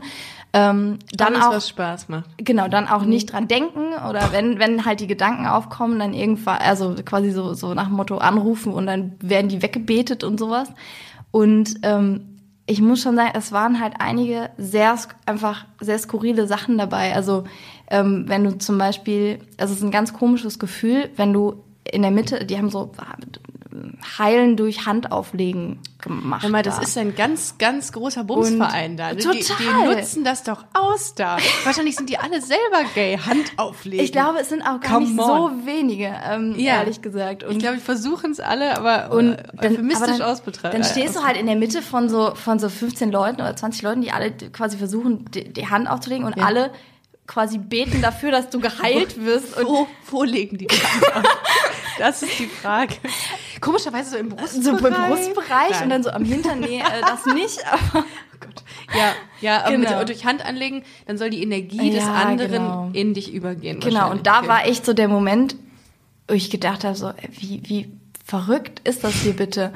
Ähm, 0.52 0.98
dann 1.14 1.36
Alles, 1.36 1.46
auch 1.46 1.54
was 1.54 1.70
Spaß 1.70 2.10
macht. 2.10 2.30
Genau, 2.38 2.68
dann 2.68 2.88
auch 2.88 3.04
nicht 3.04 3.32
dran 3.32 3.48
denken 3.48 3.94
oder 4.10 4.32
wenn, 4.32 4.58
wenn 4.58 4.86
halt 4.86 5.00
die 5.00 5.08
Gedanken 5.08 5.46
aufkommen, 5.46 6.00
dann 6.00 6.14
irgendwann, 6.14 6.58
also 6.58 6.96
quasi 7.06 7.32
so, 7.32 7.54
so 7.54 7.74
nach 7.74 7.88
dem 7.88 7.96
Motto 7.96 8.18
anrufen 8.18 8.74
und 8.74 8.88
dann 8.88 9.14
werden 9.22 9.50
die 9.50 9.62
weggebetet 9.62 10.24
und 10.24 10.40
sowas. 10.40 10.70
Und 11.32 11.76
ähm, 11.84 12.40
ich 12.70 12.82
muss 12.82 13.02
schon 13.02 13.16
sagen, 13.16 13.32
es 13.34 13.52
waren 13.52 13.80
halt 13.80 13.96
einige 13.98 14.52
sehr, 14.58 14.96
einfach 15.26 15.66
sehr 15.80 15.98
skurrile 15.98 16.46
Sachen 16.46 16.78
dabei. 16.78 17.16
Also 17.16 17.46
ähm, 17.90 18.26
wenn 18.28 18.44
du 18.44 18.58
zum 18.58 18.78
Beispiel, 18.78 19.40
also 19.58 19.74
es 19.74 19.80
ist 19.80 19.84
ein 19.86 19.92
ganz 19.92 20.14
komisches 20.14 20.60
Gefühl, 20.60 21.10
wenn 21.16 21.34
du 21.34 21.64
in 21.92 22.02
der 22.04 22.12
Mitte, 22.12 22.46
die 22.46 22.58
haben 22.58 22.70
so 22.70 22.92
Heilen 24.18 24.58
durch 24.58 24.86
Handauflegen 24.88 25.80
gemacht. 26.02 26.42
Hör 26.44 26.50
mal, 26.50 26.64
das 26.64 26.78
da. 26.78 26.82
ist 26.82 26.98
ein 26.98 27.16
ganz, 27.16 27.58
ganz 27.60 27.92
großer 27.92 28.24
Bumsverein 28.24 28.98
da. 28.98 29.14
Die, 29.14 29.22
Total. 29.24 29.44
die 29.60 29.96
nutzen 29.96 30.24
das 30.24 30.44
doch 30.44 30.66
aus 30.74 31.14
da. 31.16 31.38
Wahrscheinlich 31.64 31.96
sind 31.96 32.10
die 32.10 32.18
alle 32.18 32.42
selber 32.42 32.84
gay, 32.96 33.18
Hand 33.18 33.52
auflegen. 33.58 34.04
ich 34.04 34.12
glaube, 34.12 34.40
es 34.40 34.50
sind 34.50 34.62
auch 34.64 34.80
gar 34.80 34.94
Come 34.94 35.06
nicht 35.08 35.20
on. 35.20 35.60
so 35.62 35.66
wenige, 35.68 36.12
ähm, 36.30 36.56
Ja. 36.58 36.78
ehrlich 36.80 37.02
gesagt. 37.02 37.44
Und 37.44 37.52
ich 37.54 37.60
glaube, 37.60 37.76
die 37.78 37.84
versuchen 37.84 38.32
es 38.32 38.40
alle, 38.40 38.76
aber 38.78 39.16
Und 39.16 39.34
äh, 39.34 39.44
dann, 39.62 39.72
euphemistisch 39.74 40.08
aber 40.10 40.18
dann, 40.18 40.22
ausbetrachten. 40.24 40.82
dann 40.82 40.90
stehst 40.90 41.16
du 41.16 41.24
halt 41.24 41.38
in 41.38 41.46
der 41.46 41.56
Mitte 41.56 41.82
von 41.82 42.10
so, 42.10 42.34
von 42.36 42.58
so 42.60 42.70
15 42.70 43.12
Leuten 43.12 43.42
oder 43.42 43.56
20 43.56 43.84
Leuten, 43.84 44.02
die 44.02 44.12
alle 44.12 44.32
quasi 44.32 44.78
versuchen, 44.78 45.26
die, 45.32 45.54
die 45.54 45.68
Hand 45.68 45.90
aufzulegen 45.90 46.26
und 46.26 46.38
Ja. 46.38 46.46
alle 46.46 46.72
quasi 47.30 47.60
beten 47.60 48.02
dafür, 48.02 48.32
dass 48.32 48.50
du 48.50 48.60
geheilt 48.60 49.24
wirst. 49.24 49.56
Und 49.58 49.68
wo, 49.68 49.88
wo 50.10 50.24
legen 50.24 50.58
die 50.58 50.68
auf? 50.70 51.24
Das 52.00 52.24
ist 52.24 52.40
die 52.40 52.48
Frage. 52.48 52.96
Komischerweise 53.62 54.12
so 54.12 54.18
im 54.18 54.30
Brustbereich. 54.30 54.64
so 54.64 54.72
im 54.72 54.94
Brustbereich 54.94 55.70
Nein. 55.72 55.84
und 55.84 55.90
dann 55.90 56.04
so 56.04 56.10
am 56.10 56.26
Hintern, 56.26 56.60
nee, 56.62 56.80
äh, 56.80 57.02
das 57.02 57.26
nicht. 57.28 57.60
Aber 57.94 58.04
Ja, 58.98 59.14
ja 59.42 59.62
aber 59.66 59.72
Genau. 59.78 60.00
mit, 60.00 60.10
durch 60.10 60.26
Hand 60.26 60.44
anlegen, 60.44 60.84
dann 61.06 61.18
soll 61.20 61.30
die 61.30 61.44
Energie 61.44 61.92
des 61.92 62.04
Ja, 62.04 62.14
anderen 62.14 62.52
genau. 62.52 62.90
in 62.94 63.14
dich 63.14 63.32
übergehen. 63.32 63.80
genau, 63.80 64.10
und 64.10 64.26
da 64.26 64.48
war 64.48 64.66
echt 64.66 64.86
so 64.86 64.94
der 64.94 65.08
Moment, 65.08 65.56
wo 66.28 66.34
ich 66.34 66.50
gedacht 66.50 66.84
habe, 66.84 66.96
so, 66.96 67.10
äh, 67.10 67.14
wie, 67.32 67.62
wie 67.66 67.92
verrückt 68.26 68.82
ist 68.88 69.04
das 69.04 69.14
hier 69.14 69.34
bitte? 69.34 69.74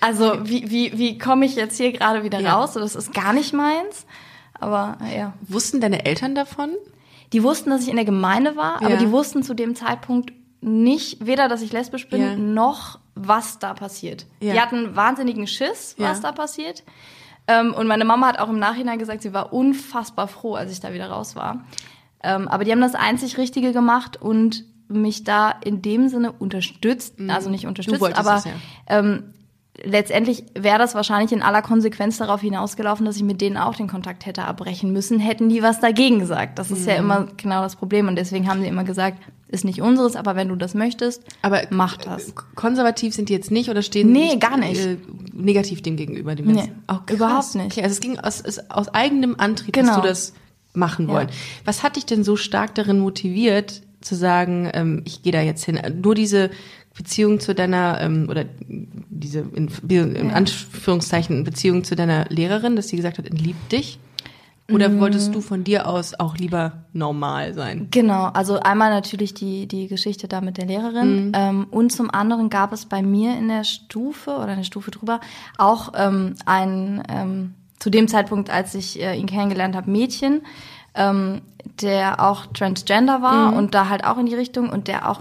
Also, 0.00 0.46
wie, 0.46 0.70
wie, 0.70 0.96
wie 0.98 1.18
komme 1.18 1.46
ich 1.46 1.56
jetzt 1.56 1.76
hier 1.78 1.90
gerade 1.92 2.22
wieder 2.22 2.38
Ja. 2.38 2.54
raus? 2.54 2.74
So, 2.74 2.80
das 2.80 2.94
ist 2.94 3.12
gar 3.14 3.32
nicht 3.32 3.52
meins. 3.52 4.06
Aber 4.54 4.98
ja. 5.16 5.32
Wussten 5.48 5.80
deine 5.80 6.04
Eltern 6.04 6.34
davon? 6.36 6.70
Die 7.32 7.42
wussten, 7.42 7.70
dass 7.70 7.82
ich 7.82 7.88
in 7.88 7.96
der 7.96 8.04
Gemeinde 8.04 8.56
war, 8.56 8.76
aber 8.76 8.90
Ja. 8.90 8.96
die 8.96 9.10
wussten 9.10 9.42
zu 9.42 9.54
dem 9.54 9.74
Zeitpunkt 9.74 10.32
nicht, 10.60 11.24
weder, 11.26 11.48
dass 11.48 11.62
ich 11.62 11.72
lesbisch 11.72 12.08
bin, 12.08 12.20
Ja. 12.20 12.36
noch 12.36 12.98
was 13.14 13.58
da 13.58 13.74
passiert. 13.74 14.26
Ja. 14.40 14.52
Die 14.54 14.60
hatten 14.60 14.94
wahnsinnigen 14.96 15.46
Schiss, 15.46 15.94
was 15.98 16.20
da 16.20 16.32
passiert. 16.32 16.84
Ähm, 17.48 17.74
und 17.74 17.86
meine 17.88 18.04
Mama 18.04 18.28
hat 18.28 18.38
auch 18.38 18.48
im 18.48 18.58
Nachhinein 18.58 18.98
gesagt, 18.98 19.22
sie 19.22 19.32
war 19.32 19.52
unfassbar 19.52 20.28
froh, 20.28 20.54
als 20.54 20.70
ich 20.70 20.80
da 20.80 20.92
wieder 20.92 21.08
raus 21.10 21.34
war. 21.34 21.64
Ähm, 22.22 22.46
aber 22.48 22.64
die 22.64 22.70
haben 22.70 22.80
das 22.80 22.94
einzig 22.94 23.36
Richtige 23.38 23.72
gemacht 23.72 24.20
und 24.22 24.64
mich 24.88 25.24
da 25.24 25.50
in 25.64 25.82
dem 25.82 26.08
Sinne 26.08 26.30
unterstützt, 26.32 27.16
also 27.28 27.50
nicht 27.50 27.66
unterstützt, 27.66 28.00
Mhm. 28.00 28.12
aber 28.14 28.36
es, 28.36 28.44
ja. 28.44 28.52
ähm, 28.86 29.32
letztendlich 29.84 30.44
wäre 30.54 30.78
das 30.78 30.94
wahrscheinlich 30.94 31.32
in 31.32 31.42
aller 31.42 31.62
Konsequenz 31.62 32.18
darauf 32.18 32.40
hinausgelaufen, 32.40 33.06
dass 33.06 33.16
ich 33.16 33.22
mit 33.22 33.40
denen 33.40 33.56
auch 33.56 33.74
den 33.74 33.88
Kontakt 33.88 34.26
hätte 34.26 34.44
abbrechen 34.44 34.92
müssen, 34.92 35.18
hätten 35.18 35.48
die 35.48 35.62
was 35.62 35.80
dagegen 35.80 36.18
gesagt. 36.18 36.58
Das 36.58 36.70
ist 36.70 36.86
ja 36.86 36.94
Mhm. 36.94 37.00
immer 37.00 37.26
genau 37.36 37.62
das 37.62 37.76
Problem 37.76 38.08
und 38.08 38.16
deswegen 38.16 38.48
haben 38.48 38.60
sie 38.60 38.68
immer 38.68 38.84
gesagt, 38.84 39.18
ist 39.48 39.64
nicht 39.64 39.82
unseres, 39.82 40.16
aber 40.16 40.34
wenn 40.36 40.48
du 40.48 40.56
das 40.56 40.74
möchtest, 40.74 41.22
Aber 41.42 41.62
mach 41.70 41.96
das. 41.98 42.34
konservativ 42.54 43.14
sind 43.14 43.28
die 43.28 43.34
jetzt 43.34 43.50
nicht 43.50 43.68
oder 43.70 43.82
stehen 43.82 44.10
Nee, 44.12 44.28
nicht, 44.28 44.40
gar 44.40 44.56
nicht. 44.56 44.80
Äh, 44.80 44.96
negativ 45.34 45.82
dem 45.82 45.96
gegenüber, 45.96 46.34
dem 46.34 46.46
Nee, 46.46 46.54
Ganzen? 46.54 46.82
Oh, 46.88 46.94
krass. 47.04 47.16
überhaupt 47.16 47.54
nicht. 47.56 47.72
Okay, 47.72 47.82
also 47.82 47.92
es 47.92 48.00
ging 48.00 48.18
aus, 48.18 48.42
aus 48.70 48.88
eigenem 48.94 49.36
Antrieb, 49.38 49.74
Genau. 49.74 49.88
dass 49.88 49.96
du 50.00 50.08
das 50.08 50.32
machen 50.74 51.06
wollen. 51.08 51.28
Was 51.66 51.82
hat 51.82 51.96
dich 51.96 52.06
denn 52.06 52.24
so 52.24 52.36
stark 52.36 52.74
darin 52.74 52.98
motiviert, 52.98 53.82
zu 54.00 54.14
sagen, 54.16 54.70
ähm, 54.74 55.02
ich 55.04 55.22
gehe 55.22 55.32
da 55.32 55.40
jetzt 55.42 55.64
hin. 55.64 55.78
Nur 56.02 56.14
diese 56.14 56.50
Beziehung 56.96 57.40
zu 57.40 57.54
deiner, 57.54 58.00
ähm, 58.00 58.26
oder 58.28 58.44
diese 58.66 59.40
in, 59.40 59.68
in. 59.88 60.30
Anführungszeichen 60.30 61.44
Beziehung 61.44 61.84
zu 61.84 61.96
deiner 61.96 62.26
Lehrerin, 62.28 62.76
dass 62.76 62.88
sie 62.88 62.96
gesagt 62.96 63.18
hat, 63.18 63.28
liebt 63.30 63.72
dich? 63.72 63.98
Oder 64.70 64.88
Mhm. 64.88 65.00
wolltest 65.00 65.34
du 65.34 65.40
von 65.40 65.64
dir 65.64 65.88
aus 65.88 66.14
auch 66.18 66.36
lieber 66.36 66.84
normal 66.92 67.52
sein? 67.52 67.88
Genau, 67.90 68.26
also 68.26 68.60
einmal 68.60 68.90
natürlich 68.90 69.34
die, 69.34 69.66
die 69.66 69.88
Geschichte 69.88 70.28
da 70.28 70.40
mit 70.40 70.56
der 70.56 70.66
Lehrerin 70.66 71.32
ähm, 71.34 71.66
und 71.70 71.90
zum 71.90 72.10
anderen 72.10 72.48
gab 72.48 72.72
es 72.72 72.86
bei 72.86 73.02
mir 73.02 73.36
in 73.36 73.48
der 73.48 73.64
Stufe 73.64 74.30
oder 74.36 74.50
in 74.50 74.58
der 74.58 74.64
Stufe 74.64 74.90
drüber 74.92 75.20
auch 75.58 75.92
ähm, 75.96 76.36
ein, 76.46 77.02
ähm, 77.08 77.54
zu 77.80 77.90
dem 77.90 78.06
Zeitpunkt, 78.06 78.50
als 78.50 78.74
ich 78.74 79.02
äh, 79.02 79.16
ihn 79.16 79.26
kennengelernt 79.26 79.74
habe, 79.74 79.90
Mädchen, 79.90 80.42
ähm, 80.94 81.42
der 81.80 82.20
auch 82.20 82.46
Transgender 82.46 83.22
war 83.22 83.54
und 83.54 83.74
da 83.74 83.88
halt 83.88 84.04
auch 84.04 84.18
in 84.18 84.26
die 84.26 84.34
Richtung 84.34 84.68
und 84.68 84.88
der 84.88 85.08
auch, 85.08 85.20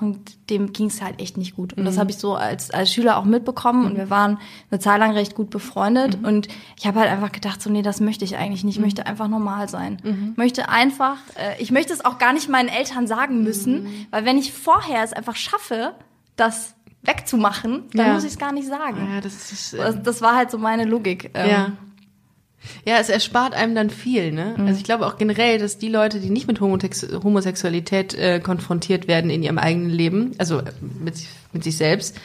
dem 0.50 0.74
ging 0.74 0.88
es 0.88 1.02
halt 1.02 1.22
echt 1.22 1.38
nicht 1.38 1.56
gut. 1.56 1.74
Und 1.74 1.86
das 1.86 1.98
habe 1.98 2.10
ich 2.12 2.18
so 2.18 2.36
als, 2.36 2.72
als 2.72 2.92
Schüler 2.92 3.18
auch 3.18 3.24
mitbekommen 3.26 3.86
und 3.86 3.96
wir 3.96 4.10
waren 4.10 4.38
eine 4.70 4.80
Zeit 4.80 5.00
lang 5.00 5.12
recht 5.12 5.36
gut 5.36 5.50
befreundet 5.50 6.18
und 6.24 6.48
ich 6.78 6.88
habe 6.88 7.00
halt 7.00 7.10
einfach 7.12 7.32
gedacht, 7.32 7.62
so 7.62 7.70
nee, 7.70 7.84
das 7.84 8.02
möchte 8.02 8.26
ich 8.26 8.36
eigentlich 8.38 8.64
nicht. 8.64 8.76
Ich 8.78 8.82
möchte 8.82 9.06
einfach 9.06 9.28
normal 9.28 9.70
sein. 9.70 9.98
Ich 10.32 10.38
möchte 10.38 10.68
einfach, 10.68 11.18
äh, 11.36 11.62
ich 11.62 11.72
möchte 11.72 11.94
es 11.94 12.04
auch 12.04 12.18
gar 12.18 12.34
nicht 12.34 12.50
meinen 12.50 12.70
Eltern 12.70 13.08
sagen 13.08 13.44
müssen, 13.44 13.88
weil 14.10 14.26
wenn 14.26 14.38
ich 14.38 14.52
vorher 14.52 15.04
es 15.04 15.14
einfach 15.14 15.36
schaffe, 15.36 15.94
das 16.36 16.74
wegzumachen, 17.04 17.84
dann 17.94 18.08
Ja. 18.08 18.14
muss 18.14 18.24
ich 18.24 18.32
es 18.32 18.38
gar 18.40 18.52
nicht 18.52 18.68
sagen. 18.68 19.10
Ja, 19.14 19.22
das 19.22 19.52
ist, 19.52 19.74
äh, 19.74 19.78
Das, 19.78 20.02
das 20.04 20.22
war 20.22 20.36
halt 20.36 20.52
so 20.52 20.58
meine 20.58 20.86
Logik. 20.86 21.32
Ähm, 21.34 21.50
Ja. 21.50 21.72
Ja, 22.86 22.97
es 23.00 23.10
erspart 23.10 23.54
einem 23.56 23.74
dann 23.76 23.89
viel, 23.89 24.32
ne? 24.32 24.56
Also 24.60 24.78
ich 24.78 24.84
glaube 24.84 25.08
auch 25.08 25.17
generell, 25.17 25.58
dass 25.58 25.78
die 25.80 25.88
Leute, 25.89 26.19
die 26.19 26.30
nicht 26.30 26.47
mit 26.47 26.62
Homotex 26.62 27.08
Homosexualität 27.24 28.13
äh, 28.13 28.39
konfrontiert 28.39 29.08
werden 29.08 29.32
in 29.32 29.41
ihrem 29.43 29.58
eigenen 29.58 29.89
Leben, 29.89 30.32
also 30.38 30.60
äh, 30.60 30.71
mit, 31.00 31.15
sich- 31.17 31.30
mit 31.54 31.63
sich 31.63 31.78
selbst, 31.78 32.17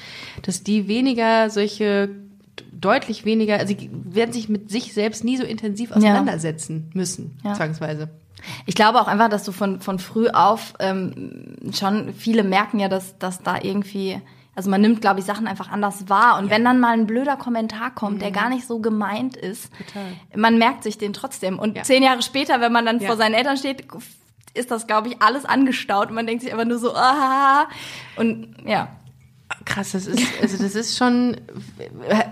dass 0.43 0.63
die 0.63 0.89
weniger 0.89 1.49
solche 1.51 2.11
deutlich 2.73 3.25
weniger, 3.25 3.59
also 3.59 3.75
die 3.75 3.91
werden 3.93 4.33
sich 4.33 4.49
mit 4.51 4.71
sich 4.71 4.93
selbst 4.93 5.25
nie 5.25 5.37
so 5.39 5.45
intensiv 5.45 5.91
auseinandersetzen 5.93 6.91
müssen, 6.93 7.39
Ja. 7.43 7.55
zwangsweise. 7.55 8.09
Ich 8.67 8.75
glaube 8.75 9.01
auch 9.01 9.09
einfach, 9.09 9.31
dass 9.31 9.45
du 9.45 9.53
von, 9.53 9.81
von 9.81 9.99
früh 9.99 10.29
auf 10.29 10.75
ähm, 10.79 11.57
schon, 11.73 12.13
viele 12.13 12.45
merken 12.45 12.79
ja, 12.79 12.89
dass, 12.89 13.19
dass 13.19 13.43
da 13.43 13.57
irgendwie, 13.63 14.21
also 14.57 14.69
man 14.71 14.81
nimmt, 14.81 15.01
glaube 15.01 15.21
ich, 15.21 15.27
Sachen 15.27 15.47
einfach 15.47 15.71
anders 15.71 16.09
wahr. 16.09 16.39
Und 16.39 16.51
wenn 16.51 16.65
dann 16.65 16.81
mal 16.81 16.95
ein 16.95 17.07
blöder 17.07 17.37
Kommentar 17.37 17.95
kommt, 17.95 18.21
der 18.23 18.31
gar 18.33 18.49
nicht 18.49 18.67
so 18.67 18.81
gemeint 18.81 19.37
ist, 19.37 19.71
Mhm. 19.71 19.85
Total. 19.87 20.41
man 20.41 20.59
merkt 20.59 20.83
sich 20.83 20.99
den 20.99 21.13
trotzdem. 21.13 21.59
Und 21.59 21.77
Ja. 21.77 21.83
zehn 21.85 22.03
Jahre 22.03 22.23
später, 22.23 22.61
wenn 22.61 22.73
man 22.73 22.85
dann 22.87 22.99
Ja. 22.99 23.07
vor 23.07 23.17
seinen 23.17 23.35
Eltern 23.35 23.57
steht, 23.57 23.85
ist 24.55 24.71
das, 24.71 24.87
glaube 24.87 25.09
ich, 25.09 25.21
alles 25.23 25.45
angestaut. 25.45 26.09
Und 26.09 26.15
man 26.15 26.27
denkt 26.27 26.43
sich 26.43 26.51
einfach 26.53 26.65
nur 26.67 26.79
so, 26.79 26.95
ah, 26.95 27.69
und 28.17 28.57
ja. 28.67 28.89
Krass, 29.65 29.93
das 29.93 30.07
ist, 30.07 30.23
also 30.43 30.61
das 30.61 30.75
ist 30.75 30.97
schon, 30.99 31.37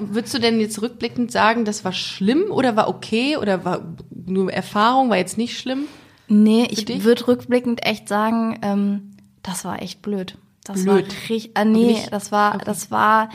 würdest 0.00 0.34
du 0.34 0.38
denn 0.40 0.58
jetzt 0.58 0.82
rückblickend 0.82 1.30
sagen, 1.30 1.64
das 1.64 1.84
war 1.84 1.92
schlimm 1.92 2.44
oder 2.50 2.74
war 2.74 2.88
okay 2.88 3.36
oder 3.36 3.64
war 3.64 3.82
nur 4.10 4.52
Erfahrung, 4.52 5.10
war 5.10 5.16
jetzt 5.18 5.38
nicht 5.38 5.56
schlimm? 5.58 5.84
Nee, 6.26 6.66
ich 6.70 7.04
würde 7.04 7.28
rückblickend 7.28 7.84
echt 7.86 8.08
sagen, 8.08 8.58
ähm, 8.62 9.10
das 9.42 9.64
war 9.64 9.80
echt 9.82 10.02
blöd. 10.02 10.38
Das 10.64 10.82
Blöd. 10.82 11.06
war 11.08 11.28
richtig, 11.30 11.50
ah, 11.54 11.64
nee, 11.64 12.02
das 12.10 12.32
war, 12.32 12.58
das 12.58 12.90
war 12.90 13.28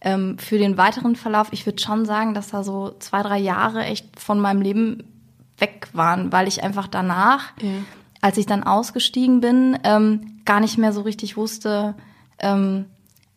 ähm, 0.00 0.38
für 0.38 0.58
den 0.58 0.76
weiteren 0.76 1.16
Verlauf, 1.16 1.48
ich 1.50 1.64
würde 1.66 1.82
schon 1.82 2.04
sagen, 2.04 2.34
dass 2.34 2.48
da 2.48 2.62
so 2.62 2.94
zwei, 2.98 3.22
drei 3.22 3.38
Jahre 3.38 3.84
echt 3.84 4.20
von 4.20 4.38
meinem 4.38 4.60
Leben 4.62 5.02
weg 5.58 5.88
waren, 5.92 6.30
weil 6.32 6.46
ich 6.46 6.62
einfach 6.62 6.86
danach, 6.88 7.52
Ja. 7.60 7.70
als 8.20 8.36
ich 8.38 8.46
dann 8.46 8.62
ausgestiegen 8.64 9.40
bin, 9.40 9.78
ähm, 9.84 10.40
gar 10.44 10.60
nicht 10.60 10.76
mehr 10.78 10.92
so 10.92 11.00
richtig 11.02 11.36
wusste, 11.36 11.94
ähm, 12.38 12.86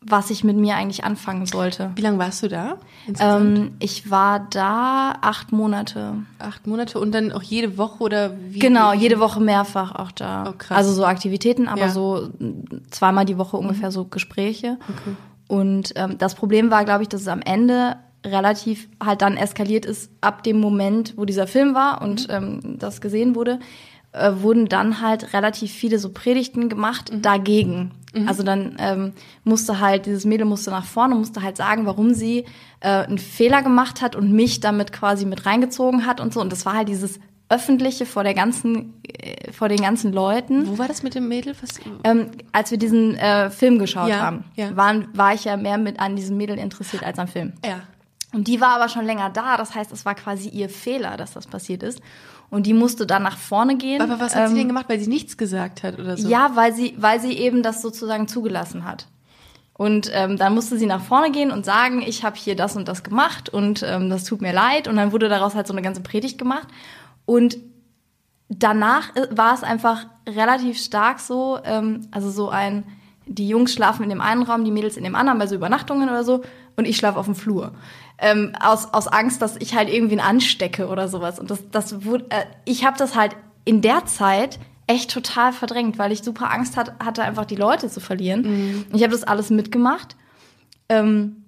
was 0.10 0.30
ich 0.30 0.43
mit 0.43 0.58
mir 0.58 0.76
eigentlich 0.76 1.04
anfangen 1.04 1.46
sollte. 1.46 1.91
Wie 1.96 2.02
lange 2.02 2.17
warst 2.17 2.41
du 2.43 2.48
da? 2.48 2.78
Ähm, 3.20 3.72
ich 3.80 4.10
war 4.10 4.48
da 4.50 5.15
acht 5.22 5.52
Monate. 5.52 6.13
Acht 6.39 6.65
Monate 6.67 7.00
und 7.00 7.13
dann 7.13 7.32
auch 7.32 7.41
jede 7.41 7.78
Woche 7.78 8.04
oder 8.04 8.32
wie? 8.50 8.60
Genau, 8.60 8.93
jede 8.93 9.20
Woche 9.20 9.39
mehrfach 9.39 9.93
auch 9.96 10.12
da. 10.12 10.54
Oh. 10.58 10.74
Also 10.74 10.93
so 10.93 11.06
Aktivitäten, 11.06 11.67
aber 11.67 11.82
Ja. 11.82 11.88
Mhm. 11.88 11.91
so 11.91 12.30
zweimal 12.91 13.26
die 13.26 13.38
Woche 13.38 13.58
ungefähr 13.58 13.91
so 13.91 14.06
Gespräche. 14.06 14.78
Und 15.48 15.93
ähm, 15.96 16.17
das 16.17 16.36
Problem 16.36 16.72
war, 16.72 16.84
glaube 16.86 17.04
ich, 17.04 17.10
dass 17.10 17.22
es 17.22 17.28
am 17.28 17.41
Ende 17.41 17.98
relativ 18.26 18.89
halt 19.04 19.22
dann 19.22 19.38
eskaliert 19.38 19.86
ist 19.86 20.12
ab 20.22 20.43
dem 20.43 20.60
Moment, 20.60 21.13
wo 21.17 21.26
dieser 21.26 21.48
Film 21.48 21.76
war 21.76 22.02
und 22.02 22.28
ähm, 22.30 22.78
das 22.80 23.00
gesehen 23.00 23.36
wurde, 23.36 23.60
äh, 24.20 24.42
wurden 24.42 24.68
dann 24.68 25.02
halt 25.02 25.34
relativ 25.34 25.72
viele 25.72 26.00
so 26.00 26.10
Predigten 26.10 26.70
gemacht 26.70 27.12
dagegen. 27.14 27.92
Also 28.26 28.42
dann 28.42 28.78
ähm, 28.80 29.14
musste 29.44 29.80
halt, 29.80 30.08
dieses 30.08 30.26
Mädel 30.26 30.48
musste 30.48 30.72
nach 30.72 30.86
vorne, 30.86 31.14
musste 31.14 31.44
halt 31.44 31.56
sagen, 31.56 31.86
warum 31.86 32.16
sie 32.16 32.46
äh, 32.80 32.90
einen 32.90 33.20
Fehler 33.20 33.62
gemacht 33.62 34.02
hat 34.02 34.16
und 34.16 34.32
mich 34.32 34.60
damit 34.60 34.92
quasi 34.92 35.26
mit 35.26 35.46
reingezogen 35.46 36.08
hat 36.08 36.20
und 36.20 36.34
so. 36.34 36.42
Und 36.42 36.52
das 36.52 36.66
war 36.66 36.74
halt 36.74 36.90
dieses 36.90 37.20
öffentliche 37.50 38.08
vor 38.08 38.24
der 38.24 38.34
ganzen, 38.34 38.96
äh, 39.08 39.52
vor 39.52 39.70
den 39.70 39.80
ganzen 39.82 40.14
Leuten. 40.14 40.68
Wo 40.68 40.80
war 40.80 40.88
das 40.88 41.04
mit 41.04 41.14
dem 41.14 41.28
Mädel? 41.28 41.56
Was, 41.62 41.80
Ähm, 42.04 42.32
als 42.54 42.72
wir 42.72 42.80
diesen 42.80 43.16
äh, 43.18 43.52
Film 43.52 43.78
geschaut 43.78 44.10
Ja, 44.10 44.20
haben, 44.20 44.46
ja. 44.56 44.76
waren, 44.76 45.10
war 45.14 45.36
ich 45.36 45.44
ja 45.46 45.56
mehr 45.56 45.78
mit 45.78 46.00
an 46.00 46.16
diesem 46.16 46.38
Mädel 46.38 46.58
interessiert 46.58 47.04
als 47.04 47.20
am 47.20 47.28
Film. 47.28 47.54
ja. 47.64 47.82
Und 48.34 48.48
die 48.50 48.60
war 48.60 48.76
aber 48.76 48.90
schon 48.90 49.06
länger 49.06 49.30
da, 49.30 49.56
das 49.56 49.74
heißt, 49.74 49.92
es 49.94 50.04
war 50.04 50.14
quasi 50.14 50.50
ihr 50.50 50.68
Fehler, 50.68 51.16
dass 51.16 51.32
das 51.32 51.48
passiert 51.48 51.82
ist. 51.82 52.02
Und 52.50 52.66
die 52.66 52.74
musste 52.74 53.06
dann 53.06 53.24
nach 53.24 53.38
vorne 53.38 53.76
gehen. 53.78 54.02
Aber 54.02 54.20
was 54.20 54.36
hat 54.36 54.48
sie 54.48 54.54
Ähm, 54.54 54.60
denn 54.60 54.68
gemacht, 54.70 54.86
weil 54.88 55.00
sie 55.00 55.10
nichts 55.10 55.38
gesagt 55.38 55.84
hat 55.84 56.00
oder 56.00 56.16
so? 56.18 56.28
Ja, 56.30 56.52
weil 56.56 56.74
sie, 56.74 56.96
weil 56.98 57.20
sie 57.20 57.34
eben 57.34 57.62
das 57.62 57.82
sozusagen 57.82 58.28
zugelassen 58.28 58.86
hat. 58.86 59.08
Und 59.74 60.10
ähm, 60.14 60.38
dann 60.38 60.56
musste 60.56 60.78
sie 60.78 60.88
nach 60.88 61.04
vorne 61.04 61.32
gehen 61.32 61.52
und 61.52 61.66
sagen, 61.66 62.02
ich 62.02 62.24
habe 62.24 62.36
hier 62.36 62.56
das 62.56 62.76
und 62.76 62.88
das 62.88 63.04
gemacht 63.04 63.50
und 63.50 63.84
ähm, 63.84 64.10
das 64.10 64.24
tut 64.24 64.42
mir 64.42 64.54
leid. 64.54 64.88
Und 64.88 64.96
dann 64.96 65.12
wurde 65.12 65.30
daraus 65.30 65.54
halt 65.54 65.68
so 65.68 65.74
eine 65.74 65.84
ganze 65.84 66.02
Predigt 66.02 66.40
gemacht. 66.40 66.68
Und 67.26 67.58
danach 68.50 69.16
äh, 69.16 69.28
war 69.32 69.54
es 69.54 69.64
einfach 69.64 70.08
relativ 70.28 70.82
stark 70.82 71.20
so, 71.20 71.60
ähm, 71.64 72.08
also 72.12 72.32
so 72.32 72.50
ein, 72.50 72.86
die 73.28 73.48
Jungs 73.48 73.74
schlafen 73.74 74.04
in 74.04 74.10
dem 74.10 74.22
einen 74.22 74.44
Raum, 74.44 74.63
die 74.63 74.72
Mädels 74.72 74.98
in 74.98 75.04
dem 75.04 75.16
anderen, 75.16 75.40
bei 75.40 75.48
so 75.48 75.56
Übernachtungen 75.56 76.10
oder 76.10 76.24
so, 76.24 76.42
und 76.76 76.86
ich 76.86 76.98
schlafe 76.98 77.20
auf 77.20 77.26
dem 77.26 77.36
Flur. 77.36 77.74
Ähm, 78.20 78.54
aus, 78.60 78.94
aus 78.94 79.08
Angst, 79.08 79.42
dass 79.42 79.58
ich 79.58 79.76
halt 79.76 79.90
irgendwen 79.90 80.20
anstecke 80.20 80.88
oder 80.88 81.08
sowas. 81.08 81.40
Und 81.40 81.52
das, 81.52 81.70
das 81.72 82.06
wurde, 82.06 82.26
äh, 82.30 82.46
ich 82.66 82.86
habe 82.86 82.98
das 82.98 83.16
halt 83.16 83.36
in 83.66 83.82
der 83.82 84.06
Zeit 84.06 84.60
echt 84.88 85.12
total 85.12 85.54
verdrängt, 85.54 86.00
weil 86.00 86.12
ich 86.12 86.24
super 86.24 86.52
Angst 86.52 86.78
hat, 86.78 86.94
hatte, 87.04 87.24
einfach 87.24 87.46
die 87.46 87.56
Leute 87.56 87.90
zu 87.90 88.00
verlieren. 88.00 88.86
Ich 88.94 89.04
habe 89.04 89.12
das 89.12 89.24
alles 89.24 89.50
mitgemacht. 89.50 90.16
Ähm, 90.88 91.44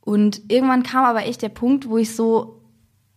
und 0.00 0.42
irgendwann 0.48 0.82
kam 0.82 1.04
aber 1.04 1.26
echt 1.26 1.42
der 1.42 1.48
Punkt, 1.48 1.88
wo 1.88 1.98
ich 1.98 2.14
so 2.14 2.59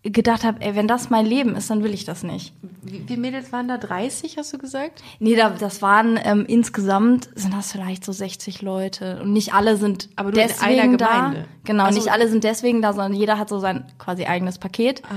gedacht 0.04 0.44
habe, 0.44 0.60
ey, 0.62 0.76
wenn 0.76 0.88
das 0.88 1.10
mein 1.10 1.26
Leben 1.26 1.56
ist, 1.56 1.70
dann 1.70 1.82
will 1.84 1.94
ich 1.94 2.04
das 2.04 2.24
nicht. 2.24 2.54
Wie, 2.82 3.08
wie 3.08 3.16
Mädels 3.18 3.54
waren 3.54 3.70
da? 3.70 3.78
30, 3.78 4.38
hast 4.38 4.52
du 4.52 4.58
gesagt? 4.58 5.02
Nee, 5.20 5.36
da, 5.36 5.50
das 5.52 5.82
waren 5.82 6.20
ähm, 6.24 6.46
insgesamt 6.46 7.30
sind 7.36 7.54
das 7.54 7.72
vielleicht 7.72 8.04
so 8.04 8.12
60 8.12 8.62
Leute 8.62 9.22
und 9.22 9.32
nicht 9.32 9.54
alle 9.54 9.78
sind 9.78 10.10
Aber 10.18 10.32
nur 10.32 10.42
in 10.42 10.48
deswegen 10.50 10.80
einer 10.82 10.98
da. 10.98 11.06
Gemeinde. 11.16 11.46
Genau, 11.64 11.84
Ach 11.86 11.92
so. 11.92 11.96
nicht 12.00 12.12
alle 12.12 12.28
sind 12.28 12.44
deswegen 12.44 12.82
da, 12.82 12.92
sondern 12.92 13.14
jeder 13.14 13.38
hat 13.40 13.48
so 13.48 13.60
sein 13.60 13.86
quasi 13.98 14.26
eigenes 14.26 14.58
Paket. 14.58 15.02
Ah. 15.06 15.14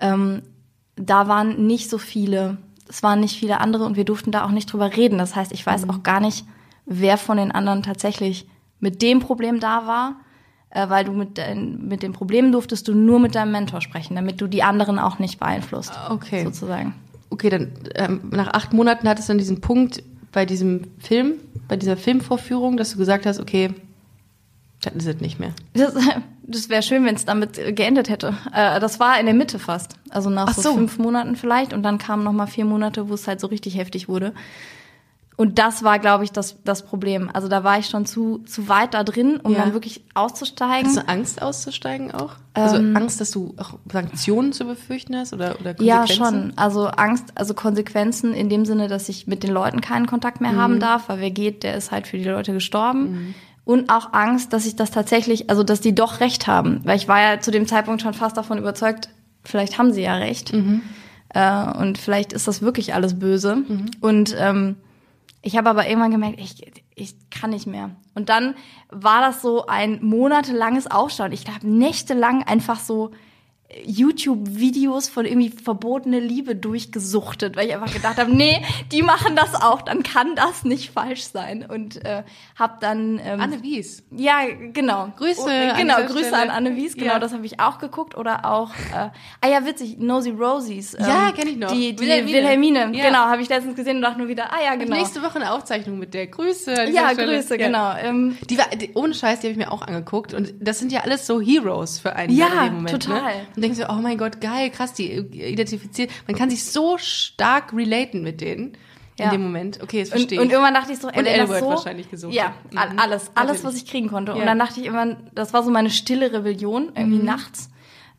Ähm, 0.00 0.42
da 0.96 1.28
waren 1.28 1.66
nicht 1.66 1.88
so 1.88 1.98
viele, 1.98 2.58
es 2.88 3.02
waren 3.04 3.20
nicht 3.20 3.38
viele 3.38 3.60
andere 3.60 3.84
und 3.84 3.94
wir 3.96 4.04
durften 4.04 4.32
da 4.32 4.44
auch 4.44 4.50
nicht 4.50 4.72
drüber 4.72 4.96
reden. 4.96 5.18
Das 5.18 5.36
heißt, 5.36 5.52
ich 5.52 5.64
Mhm. 5.64 5.70
weiß 5.70 5.88
auch 5.88 6.02
gar 6.02 6.18
nicht, 6.20 6.44
wer 6.86 7.18
von 7.18 7.36
den 7.36 7.52
anderen 7.52 7.84
tatsächlich 7.84 8.48
mit 8.80 9.00
dem 9.00 9.20
Problem 9.20 9.60
da 9.60 9.86
war, 9.86 10.16
äh, 10.74 10.88
weil 10.90 11.04
du 11.04 11.12
mit, 11.12 11.38
dein, 11.38 11.86
mit 11.88 12.02
den 12.02 12.12
Problemen 12.12 12.52
durftest 12.52 12.86
du 12.88 12.94
nur 12.94 13.18
mit 13.20 13.34
deinem 13.34 13.52
Mentor 13.52 13.80
sprechen, 13.80 14.16
damit 14.16 14.40
du 14.40 14.46
die 14.46 14.62
anderen 14.62 14.98
auch 14.98 15.18
nicht 15.18 15.38
beeinflusst. 15.38 15.92
Okay. 16.10 16.44
Sozusagen. 16.44 16.94
Okay, 17.30 17.48
dann 17.48 17.72
ähm, 17.94 18.20
nach 18.30 18.48
acht 18.48 18.72
Monaten 18.72 19.08
hat 19.08 19.18
es 19.18 19.26
dann 19.26 19.38
diesen 19.38 19.60
Punkt 19.60 20.02
bei 20.32 20.44
diesem 20.44 20.88
Film, 20.98 21.34
bei 21.68 21.76
dieser 21.76 21.96
Filmvorführung, 21.96 22.76
dass 22.76 22.90
du 22.90 22.98
gesagt 22.98 23.24
hast, 23.24 23.40
okay, 23.40 23.70
das 24.82 24.94
ist 24.94 25.06
es 25.06 25.20
nicht 25.20 25.38
mehr. 25.38 25.52
Das, 25.72 25.94
das 26.42 26.68
wäre 26.68 26.82
schön, 26.82 27.04
wenn 27.04 27.14
es 27.14 27.24
damit 27.24 27.54
geendet 27.76 28.08
hätte. 28.10 28.36
Äh, 28.52 28.80
das 28.80 29.00
war 29.00 29.18
in 29.18 29.26
der 29.26 29.34
Mitte 29.34 29.58
fast. 29.58 29.94
Also 30.10 30.28
nach 30.28 30.48
Ach 30.48 30.54
so. 30.54 30.62
so. 30.62 30.74
fünf 30.74 30.98
Monaten 30.98 31.36
vielleicht. 31.36 31.72
Und 31.72 31.84
dann 31.84 31.98
kamen 31.98 32.24
noch 32.24 32.32
mal 32.32 32.46
vier 32.46 32.64
Monate, 32.64 33.08
wo 33.08 33.14
es 33.14 33.28
halt 33.28 33.40
so 33.40 33.46
richtig 33.46 33.78
heftig 33.78 34.08
wurde. 34.08 34.34
Und 35.36 35.58
das 35.58 35.82
war, 35.82 35.98
glaube 35.98 36.22
ich, 36.22 36.30
das, 36.30 36.56
das 36.64 36.82
Problem. 36.86 37.28
Also 37.32 37.48
da 37.48 37.64
war 37.64 37.78
ich 37.80 37.86
schon 37.86 38.06
zu, 38.06 38.38
zu 38.46 38.68
weit 38.68 38.94
da 38.94 39.02
drin, 39.02 39.40
um 39.42 39.52
Ja. 39.52 39.64
dann 39.64 39.72
wirklich 39.72 40.04
auszusteigen. 40.14 40.86
Hast 40.86 40.96
du 40.96 41.08
Angst 41.08 41.42
auszusteigen 41.42 42.12
auch? 42.12 42.34
Also 42.54 42.76
Angst, 42.76 43.20
dass 43.20 43.32
du 43.32 43.52
auch 43.58 43.78
Sanktionen 43.92 44.52
zu 44.52 44.64
befürchten 44.64 45.16
hast 45.16 45.32
oder, 45.32 45.56
oder 45.60 45.74
Ja, 45.82 45.98
Konsequenzen? 45.98 46.16
schon. 46.50 46.52
Also 46.56 46.86
Angst, 46.86 47.32
also 47.34 47.52
Konsequenzen 47.54 48.32
in 48.32 48.48
dem 48.48 48.64
Sinne, 48.64 48.86
dass 48.86 49.08
ich 49.08 49.26
mit 49.26 49.42
den 49.42 49.50
Leuten 49.52 49.80
keinen 49.80 50.06
Kontakt 50.06 50.40
mehr 50.40 50.52
Mhm. 50.52 50.58
haben 50.58 50.78
darf, 50.80 51.08
weil 51.08 51.18
wer 51.18 51.30
geht, 51.32 51.64
der 51.64 51.76
ist 51.76 51.90
halt 51.90 52.06
für 52.06 52.16
die 52.16 52.24
Leute 52.24 52.52
gestorben. 52.52 53.34
Und 53.64 53.88
auch 53.90 54.12
Angst, 54.12 54.52
dass 54.52 54.66
ich 54.66 54.76
das 54.76 54.90
tatsächlich, 54.92 55.50
also 55.50 55.64
dass 55.64 55.80
die 55.80 55.94
doch 55.96 56.20
recht 56.20 56.46
haben. 56.46 56.80
Weil 56.84 56.96
ich 56.96 57.08
war 57.08 57.20
ja 57.20 57.40
zu 57.40 57.50
dem 57.50 57.66
Zeitpunkt 57.66 58.02
schon 58.02 58.14
fast 58.14 58.36
davon 58.36 58.58
überzeugt, 58.58 59.08
vielleicht 59.42 59.78
haben 59.78 59.92
sie 59.92 60.02
ja 60.02 60.14
recht. 60.14 60.52
Mhm. 60.52 60.82
Äh, 61.30 61.76
und 61.78 61.98
vielleicht 61.98 62.32
ist 62.32 62.46
das 62.46 62.62
wirklich 62.62 62.94
alles 62.94 63.18
böse. 63.18 63.58
Und 64.00 64.36
ähm, 64.38 64.76
Ich 65.46 65.58
habe 65.58 65.68
aber 65.68 65.86
irgendwann 65.86 66.10
gemerkt, 66.10 66.40
ich, 66.40 66.72
ich 66.94 67.16
kann 67.28 67.50
nicht 67.50 67.66
mehr. 67.66 67.90
Und 68.14 68.30
dann 68.30 68.54
war 68.88 69.20
das 69.20 69.42
so 69.42 69.66
ein 69.66 70.02
monatelanges 70.02 70.90
Aufschauen. 70.90 71.32
Ich 71.32 71.46
habe 71.46 71.68
nächtelang 71.68 72.42
einfach 72.44 72.80
so 72.80 73.10
YouTube-Videos 73.84 75.08
von 75.08 75.24
irgendwie 75.24 75.50
verbotene 75.50 76.20
Liebe 76.20 76.54
durchgesuchtet, 76.54 77.56
weil 77.56 77.66
ich 77.68 77.74
einfach 77.74 77.92
gedacht 77.92 78.18
habe, 78.18 78.34
nee, 78.34 78.62
die 78.92 79.02
machen 79.02 79.36
das 79.36 79.54
auch, 79.54 79.82
dann 79.82 80.02
kann 80.02 80.34
das 80.36 80.64
nicht 80.64 80.90
falsch 80.92 81.24
sein. 81.24 81.64
Und 81.68 82.04
äh, 82.04 82.22
habe 82.56 82.74
dann 82.80 83.20
ähm, 83.24 83.40
Anne 83.40 83.62
Wies. 83.62 84.04
Ja, 84.10 84.40
genau. 84.72 85.08
Grüße 85.16 85.40
Oh, 85.44 85.48
an 85.48 85.76
genau, 85.76 85.96
Grüße 86.06 86.28
Stelle. 86.28 86.42
an 86.42 86.50
Anne 86.50 86.76
Wies, 86.76 86.94
genau, 86.94 87.14
Ja. 87.14 87.18
das 87.18 87.32
habe 87.32 87.44
ich 87.46 87.60
auch 87.60 87.78
geguckt. 87.78 88.16
Oder 88.16 88.44
auch, 88.44 88.70
äh, 88.94 89.10
ah 89.40 89.48
ja, 89.48 89.64
witzig, 89.66 89.98
Nosy 89.98 90.30
Rosies. 90.30 90.94
Ähm, 90.94 91.00
Ja, 91.06 91.32
kenn 91.32 91.48
ich 91.48 91.56
noch. 91.56 91.72
Die, 91.72 91.94
die 91.94 92.02
Wilhelmine. 92.02 92.36
Wilhelmine, 92.38 92.78
Ja. 92.96 93.06
genau, 93.06 93.18
habe 93.24 93.42
ich 93.42 93.48
letztens 93.48 93.76
gesehen 93.76 93.96
und 93.96 94.02
dachte 94.02 94.18
nur 94.18 94.28
wieder, 94.28 94.52
ah 94.52 94.62
ja, 94.64 94.74
genau. 94.76 94.96
Nächste 94.96 95.22
Woche 95.22 95.36
eine 95.36 95.52
Aufzeichnung 95.52 95.98
mit 95.98 96.14
der. 96.14 96.26
Grüße. 96.28 96.90
ja, 96.92 97.10
Stelle. 97.10 97.36
Grüße, 97.36 97.58
Ja. 97.58 97.66
genau. 97.66 97.94
Ähm, 97.96 98.38
Die 98.48 98.58
war, 98.58 98.66
die, 98.70 98.92
ohne 98.94 99.14
Scheiß, 99.14 99.40
die 99.40 99.48
habe 99.48 99.52
ich 99.52 99.58
mir 99.58 99.72
auch 99.72 99.82
angeguckt. 99.82 100.32
Und 100.34 100.54
das 100.60 100.78
sind 100.78 100.92
ja 100.92 101.00
alles 101.00 101.26
so 101.26 101.40
Heroes 101.40 101.98
für 101.98 102.14
einen 102.16 102.34
Ja, 102.34 102.46
in 102.46 102.64
dem 102.66 102.74
Moment. 102.76 103.02
total. 103.02 103.34
Ne? 103.53 103.53
Und 103.56 103.62
denkst 103.62 103.78
du, 103.78 103.88
oh 103.88 103.94
mein 104.00 104.18
Gott, 104.18 104.40
geil, 104.40 104.70
krass, 104.70 104.92
die 104.94 105.12
identifiziert. 105.12 106.10
Man 106.26 106.36
kann 106.36 106.50
sich 106.50 106.64
so 106.64 106.98
stark 106.98 107.72
relaten 107.72 108.22
mit 108.22 108.40
denen 108.40 108.76
in 109.16 109.24
Ja. 109.26 109.30
dem 109.30 109.42
Moment. 109.42 109.80
Okay, 109.82 110.00
das 110.00 110.08
und, 110.10 110.18
verstehe 110.18 110.40
und 110.40 110.46
ich. 110.46 110.52
irgendwann 110.52 110.74
dachte 110.74 110.92
ich 110.92 110.98
so, 110.98 111.08
ey, 111.08 111.18
Und 111.20 111.26
L-Word 111.26 111.60
so, 111.60 111.66
wahrscheinlich 111.68 112.10
gesucht. 112.10 112.34
Ja, 112.34 112.52
Mhm. 112.70 112.78
all- 112.78 112.88
alles, 112.88 112.98
alles, 112.98 113.32
Natürlich. 113.34 113.64
was 113.64 113.74
ich 113.76 113.86
kriegen 113.86 114.08
konnte. 114.08 114.32
Ja. 114.32 114.38
Und 114.38 114.46
dann 114.46 114.58
dachte 114.58 114.80
ich 114.80 114.86
immer, 114.86 115.16
das 115.34 115.52
war 115.52 115.62
so 115.62 115.70
meine 115.70 115.90
stille 115.90 116.32
Rebellion, 116.32 116.90
irgendwie 116.96 117.18
Mhm. 117.20 117.24
nachts. 117.24 117.70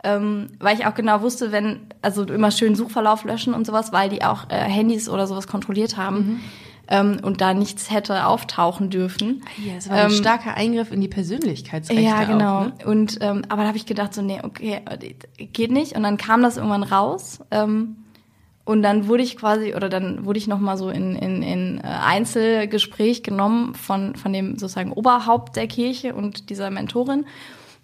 Ähm, 0.04 0.48
weil 0.60 0.78
ich 0.78 0.86
auch 0.86 0.94
genau 0.94 1.22
wusste, 1.22 1.52
wenn, 1.52 1.88
also 2.04 2.24
immer 2.26 2.52
schön 2.52 2.76
Suchverlauf 2.76 3.24
löschen 3.24 3.54
und 3.56 3.66
sowas, 3.66 3.92
weil 3.92 4.08
die 4.10 4.24
auch 4.24 4.50
äh, 4.50 4.56
Handys 4.56 5.10
oder 5.10 5.26
sowas 5.26 5.48
kontrolliert 5.48 5.98
haben 5.98 6.18
Mhm. 6.18 6.40
Ähm, 6.88 7.20
und 7.22 7.42
da 7.42 7.54
nichts 7.54 7.92
hätte 7.92 8.26
auftauchen 8.26 8.90
dürfen. 8.90 9.44
ja, 9.64 9.76
das 9.76 9.90
war 9.90 9.98
ein 9.98 10.12
ähm, 10.12 10.18
starker 10.18 10.56
Eingriff 10.56 10.92
in 10.92 11.02
die 11.02 11.08
Persönlichkeitsrechte 11.08 12.04
Ja, 12.04 12.24
genau. 12.24 12.60
Auch, 12.60 12.66
ne? 12.66 12.74
Und 12.86 13.18
ähm, 13.22 13.44
aber 13.50 13.64
da 13.64 13.68
habe 13.70 13.78
ich 13.78 13.86
gedacht 13.86 14.14
so, 14.14 14.22
nee, 14.22 14.40
okay, 14.44 14.82
geht 15.38 15.72
nicht. 15.72 15.96
Und 15.96 16.04
dann 16.04 16.18
kam 16.18 16.42
das 16.42 16.58
irgendwann 16.58 16.84
raus. 16.84 17.40
Ähm, 17.52 17.98
und 18.66 18.82
dann 18.82 19.08
wurde 19.08 19.22
ich 19.22 19.38
quasi, 19.38 19.76
oder 19.76 19.90
dann 19.90 20.26
wurde 20.26 20.40
ich 20.40 20.48
nochmal 20.48 20.78
so 20.78 20.90
in, 20.90 21.16
in, 21.16 21.44
in 21.44 21.78
äh, 21.78 21.84
Einzelgespräch 21.84 23.22
genommen 23.22 23.76
von, 23.76 24.16
von 24.16 24.34
dem 24.34 24.58
sozusagen 24.58 24.92
Oberhaupt 24.92 25.56
der 25.56 25.68
Kirche 25.68 26.16
und 26.16 26.50
dieser 26.50 26.72
Mentorin. 26.72 27.26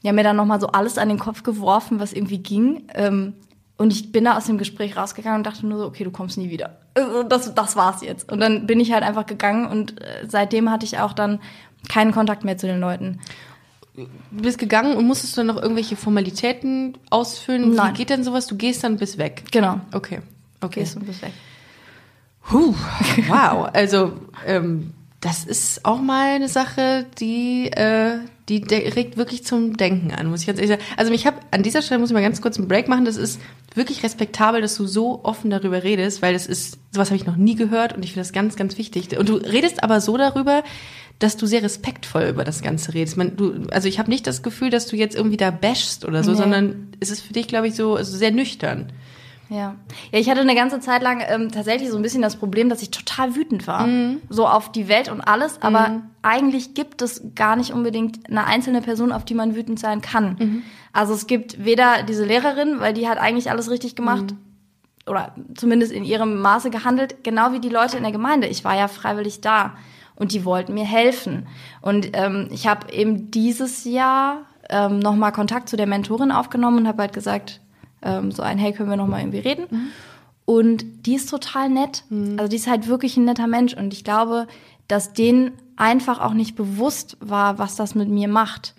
Die 0.02 0.08
haben 0.08 0.16
mir 0.16 0.24
dann 0.24 0.36
nochmal 0.36 0.60
so 0.60 0.68
alles 0.68 0.98
an 0.98 1.10
den 1.10 1.20
Kopf 1.20 1.44
geworfen, 1.44 2.00
was 2.00 2.14
irgendwie 2.14 2.40
ging. 2.40 2.84
Ähm, 2.96 3.34
und 3.82 3.92
ich 3.92 4.12
bin 4.12 4.26
da 4.26 4.38
aus 4.38 4.46
dem 4.46 4.60
Gespräch 4.60 4.96
rausgegangen 4.96 5.40
und 5.40 5.48
dachte 5.48 5.66
nur 5.66 5.80
so, 5.80 5.86
okay, 5.86 6.04
du 6.04 6.12
kommst 6.12 6.38
nie 6.38 6.52
wieder. 6.52 6.78
Also 6.94 7.24
Das, 7.24 7.54
das 7.56 7.76
war's 7.76 8.02
jetzt. 8.02 8.32
Und 8.32 8.40
dann 8.40 8.68
bin 8.68 8.80
ich 8.80 8.92
halt 8.92 9.04
einfach 9.04 9.26
gegangen 9.26 9.66
und 9.66 10.00
äh, 10.00 10.28
seitdem 10.28 10.70
hatte 10.70 10.86
ich 10.86 11.00
auch 11.00 11.14
dann 11.14 11.40
keinen 11.90 12.12
Kontakt 12.12 12.44
mehr 12.44 12.60
zu 12.60 12.68
den 12.68 12.80
Leuten. 12.80 13.20
Du 13.96 14.08
bist 14.32 14.60
gegangen 14.60 14.96
und 14.96 15.08
musstest 15.08 15.36
du 15.36 15.40
dann 15.40 15.48
noch 15.48 15.60
irgendwelche 15.60 15.96
Formalitäten 15.96 16.96
ausfüllen? 17.10 17.74
Nein. 17.74 17.94
Wie 17.94 17.98
geht 17.98 18.12
denn 18.12 18.24
sowas? 18.24 18.46
Du 18.46 18.56
gehst 18.56 18.84
dann 18.84 18.98
bis 18.98 19.18
weg. 19.18 19.46
Genau. 19.52 19.82
Okay. 19.94 20.20
Okay. 20.62 20.82
Gehst 20.82 20.96
und 20.96 21.08
bist 21.08 21.24
weg. 21.24 21.34
Huh, 22.52 22.76
wow. 23.28 23.68
Also 23.74 24.14
ähm, 24.46 24.94
das 25.22 25.46
ist 25.46 25.86
auch 25.86 26.02
mal 26.02 26.36
eine 26.36 26.48
Sache, 26.50 27.06
die 27.20 27.68
äh, 27.72 28.18
die 28.50 28.58
regt 28.74 29.18
wirklich 29.18 29.46
zum 29.46 29.78
Denken 29.78 30.12
an, 30.12 30.28
muss 30.28 30.42
ich 30.42 30.48
ganz 30.48 30.60
ehrlich 30.60 30.72
sagen. 30.72 30.84
Also 30.98 31.14
ich 31.14 31.26
habe 31.26 31.38
an 31.52 31.64
dieser 31.64 31.82
Stelle 31.82 32.00
muss 32.00 32.10
ich 32.10 32.14
mal 32.14 32.22
ganz 32.22 32.42
kurz 32.42 32.58
einen 32.58 32.68
Break 32.68 32.88
machen. 32.88 33.06
Das 33.06 33.16
ist 33.18 33.40
wirklich 33.76 34.04
respektabel, 34.04 34.62
dass 34.62 34.76
du 34.76 34.88
so 34.88 35.24
offen 35.24 35.50
darüber 35.50 35.84
redest, 35.84 36.22
weil 36.22 36.34
das 36.34 36.48
ist 36.48 36.80
sowas 36.92 37.10
habe 37.10 37.16
ich 37.18 37.26
noch 37.26 37.38
nie 37.38 37.56
gehört 37.56 37.94
und 37.96 38.04
ich 38.04 38.12
finde 38.12 38.22
das 38.22 38.34
ganz 38.34 38.56
ganz 38.56 38.78
wichtig. 38.78 39.18
Und 39.18 39.30
du 39.30 39.36
redest 39.36 39.84
aber 39.84 40.02
so 40.02 40.18
darüber, 40.18 40.64
dass 41.20 41.38
du 41.38 41.46
sehr 41.46 41.62
respektvoll 41.62 42.24
über 42.24 42.44
das 42.44 42.64
Ganze 42.64 42.96
redest. 42.96 43.16
Man, 43.16 43.38
du, 43.38 43.68
also 43.70 43.88
ich 43.88 44.00
habe 44.00 44.10
nicht 44.10 44.26
das 44.26 44.42
Gefühl, 44.42 44.72
dass 44.72 44.88
du 44.88 44.96
jetzt 44.96 45.16
irgendwie 45.16 45.38
da 45.38 45.52
bashst 45.52 46.04
oder 46.04 46.24
so, 46.24 46.32
Nee. 46.32 46.38
sondern 46.38 46.88
es 47.00 47.12
ist 47.12 47.22
für 47.22 47.34
dich, 47.34 47.48
glaube 47.48 47.68
ich, 47.68 47.76
so 47.76 47.96
also 47.96 48.18
sehr 48.18 48.32
nüchtern. 48.32 48.92
Ja. 49.52 49.76
Ja, 50.14 50.20
ich 50.20 50.30
hatte 50.30 50.40
eine 50.40 50.56
ganze 50.56 50.80
Zeit 50.80 51.04
lang 51.04 51.22
ähm, 51.28 51.52
tatsächlich 51.52 51.90
so 51.90 51.98
ein 51.98 52.02
bisschen 52.02 52.22
das 52.22 52.38
Problem, 52.38 52.70
dass 52.70 52.82
ich 52.82 52.90
total 52.90 53.36
wütend 53.36 53.68
war. 53.68 53.86
So 54.30 54.48
auf 54.48 54.72
die 54.72 54.88
Welt 54.88 55.12
und 55.12 55.20
alles, 55.20 55.62
aber 55.62 56.04
eigentlich 56.22 56.74
gibt 56.74 57.02
es 57.02 57.22
gar 57.36 57.58
nicht 57.58 57.74
unbedingt 57.74 58.30
eine 58.30 58.46
einzelne 58.46 58.82
Person, 58.82 59.12
auf 59.12 59.26
die 59.26 59.34
man 59.34 59.54
wütend 59.54 59.78
sein 59.78 60.00
kann. 60.00 60.64
Also 60.94 61.14
es 61.14 61.28
gibt 61.28 61.66
weder 61.66 62.04
diese 62.04 62.24
Lehrerin, 62.24 62.80
weil 62.80 62.94
die 62.94 63.10
hat 63.10 63.18
eigentlich 63.18 63.52
alles 63.52 63.70
richtig 63.70 63.98
gemacht. 63.98 64.34
Oder 65.06 65.36
zumindest 65.56 65.92
in 65.92 66.06
ihrem 66.06 66.40
Maße 66.42 66.70
gehandelt, 66.70 67.24
genau 67.24 67.52
wie 67.52 67.60
die 67.60 67.70
Leute 67.70 67.98
in 67.98 68.04
der 68.04 68.14
Gemeinde. 68.14 68.48
Ich 68.48 68.64
war 68.64 68.78
ja 68.78 68.88
freiwillig 68.88 69.42
da 69.42 69.74
und 70.16 70.32
die 70.32 70.46
wollten 70.46 70.76
mir 70.76 70.86
helfen. 70.86 71.48
Und 71.82 72.12
ähm, 72.14 72.48
ich 72.52 72.68
habe 72.68 72.94
eben 72.94 73.32
dieses 73.32 73.84
Jahr 73.84 74.44
ähm, 74.70 75.00
nochmal 75.00 75.34
Kontakt 75.34 75.68
zu 75.68 75.76
der 75.76 75.88
Mentorin 75.88 76.32
aufgenommen 76.32 76.78
und 76.78 76.88
habe 76.88 77.02
halt 77.02 77.14
gesagt, 77.14 77.60
ähm, 78.02 78.32
so 78.32 78.42
ein, 78.44 78.58
hey, 78.58 78.74
können 78.74 78.90
wir 78.90 78.98
nochmal 78.98 79.22
irgendwie 79.22 79.40
reden? 79.40 79.92
Und 80.46 80.84
die 81.06 81.16
ist 81.16 81.30
total 81.30 81.70
nett. 81.70 82.04
Also 82.38 82.50
die 82.50 82.58
ist 82.58 82.70
halt 82.70 82.88
wirklich 82.88 83.16
ein 83.18 83.26
netter 83.26 83.48
Mensch. 83.48 83.74
Und 83.74 83.94
ich 83.94 84.04
glaube, 84.04 84.48
dass 84.88 85.14
denen 85.14 85.52
einfach 85.78 86.20
auch 86.20 86.34
nicht 86.34 86.56
bewusst 86.56 87.18
war, 87.22 87.58
was 87.58 87.76
das 87.76 87.96
mit 87.96 88.10
mir 88.10 88.28
macht. 88.28 88.76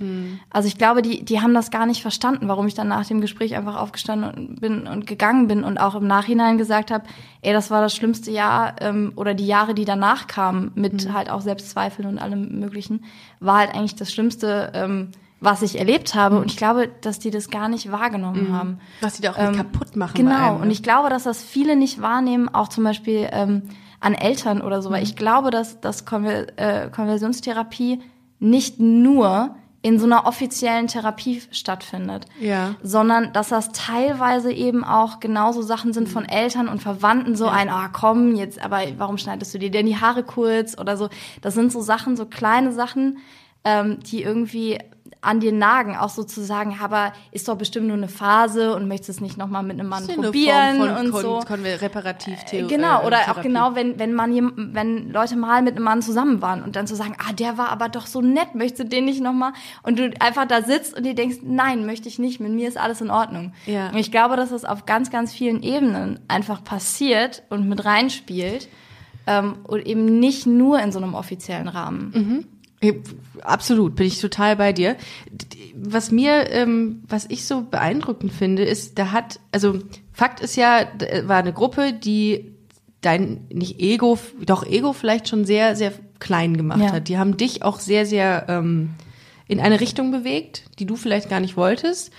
Also 0.51 0.69
ich 0.69 0.79
glaube, 0.79 1.03
die, 1.03 1.25
die 1.25 1.41
haben 1.41 1.55
das 1.55 1.71
gar 1.71 1.87
nicht 1.87 2.03
verstanden, 2.03 2.47
warum 2.47 2.67
ich 2.67 2.75
dann 2.75 2.89
nach 2.89 3.07
dem 3.07 3.21
Gespräch 3.21 3.57
einfach 3.57 3.77
aufgestanden 3.77 4.57
bin 4.61 4.87
und 4.87 5.07
gegangen 5.07 5.49
bin 5.49 5.65
und 5.65 5.79
auch 5.79 5.95
im 5.95 6.07
Nachhinein 6.07 6.59
gesagt 6.59 6.91
habe, 6.91 7.05
ey, 7.41 7.53
das 7.53 7.71
war 7.71 7.81
das 7.81 7.97
schlimmste 7.97 8.31
Jahr 8.31 8.77
ähm, 8.81 9.13
oder 9.17 9.35
die 9.35 9.47
Jahre, 9.47 9.75
die 9.75 9.85
danach 9.85 10.27
kamen, 10.27 10.71
mit 10.75 11.13
halt 11.13 11.31
auch 11.31 11.41
Selbstzweifeln 11.41 12.07
und 12.07 12.19
allem 12.19 12.61
Möglichen, 12.61 13.05
war 13.41 13.59
halt 13.59 13.75
eigentlich 13.75 13.97
das 13.97 14.13
Schlimmste, 14.13 14.71
ähm, 14.75 15.09
was 15.45 15.61
ich 15.63 15.79
erlebt 15.79 16.15
habe. 16.15 16.39
Und 16.39 16.47
ich 16.51 16.57
glaube, 16.57 16.89
dass 17.01 17.19
die 17.19 17.31
das 17.31 17.51
gar 17.51 17.69
nicht 17.69 17.91
wahrgenommen 17.93 18.57
haben. 18.57 18.79
Was 19.01 19.15
die 19.15 19.23
da 19.23 19.33
auch 19.33 19.39
mit 19.39 19.57
kaputt 19.57 19.97
machen. 19.97 20.15
Genau, 20.15 20.31
einem, 20.51 20.57
ne? 20.59 20.63
und 20.63 20.71
ich 20.71 20.83
glaube, 20.83 21.11
dass 21.11 21.25
das 21.25 21.43
viele 21.43 21.75
nicht 21.77 22.01
wahrnehmen, 22.01 22.49
auch 22.49 22.69
zum 22.69 22.85
Beispiel 22.85 23.29
ähm, 23.33 23.63
an 24.01 24.15
Eltern 24.15 24.63
oder 24.63 24.81
so, 24.83 24.89
Mhm. 24.89 24.95
weil 24.95 25.03
ich 25.03 25.17
glaube, 25.17 25.51
dass, 25.51 25.81
dass 25.81 26.05
Konver 26.05 26.47
äh, 26.59 26.89
Konversionstherapie 26.91 28.01
nicht 28.39 28.81
nur 28.81 29.55
in 29.85 29.99
so 29.99 30.07
einer 30.07 30.27
offiziellen 30.27 30.87
Therapie 30.87 31.43
stattfindet, 31.51 32.27
Ja. 32.41 32.77
sondern 32.85 33.33
dass 33.33 33.49
das 33.49 33.71
teilweise 33.73 34.53
eben 34.53 34.85
auch 34.85 35.19
genauso 35.19 35.61
Sachen 35.63 35.93
sind 35.93 36.07
Mhm. 36.07 36.13
von 36.13 36.25
Eltern 36.25 36.69
und 36.69 36.81
Verwandten, 36.81 37.35
so 37.35 37.49
ein, 37.49 37.69
ah 37.69 37.89
komm, 37.93 38.37
jetzt, 38.37 38.65
aber 38.65 38.79
warum 38.97 39.19
schneidest 39.19 39.53
du 39.55 39.59
dir 39.59 39.73
denn 39.73 39.87
die 39.87 39.97
Haare 39.97 40.23
kurz 40.23 40.79
oder 40.79 40.97
so. 40.97 41.09
Das 41.41 41.55
sind 41.55 41.73
so 41.73 41.81
Sachen, 41.81 42.17
so 42.17 42.27
kleine 42.27 42.73
Sachen, 42.73 43.19
ähm, 43.65 44.01
die 44.01 44.23
irgendwie 44.23 44.79
an 45.25 45.39
dir 45.39 45.53
nagen, 45.53 45.95
auch 45.97 46.09
so 46.09 46.25
zu 46.25 46.43
sagen, 46.43 46.79
aber 46.83 47.13
ist 47.31 47.47
doch 47.47 47.57
bestimmt 47.57 47.87
nur 47.87 47.97
eine 47.97 48.09
Phase 48.09 48.75
und 48.75 48.89
möchtest 48.89 49.11
es 49.11 49.21
nicht 49.21 49.37
nochmal 49.39 49.63
mit 49.63 49.79
einem 49.79 49.89
Mann 49.89 50.05
probieren 50.09 50.79
Form 50.79 50.89
von 50.97 51.07
und 51.07 51.13
so. 51.23 51.41
Konver 51.47 51.81
Reparativtheorie. 51.81 52.67
Genau, 52.67 53.03
äh, 53.03 53.07
oder 53.07 53.19
auch 53.19 53.25
Therapie. 53.27 53.43
genau, 53.49 53.75
wenn, 53.77 54.01
wenn 54.01 54.15
man 54.15 54.33
jem- 54.35 54.71
wenn 54.73 55.13
Leute 55.13 55.37
mal 55.37 55.63
mit 55.63 55.77
einem 55.77 55.85
Mann 55.85 56.03
zusammen 56.03 56.43
waren 56.43 56.65
und 56.65 56.75
dann 56.75 56.89
zu 56.89 56.97
sagen, 56.97 57.15
ah, 57.21 57.33
der 57.33 57.57
war 57.57 57.69
aber 57.69 57.89
doch 57.89 58.07
so 58.07 58.21
nett, 58.21 58.57
möchtest 58.57 58.81
du 58.81 58.85
den 58.97 59.05
nicht 59.05 59.21
nochmal? 59.21 59.53
Und 59.85 60.01
du 60.01 60.11
einfach 60.19 60.47
da 60.47 60.63
sitzt 60.63 60.97
und 60.97 61.05
dir 61.07 61.15
denkst, 61.15 61.37
nein, 61.45 61.87
möchte 61.87 62.09
ich 62.09 62.19
nicht, 62.19 62.41
mit 62.41 62.51
mir 62.51 62.67
ist 62.67 62.77
alles 62.77 63.01
in 63.01 63.11
Ordnung. 63.11 63.53
Ja. 63.67 63.91
Und 63.91 63.99
ich 63.99 64.11
glaube, 64.11 64.35
dass 64.35 64.51
das 64.51 64.65
auf 64.65 64.87
ganz, 64.87 65.11
ganz 65.13 65.33
vielen 65.33 65.63
Ebenen 65.63 66.19
einfach 66.27 66.65
passiert 66.65 67.45
und 67.49 67.69
mit 67.69 67.85
reinspielt. 67.85 68.69
Ähm, 69.29 69.59
und 69.69 69.87
eben 69.87 70.19
nicht 70.19 70.49
nur 70.49 70.81
in 70.81 70.91
so 70.91 70.99
einem 70.99 71.15
offiziellen 71.15 71.69
Rahmen. 71.69 72.11
Ja, 72.13 72.49
Absolut, 73.43 73.97
bin 73.97 74.07
ich 74.07 74.21
total 74.21 74.57
bei 74.57 74.73
dir. 74.73 74.97
Was 75.75 76.11
mir, 76.11 76.51
ähm, 76.51 77.03
was 77.09 77.27
ich 77.29 77.45
so 77.45 77.63
beeindruckend 77.63 78.33
finde, 78.33 78.65
ist, 78.65 78.99
da 78.99 79.13
hat, 79.13 79.41
also 79.53 79.79
Fakt 80.13 80.41
ist 80.41 80.57
ja, 80.57 80.87
war 81.25 81.39
eine 81.39 81.53
Gruppe, 81.53 81.93
die 81.93 82.53
dein, 83.01 83.47
nicht 83.53 83.81
Ego, 83.81 84.19
doch 84.45 84.65
Ego 84.65 84.93
vielleicht 84.93 85.29
schon 85.29 85.45
sehr, 85.45 85.75
sehr 85.77 85.93
klein 86.21 86.57
gemacht 86.57 86.81
Ja. 86.81 86.93
hat. 86.93 87.09
Die 87.09 87.19
haben 87.19 87.37
dich 87.37 87.63
auch 87.65 87.81
sehr, 87.81 88.07
sehr 88.07 88.47
ähm, 88.49 88.91
in 89.49 89.61
eine 89.61 89.81
Richtung 89.81 90.13
bewegt, 90.13 90.65
die 90.79 90.87
du 90.87 90.97
vielleicht 90.97 91.29
gar 91.29 91.41
nicht 91.41 91.57
wolltest. 91.57 92.13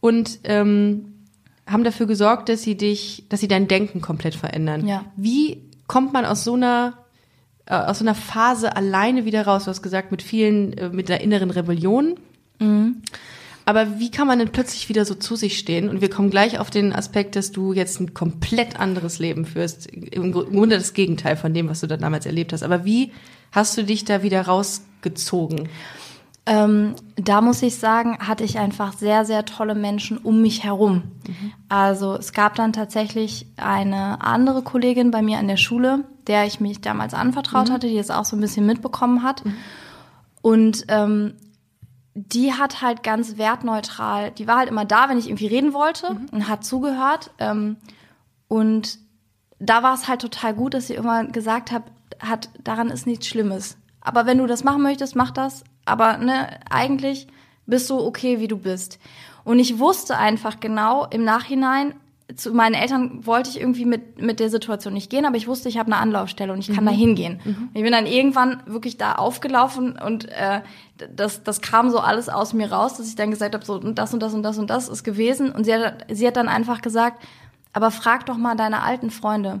Und 0.00 0.38
ähm, 0.44 1.12
haben 1.66 1.82
dafür 1.82 2.06
gesorgt, 2.06 2.48
dass 2.48 2.62
sie 2.62 2.76
dich, 2.76 3.24
dass 3.28 3.40
sie 3.40 3.48
dein 3.48 3.66
Denken 3.66 4.00
komplett 4.00 4.36
verändern. 4.36 4.86
Ja. 4.86 5.04
Wie 5.16 5.62
kommt 5.88 6.12
man 6.12 6.24
aus 6.24 6.44
so 6.44 6.54
einer 6.54 6.94
aus 7.74 7.98
so 7.98 8.04
einer 8.04 8.14
Phase 8.14 8.76
alleine 8.76 9.24
wieder 9.24 9.46
raus. 9.46 9.64
Du 9.64 9.70
hast 9.70 9.82
gesagt, 9.82 10.10
mit 10.10 10.22
vielen, 10.22 10.72
äh, 10.78 10.88
mit 10.88 11.10
einer 11.10 11.20
inneren 11.20 11.50
Rebellion. 11.50 12.16
Aber 13.64 13.98
wie 13.98 14.12
kann 14.12 14.28
man 14.28 14.38
denn 14.38 14.52
plötzlich 14.52 14.88
wieder 14.88 15.04
so 15.04 15.16
zu 15.16 15.34
sich 15.34 15.58
stehen? 15.58 15.88
Und 15.88 16.00
wir 16.00 16.08
kommen 16.08 16.30
gleich 16.30 16.60
auf 16.60 16.70
den 16.70 16.92
Aspekt, 16.92 17.34
dass 17.34 17.50
du 17.50 17.72
jetzt 17.72 18.00
ein 18.00 18.14
komplett 18.14 18.78
anderes 18.78 19.18
Leben 19.18 19.44
führst. 19.44 19.86
Im 19.88 20.30
Grunde 20.30 20.76
das 20.76 20.94
Gegenteil 20.94 21.36
von 21.36 21.52
dem, 21.52 21.68
was 21.68 21.80
du 21.80 21.88
da 21.88 21.96
damals 21.96 22.26
erlebt 22.26 22.52
hast. 22.52 22.62
Aber 22.62 22.84
wie 22.84 23.10
hast 23.50 23.76
du 23.76 23.82
dich 23.82 24.04
da 24.04 24.22
wieder 24.22 24.42
rausgezogen? 24.42 25.68
Ähm, 26.48 26.94
da 27.16 27.40
muss 27.40 27.60
ich 27.62 27.76
sagen, 27.76 28.18
hatte 28.20 28.44
ich 28.44 28.58
einfach 28.58 28.92
sehr, 28.92 29.24
sehr 29.24 29.44
tolle 29.44 29.74
Menschen 29.74 30.16
um 30.16 30.42
mich 30.42 30.62
herum. 30.62 31.02
Also 31.68 32.14
es 32.14 32.32
gab 32.32 32.54
dann 32.54 32.72
tatsächlich 32.72 33.46
eine 33.56 34.22
andere 34.22 34.62
Kollegin 34.62 35.10
bei 35.10 35.22
mir 35.22 35.38
an 35.38 35.48
der 35.48 35.56
Schule, 35.56 36.04
der 36.28 36.46
ich 36.46 36.60
mich 36.60 36.80
damals 36.80 37.14
anvertraut 37.14 37.70
hatte, 37.70 37.88
die 37.88 37.98
es 37.98 38.10
auch 38.10 38.24
so 38.24 38.36
ein 38.36 38.40
bisschen 38.40 38.64
mitbekommen 38.64 39.24
hat. 39.24 39.42
Und 40.40 40.84
ähm, 40.86 41.34
die 42.14 42.52
hat 42.52 42.80
halt 42.80 43.02
ganz 43.02 43.36
wertneutral, 43.36 44.30
die 44.30 44.46
war 44.46 44.58
halt 44.58 44.68
immer 44.68 44.84
da, 44.84 45.08
wenn 45.08 45.18
ich 45.18 45.28
irgendwie 45.28 45.48
reden 45.48 45.74
wollte 45.74 46.16
und 46.30 46.48
hat 46.48 46.64
zugehört. 46.64 47.32
Ähm, 47.38 47.76
und 48.46 48.98
da 49.58 49.82
war 49.82 49.94
es 49.94 50.06
halt 50.06 50.20
total 50.20 50.54
gut, 50.54 50.74
dass 50.74 50.86
sie 50.86 50.94
irgendwann 50.94 51.32
gesagt 51.32 51.72
hat, 51.72 51.82
hat, 52.20 52.50
daran 52.62 52.90
ist 52.90 53.06
nichts 53.06 53.26
Schlimmes. 53.26 53.76
Aber 54.00 54.24
wenn 54.24 54.38
du 54.38 54.46
das 54.46 54.64
machen 54.64 54.82
möchtest, 54.82 55.16
mach 55.16 55.32
das. 55.32 55.64
Aber 55.86 56.18
ne, 56.18 56.60
eigentlich 56.68 57.26
bist 57.64 57.88
du 57.88 57.98
okay, 57.98 58.38
wie 58.40 58.48
du 58.48 58.58
bist. 58.58 58.98
Und 59.44 59.58
ich 59.58 59.78
wusste 59.78 60.18
einfach 60.18 60.60
genau 60.60 61.06
im 61.06 61.24
Nachhinein, 61.24 61.94
zu 62.34 62.52
meinen 62.52 62.74
Eltern 62.74 63.24
wollte 63.24 63.50
ich 63.50 63.60
irgendwie 63.60 63.84
mit, 63.84 64.20
mit 64.20 64.40
der 64.40 64.50
Situation 64.50 64.92
nicht 64.94 65.10
gehen, 65.10 65.24
aber 65.24 65.36
ich 65.36 65.46
wusste, 65.46 65.68
ich 65.68 65.78
habe 65.78 65.92
eine 65.92 66.00
Anlaufstelle 66.00 66.52
und 66.52 66.58
ich 66.58 66.74
kann 66.74 66.84
da 66.84 66.90
hingehen. 66.90 67.40
Und 67.44 67.70
Ich 67.72 67.82
bin 67.82 67.92
dann 67.92 68.06
irgendwann 68.06 68.62
wirklich 68.66 68.96
da 68.96 69.12
aufgelaufen 69.14 69.96
und 69.96 70.28
äh, 70.30 70.62
das, 71.14 71.44
das 71.44 71.60
kam 71.60 71.90
so 71.90 72.00
alles 72.00 72.28
aus 72.28 72.52
mir 72.52 72.72
raus, 72.72 72.96
dass 72.96 73.08
ich 73.08 73.14
dann 73.14 73.30
gesagt 73.30 73.54
habe, 73.54 73.64
so 73.64 73.74
und 73.74 73.96
das 73.96 74.12
und 74.12 74.20
das 74.20 74.34
und 74.34 74.42
das 74.42 74.58
und 74.58 74.70
das 74.70 74.88
ist 74.88 75.04
gewesen. 75.04 75.52
Und 75.52 75.64
sie 75.64 75.74
hat, 75.74 76.06
sie 76.10 76.26
hat 76.26 76.36
dann 76.36 76.48
einfach 76.48 76.82
gesagt, 76.82 77.22
aber 77.72 77.92
frag 77.92 78.26
doch 78.26 78.38
mal 78.38 78.56
deine 78.56 78.82
alten 78.82 79.10
Freunde. 79.10 79.60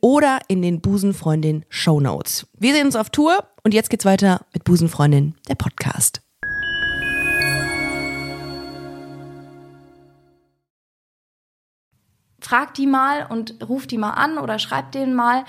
oder 0.00 0.38
in 0.48 0.62
den 0.62 0.80
Busenfreundin 0.80 1.64
Show 1.68 2.00
Notes. 2.00 2.46
Wir 2.58 2.74
sehen 2.74 2.86
uns 2.86 2.96
auf 2.96 3.10
Tour 3.10 3.44
und 3.64 3.74
jetzt 3.74 3.90
geht's 3.90 4.04
weiter 4.04 4.46
mit 4.52 4.64
Busenfreundin, 4.64 5.34
der 5.48 5.54
Podcast. 5.54 6.20
frag 12.46 12.74
die 12.74 12.86
mal 12.86 13.26
und 13.28 13.56
ruf 13.68 13.86
die 13.86 13.98
mal 13.98 14.12
an 14.12 14.38
oder 14.38 14.58
schreib 14.58 14.92
denen 14.92 15.14
mal, 15.14 15.44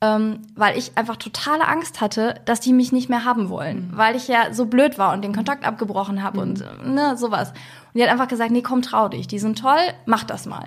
ähm, 0.00 0.42
weil 0.54 0.78
ich 0.78 0.96
einfach 0.96 1.16
totale 1.16 1.66
Angst 1.66 2.00
hatte, 2.00 2.40
dass 2.44 2.60
die 2.60 2.72
mich 2.72 2.92
nicht 2.92 3.08
mehr 3.08 3.24
haben 3.24 3.48
wollen, 3.48 3.90
weil 3.94 4.14
ich 4.14 4.28
ja 4.28 4.52
so 4.52 4.66
blöd 4.66 4.98
war 4.98 5.12
und 5.12 5.22
den 5.22 5.34
Kontakt 5.34 5.66
abgebrochen 5.66 6.22
habe 6.22 6.40
und 6.40 6.64
ne, 6.86 7.16
sowas. 7.16 7.50
Und 7.50 7.94
die 7.94 8.02
hat 8.02 8.10
einfach 8.10 8.28
gesagt, 8.28 8.52
nee, 8.52 8.62
komm, 8.62 8.82
trau 8.82 9.08
dich, 9.08 9.26
die 9.26 9.38
sind 9.38 9.58
toll, 9.58 9.80
mach 10.04 10.24
das 10.24 10.46
mal. 10.46 10.66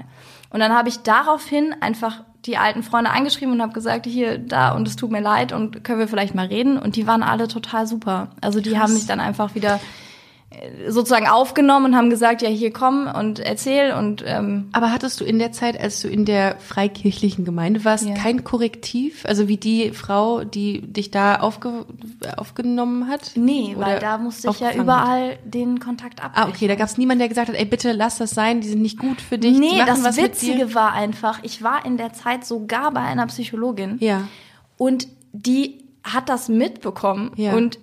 Und 0.50 0.60
dann 0.60 0.74
habe 0.74 0.90
ich 0.90 1.04
daraufhin 1.04 1.74
einfach 1.80 2.24
die 2.50 2.58
alten 2.58 2.82
Freunde 2.82 3.12
angeschrieben 3.12 3.54
und 3.54 3.62
habe 3.62 3.74
gesagt, 3.74 4.08
hier, 4.08 4.40
da 4.40 4.72
und 4.72 4.88
es 4.88 4.96
tut 4.96 5.12
mir 5.12 5.22
leid 5.22 5.54
und 5.54 5.84
können 5.84 6.00
wir 6.00 6.08
vielleicht 6.08 6.34
mal 6.34 6.48
reden 6.48 6.80
und 6.80 6.96
die 6.96 7.06
waren 7.06 7.22
alle 7.22 7.48
total 7.48 7.86
super. 7.86 8.30
Also 8.42 8.60
die 8.60 8.80
haben 8.80 8.94
mich 8.94 9.06
dann 9.06 9.20
einfach 9.20 9.54
wieder 9.54 9.80
sozusagen 10.88 11.28
aufgenommen 11.28 11.86
und 11.88 11.96
haben 11.96 12.10
gesagt, 12.10 12.42
ja, 12.42 12.50
hier 12.50 12.74
komm 12.74 13.08
und 13.08 13.40
erzähl 13.40 13.94
und 13.94 14.24
ähm, 14.26 14.70
Aber 14.72 14.92
hattest 14.92 15.22
du 15.22 15.24
in 15.24 15.38
der 15.38 15.52
Zeit, 15.52 15.80
als 15.80 16.02
du 16.02 16.08
in 16.08 16.26
der 16.26 16.58
freikirchlichen 16.58 17.46
Gemeinde 17.46 17.86
warst, 17.86 18.08
Ja. 18.08 18.16
kein 18.16 18.44
Korrektiv? 18.44 19.26
Also 19.28 19.48
wie 19.48 19.58
die 19.58 19.92
Frau, 19.92 20.44
die 20.44 20.82
dich 20.82 21.12
da 21.12 21.36
aufge 21.36 21.86
aufgenommen 22.36 23.08
hat? 23.08 23.32
Nee, 23.36 23.76
weil 23.78 24.00
da 24.00 24.18
musste 24.18 24.50
ich 24.50 24.60
ja 24.60 24.74
überall 24.74 25.38
den 25.46 25.80
Kontakt 25.80 26.24
abbrechen. 26.24 26.48
Ah, 26.50 26.52
okay, 26.54 26.68
da 26.68 26.74
gab 26.76 26.88
es 26.88 26.98
niemanden, 26.98 27.20
der 27.20 27.30
gesagt 27.30 27.50
hat, 27.50 27.56
ey, 27.56 27.66
bitte 27.66 27.92
lass 27.92 28.18
das 28.18 28.32
sein, 28.32 28.60
die 28.62 28.70
sind 28.70 28.82
nicht 28.82 28.98
gut 28.98 29.22
für 29.22 29.38
dich. 29.38 29.58
Nee, 29.58 29.82
das. 29.86 30.18
Witzige 30.18 30.74
war 30.74 30.94
einfach, 30.94 31.40
ich 31.44 31.62
war 31.62 31.86
in 31.86 31.98
der 31.98 32.14
Zeit 32.14 32.44
sogar 32.44 32.92
bei 32.92 33.02
einer 33.02 33.28
Psychologin 33.28 33.98
Ja. 34.00 34.28
und 34.78 35.08
die 35.32 35.84
hat 36.04 36.28
das 36.28 36.50
mitbekommen 36.50 37.32
Ja. 37.36 37.54
und 37.54 37.78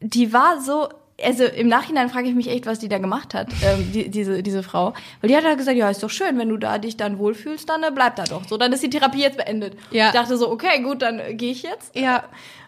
die 0.00 0.32
war 0.32 0.62
so, 0.62 0.88
also 1.24 1.44
im 1.44 1.68
Nachhinein 1.68 2.08
frage 2.10 2.28
ich 2.28 2.34
mich 2.34 2.48
echt, 2.48 2.66
was 2.66 2.78
die 2.78 2.88
da 2.88 2.98
gemacht 2.98 3.34
hat, 3.34 3.48
ähm, 3.62 3.92
die, 3.92 4.10
diese, 4.10 4.42
diese 4.42 4.62
Frau. 4.62 4.94
Weil 5.20 5.28
die 5.28 5.36
hat 5.36 5.44
halt 5.44 5.58
gesagt, 5.58 5.76
ja, 5.76 5.90
ist 5.90 6.02
doch 6.02 6.10
schön, 6.10 6.38
wenn 6.38 6.48
du 6.48 6.56
da 6.56 6.78
dich 6.78 6.96
dann 6.96 7.18
wohlfühlst, 7.18 7.68
dann 7.68 7.82
äh, 7.82 7.90
bleib 7.94 8.16
da 8.16 8.24
doch. 8.24 8.46
So, 8.48 8.56
dann 8.56 8.72
ist 8.72 8.82
die 8.82 8.90
Therapie 8.90 9.20
jetzt 9.20 9.36
beendet. 9.36 9.76
Ja. 9.90 10.08
Ich 10.08 10.12
dachte 10.12 10.36
so, 10.36 10.50
okay, 10.50 10.80
gut, 10.82 11.02
dann 11.02 11.18
äh, 11.18 11.34
gehe 11.34 11.52
ich 11.52 11.62
jetzt. 11.62 11.96
Ja. 11.96 12.24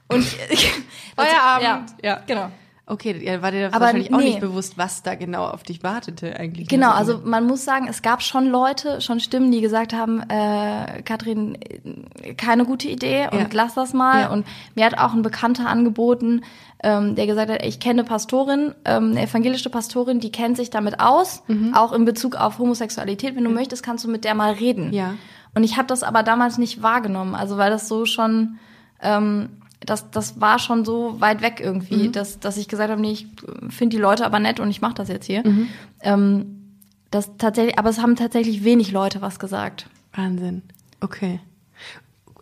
Und 0.09 0.25
Feierabend. 1.17 1.91
Ja, 2.03 2.23
genau. 2.27 2.51
Okay, 2.85 3.25
ja, 3.25 3.41
war 3.43 3.53
dir 3.53 3.69
Aber 3.69 3.81
wahrscheinlich 3.85 4.13
auch 4.13 4.19
nee. 4.19 4.25
nicht 4.25 4.41
bewusst, 4.41 4.77
was 4.77 5.05
da 5.05 5.15
genau 5.15 5.47
auf 5.47 5.63
dich 5.63 5.85
wartete 5.85 6.35
eigentlich. 6.37 6.67
Genau, 6.69 6.91
Also, 6.91 7.15
also 7.15 7.27
man 7.29 7.47
muss 7.47 7.65
sagen, 7.65 7.87
es 7.89 8.03
gab 8.03 8.23
schon 8.23 8.47
Leute, 8.49 9.01
schon 9.01 9.21
Stimmen, 9.21 9.53
die 9.53 9.61
gesagt 9.61 9.93
haben, 9.95 10.21
äh, 10.29 11.01
Katrin, 11.03 11.57
keine 12.37 12.65
gute 12.65 12.89
Idee 12.89 13.29
und 13.31 13.39
Ja. 13.39 13.47
lass 13.53 13.75
das 13.75 13.93
mal. 13.95 14.23
Ja. 14.23 14.31
Und 14.31 14.47
mir 14.75 14.85
hat 14.85 14.99
auch 14.99 15.13
ein 15.15 15.23
Bekannter 15.23 15.69
angeboten, 15.69 16.43
ähm, 16.83 17.15
der 17.15 17.29
gesagt 17.29 17.53
hat, 17.53 17.65
ich 17.65 17.79
kenne 17.79 18.01
eine 18.01 18.05
Pastorin, 18.09 18.75
ähm, 18.85 19.13
eine 19.13 19.23
evangelische 19.23 19.71
Pastorin, 19.71 20.19
die 20.19 20.33
kennt 20.33 20.57
sich 20.57 20.69
damit 20.71 20.99
aus, 20.99 21.45
Mhm. 21.47 21.75
auch 21.75 21.93
in 21.93 22.05
Bezug 22.05 22.35
auf 22.35 22.59
Homosexualität. 22.59 23.37
Wenn 23.37 23.45
du 23.45 23.51
möchtest, 23.51 23.85
kannst 23.85 24.05
du 24.05 24.11
mit 24.11 24.25
der 24.25 24.35
mal 24.35 24.55
reden. 24.55 24.93
Ja. 24.93 25.15
Und 25.55 25.63
ich 25.63 25.77
habe 25.77 25.87
das 25.87 26.03
aber 26.03 26.25
damals 26.25 26.59
nicht 26.59 26.83
wahrgenommen, 26.83 27.37
also 27.37 27.59
weil 27.59 27.71
das 27.71 27.87
so 27.87 28.07
schon, 28.07 28.59
ähm, 29.01 29.62
das, 29.87 30.11
das 30.11 30.41
war 30.41 30.59
schon 30.59 30.85
so 30.85 31.21
weit 31.21 31.43
weg 31.43 31.61
irgendwie, 31.63 32.09
Mhm. 32.09 32.13
dass, 32.13 32.39
dass 32.41 32.57
ich 32.57 32.69
gesagt 32.69 32.91
habe, 32.91 33.01
nee, 33.01 33.13
ich 33.13 33.27
finde 33.69 33.97
die 33.97 34.03
Leute 34.03 34.25
aber 34.25 34.39
nett 34.39 34.61
und 34.61 34.71
ich 34.71 34.81
mache 34.81 34.95
das 34.95 35.09
jetzt 35.09 35.27
hier. 35.27 35.47
Mhm. 35.47 35.69
Ähm, 36.01 36.59
das 37.11 37.31
tatsächlich, 37.37 37.79
aber 37.79 37.91
es 37.91 38.01
haben 38.01 38.17
tatsächlich 38.17 38.65
wenig 38.65 38.93
Leute 38.93 39.21
was 39.21 39.39
gesagt. 39.39 39.87
Wahnsinn. 40.15 40.63
Okay. 41.01 41.41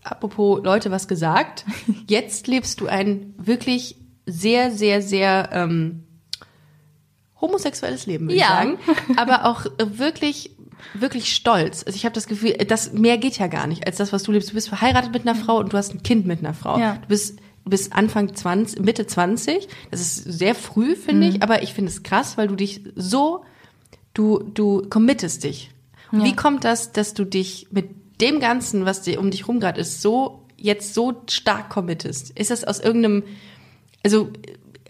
Apropos 0.05 0.61
Leute, 0.65 0.91
was 0.91 1.09
gesagt. 1.09 1.65
Jetzt 2.09 2.47
lebst 2.47 2.81
du 2.81 2.87
ein 2.87 3.35
wirklich 3.37 3.97
sehr, 4.27 4.71
sehr, 4.71 5.03
sehr 5.03 5.51
ähm, 5.53 6.05
homosexuelles 7.41 8.07
Leben, 8.07 8.27
würde 8.27 8.37
Ja. 8.39 8.47
ich 8.47 8.53
sagen. 8.55 8.79
Aber 9.19 9.45
auch 9.47 9.67
äh, 9.67 9.99
wirklich, 9.99 10.57
wirklich 10.95 11.35
stolz. 11.35 11.85
Also 11.87 11.97
ich 11.97 12.05
habe 12.05 12.15
das 12.15 12.27
Gefühl, 12.27 12.53
das 12.67 12.93
mehr 12.93 13.19
geht 13.19 13.39
ja 13.39 13.47
gar 13.47 13.67
nicht 13.67 13.87
als 13.87 13.97
das, 13.97 14.13
was 14.13 14.23
du 14.23 14.33
lebst. 14.33 14.51
Du 14.51 14.55
bist 14.55 14.69
verheiratet 14.69 15.13
mit 15.13 15.23
einer 15.27 15.35
Frau 15.35 15.59
und 15.59 15.73
du 15.73 15.77
hast 15.77 15.95
ein 15.95 16.03
Kind 16.03 16.27
mit 16.27 16.41
einer 16.41 16.55
Frau. 16.55 16.79
Ja. 16.79 16.97
Du 17.03 17.09
bist 17.09 17.39
du 17.65 17.71
bist 17.71 17.93
Anfang 17.93 18.35
20, 18.35 18.81
Mitte 18.81 19.07
20. 19.07 19.69
Das 19.91 20.01
ist 20.01 20.17
sehr 20.25 20.55
früh, 20.55 20.97
finde 20.97 21.27
Mhm. 21.29 21.35
ich, 21.37 21.43
aber 21.43 21.63
ich 21.63 21.75
finde 21.75 21.91
es 21.91 22.03
krass, 22.03 22.39
weil 22.39 22.49
du 22.49 22.57
dich 22.57 22.81
so, 22.97 23.45
du, 24.15 24.39
du 24.55 24.83
committest 24.89 25.45
dich. 25.45 25.71
Und 26.11 26.25
wie 26.25 26.35
kommt 26.35 26.65
das, 26.65 26.91
dass 26.93 27.15
du 27.15 27.25
dich 27.25 27.69
mit 27.71 27.91
dem 28.21 28.41
Ganzen, 28.41 28.85
was 28.87 29.03
dir 29.03 29.21
um 29.21 29.31
dich 29.31 29.47
rum 29.47 29.61
gerade 29.61 29.81
ist, 29.81 30.03
so 30.03 30.43
jetzt 30.57 30.95
so 30.95 31.23
stark 31.29 31.69
committest? 31.71 32.31
Ist 32.31 32.51
das 32.51 32.65
aus 32.65 32.81
irgendeinem, 32.81 33.23
also 34.03 34.31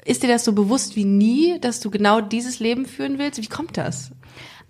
ist 0.05 0.23
dir 0.23 0.29
das 0.29 0.45
so 0.45 0.53
bewusst 0.53 0.97
wie 0.97 1.05
nie, 1.05 1.59
dass 1.61 1.81
du 1.81 1.91
genau 1.91 2.21
dieses 2.23 2.59
Leben 2.61 2.87
führen 2.87 3.19
willst? 3.19 3.43
Wie 3.43 3.47
kommt 3.49 3.77
das? 3.77 4.13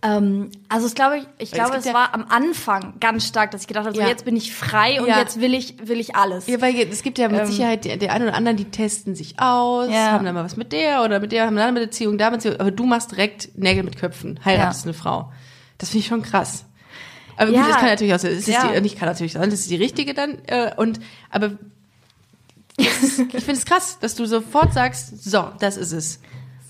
Ähm, 0.03 0.51
also 0.70 0.86
es 0.86 0.94
glaube 0.94 1.18
ich, 1.18 1.26
ich 1.36 1.53
glaube, 1.53 1.72
es 1.74 1.80
es, 1.80 1.84
ja- 1.84 1.92
war 1.92 2.14
am 2.14 2.24
Anfang 2.30 2.94
ganz 3.01 3.26
stark, 3.26 3.51
dass 3.51 3.61
ich 3.62 3.66
gedacht 3.68 3.84
habe, 3.84 3.94
so 3.94 4.01
Ja. 4.01 4.09
jetzt 4.09 4.24
bin 4.24 4.34
ich 4.34 4.55
frei 4.55 4.98
und 5.01 5.07
Ja. 5.09 5.18
jetzt 5.18 5.40
will 5.42 5.53
ich, 5.53 5.74
will 5.86 6.01
ich 6.01 6.16
alles. 6.16 6.46
Ja, 6.46 6.59
weil 6.62 6.74
es 6.90 7.03
gibt 7.03 7.18
ja 7.18 7.28
mit 7.28 7.40
Ähm. 7.40 7.46
Sicherheit 7.46 7.84
der, 7.84 7.98
der 7.98 8.12
eine 8.14 8.28
oder 8.28 8.34
anderen, 8.34 8.57
die 8.57 8.64
testen 8.64 9.14
sich 9.14 9.38
aus, 9.38 9.90
haben 9.92 10.24
dann 10.24 10.34
mal 10.34 10.44
was 10.44 10.57
mit 10.57 10.72
der 10.72 11.03
oder 11.05 11.20
mit 11.20 11.32
der, 11.32 11.44
haben 11.44 11.57
dann 11.57 11.68
eine 11.76 11.80
Beziehung, 11.80 12.16
da 12.16 12.30
Beziehung, 12.30 12.59
aber 12.59 12.70
du 12.70 12.86
machst 12.86 13.11
direkt 13.11 13.59
Nägel 13.59 13.82
mit 13.82 13.98
Köpfen, 13.98 14.40
heiratest 14.42 14.84
eine 14.84 14.94
Frau. 14.94 15.30
Das 15.76 15.90
finde 15.90 16.01
ich 16.01 16.07
schon 16.09 16.22
krass. 16.22 16.64
Aber 17.36 17.51
gut, 17.53 17.61
das 17.61 17.76
kann 17.76 17.86
natürlich 17.90 18.14
auch 18.14 18.18
sein, 18.18 18.32
es 18.32 18.48
ist 18.48 18.59
die, 18.62 18.80
nicht 18.80 18.98
kann 18.98 19.09
natürlich 19.09 19.32
sein, 19.34 19.51
das 19.51 19.61
ist 19.61 19.70
die 19.70 19.76
richtige 19.76 20.14
dann, 20.14 20.38
äh, 20.46 20.72
und, 20.76 20.98
aber 21.30 21.53
ich 22.78 22.88
finde 22.88 23.53
es 23.53 23.66
krass, 23.66 23.98
dass 24.01 24.14
du 24.14 24.24
sofort 24.24 24.72
sagst, 24.72 25.22
so, 25.24 25.48
das 25.59 25.76
ist 25.76 25.92
es. 25.92 26.20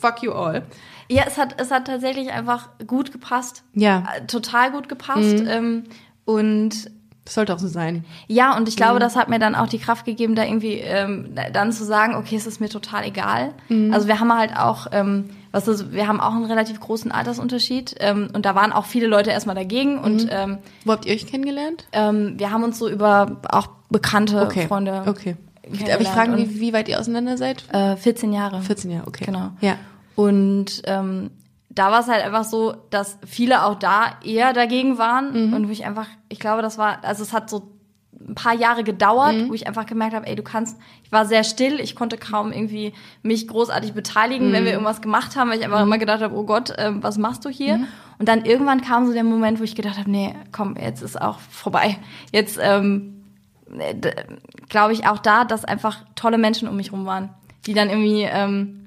Fuck 0.01 0.23
you 0.23 0.33
all. 0.33 0.63
Ja, 1.11 1.25
es 1.27 1.37
hat, 1.39 1.61
es 1.61 1.71
hat 1.71 1.87
tatsächlich 1.87 2.31
einfach 2.33 2.69
gut 2.87 3.11
gepasst. 3.13 3.65
Ja. 3.75 4.05
Äh, 4.17 4.27
Total 4.27 4.71
gut 4.71 4.89
gepasst. 4.89 5.43
Ähm, 5.47 5.85
und 6.25 6.91
Das 7.25 7.35
sollte 7.35 7.55
auch 7.55 7.59
so 7.59 7.69
sein. 7.69 8.05
ja, 8.29 8.57
und 8.57 8.69
ich 8.69 8.77
glaube, 8.77 8.95
Mhm. 8.97 9.01
das 9.01 9.17
hat 9.17 9.29
mir 9.29 9.39
dann 9.39 9.55
auch 9.55 9.67
die 9.69 9.79
Kraft 9.79 10.05
gegeben, 10.05 10.35
da 10.35 10.45
irgendwie 10.45 10.75
ähm, 10.75 11.35
dann 11.53 11.73
zu 11.73 11.85
sagen, 11.85 12.15
okay, 12.15 12.37
es 12.37 12.47
ist 12.47 12.61
mir 12.61 12.69
total 12.69 13.05
egal. 13.05 13.53
Mhm. 13.69 13.93
Also 13.93 14.07
wir 14.09 14.21
haben 14.21 14.33
halt 14.37 14.57
auch, 14.57 14.87
ähm, 14.93 15.31
was 15.53 15.67
ist, 15.69 15.93
wir 15.93 16.07
haben 16.09 16.21
auch 16.21 16.33
einen 16.33 16.45
relativ 16.47 16.79
großen 16.81 17.11
Altersunterschied 17.13 17.97
ähm, 18.01 18.29
und 18.33 18.47
da 18.47 18.55
waren 18.55 18.73
auch 18.73 18.87
viele 18.87 19.07
Leute 19.07 19.31
erstmal 19.31 19.57
dagegen 19.57 19.99
und 19.99 20.25
Mhm. 20.25 20.31
ähm, 20.33 20.59
Wo 20.85 20.93
habt 20.93 21.07
ihr 21.07 21.13
euch 21.15 21.27
kennengelernt? 21.27 21.87
ähm, 21.93 22.35
wir 22.39 22.51
haben 22.53 22.63
uns 22.65 22.79
so 22.79 22.89
über 22.89 23.39
auch 23.51 23.69
bekannte 23.91 24.43
Okay. 24.43 24.67
Freunde. 24.69 25.03
Okay. 25.07 25.37
Aber 25.65 25.75
ich 25.75 25.79
kennengelernt 25.85 26.09
frage, 26.17 26.33
und- 26.33 26.39
wie, 26.39 26.61
wie 26.61 26.73
weit 26.73 26.89
ihr 26.89 26.99
auseinander 26.99 27.37
seid? 27.37 27.65
Äh, 27.73 27.97
14 27.97 28.33
Jahre. 28.33 28.61
14 28.63 28.91
Jahre, 28.91 29.07
okay. 29.07 29.25
Genau. 29.25 29.51
Ja. 29.61 29.75
Und 30.17 30.83
ähm, 30.85 31.31
da 31.71 31.91
war 31.93 32.01
es 32.01 32.09
halt 32.09 32.25
einfach 32.25 32.45
so, 32.45 32.75
dass 32.91 33.19
viele 33.27 33.65
auch 33.65 33.77
da 33.79 34.17
eher 34.25 34.53
dagegen 34.53 34.99
waren 34.99 35.49
Mhm. 35.49 35.55
und 35.55 35.69
wo 35.69 35.73
ich 35.73 35.85
einfach, 35.87 36.07
ich 36.29 36.41
glaube, 36.41 36.63
das 36.63 36.79
war, 36.79 36.99
also 37.05 37.23
es 37.23 37.33
hat 37.33 37.49
so 37.49 37.71
ein 38.29 38.35
paar 38.35 38.55
Jahre 38.55 38.85
gedauert, 38.85 39.35
Mhm. 39.35 39.49
wo 39.49 39.55
ich 39.55 39.67
einfach 39.67 39.87
gemerkt 39.87 40.15
habe, 40.15 40.27
ey, 40.27 40.35
du 40.37 40.43
kannst, 40.43 40.77
ich 41.05 41.11
war 41.13 41.25
sehr 41.25 41.43
still, 41.45 41.81
ich 41.81 41.95
konnte 41.97 42.19
kaum 42.19 42.53
irgendwie 42.53 42.93
mich 43.23 43.49
großartig 43.49 43.93
beteiligen, 43.95 44.49
Mhm. 44.49 44.53
wenn 44.53 44.65
wir 44.65 44.73
irgendwas 44.73 45.01
gemacht 45.01 45.37
haben, 45.37 45.49
weil 45.51 45.59
ich 45.59 45.65
einfach 45.65 45.81
immer 45.81 45.97
gedacht 45.99 46.21
habe, 46.23 46.37
oh 46.37 46.43
Gott, 46.45 46.73
ähm, 46.77 47.03
was 47.03 47.17
machst 47.19 47.45
du 47.45 47.49
hier? 47.49 47.79
Mhm. 47.79 47.87
Und 48.19 48.29
dann 48.29 48.45
irgendwann 48.45 48.83
kam 48.83 49.07
so 49.07 49.13
der 49.15 49.25
Moment, 49.25 49.59
wo 49.61 49.65
ich 49.65 49.75
gedacht 49.75 49.97
habe, 49.97 50.11
nee, 50.11 50.35
komm, 50.53 50.77
jetzt 50.77 51.01
ist 51.03 51.19
auch 51.21 51.39
vorbei. 51.39 51.97
Jetzt 52.33 52.59
ähm, 52.61 53.23
glaube 54.69 54.93
ich 54.93 55.07
auch 55.07 55.19
da, 55.19 55.45
dass 55.45 55.65
einfach 55.65 55.99
tolle 56.17 56.37
Menschen 56.39 56.69
um 56.69 56.77
mich 56.77 56.93
rum 56.93 57.07
waren, 57.07 57.31
die 57.67 57.75
dann 57.75 57.89
irgendwie 57.89 58.23
ähm, 58.23 58.80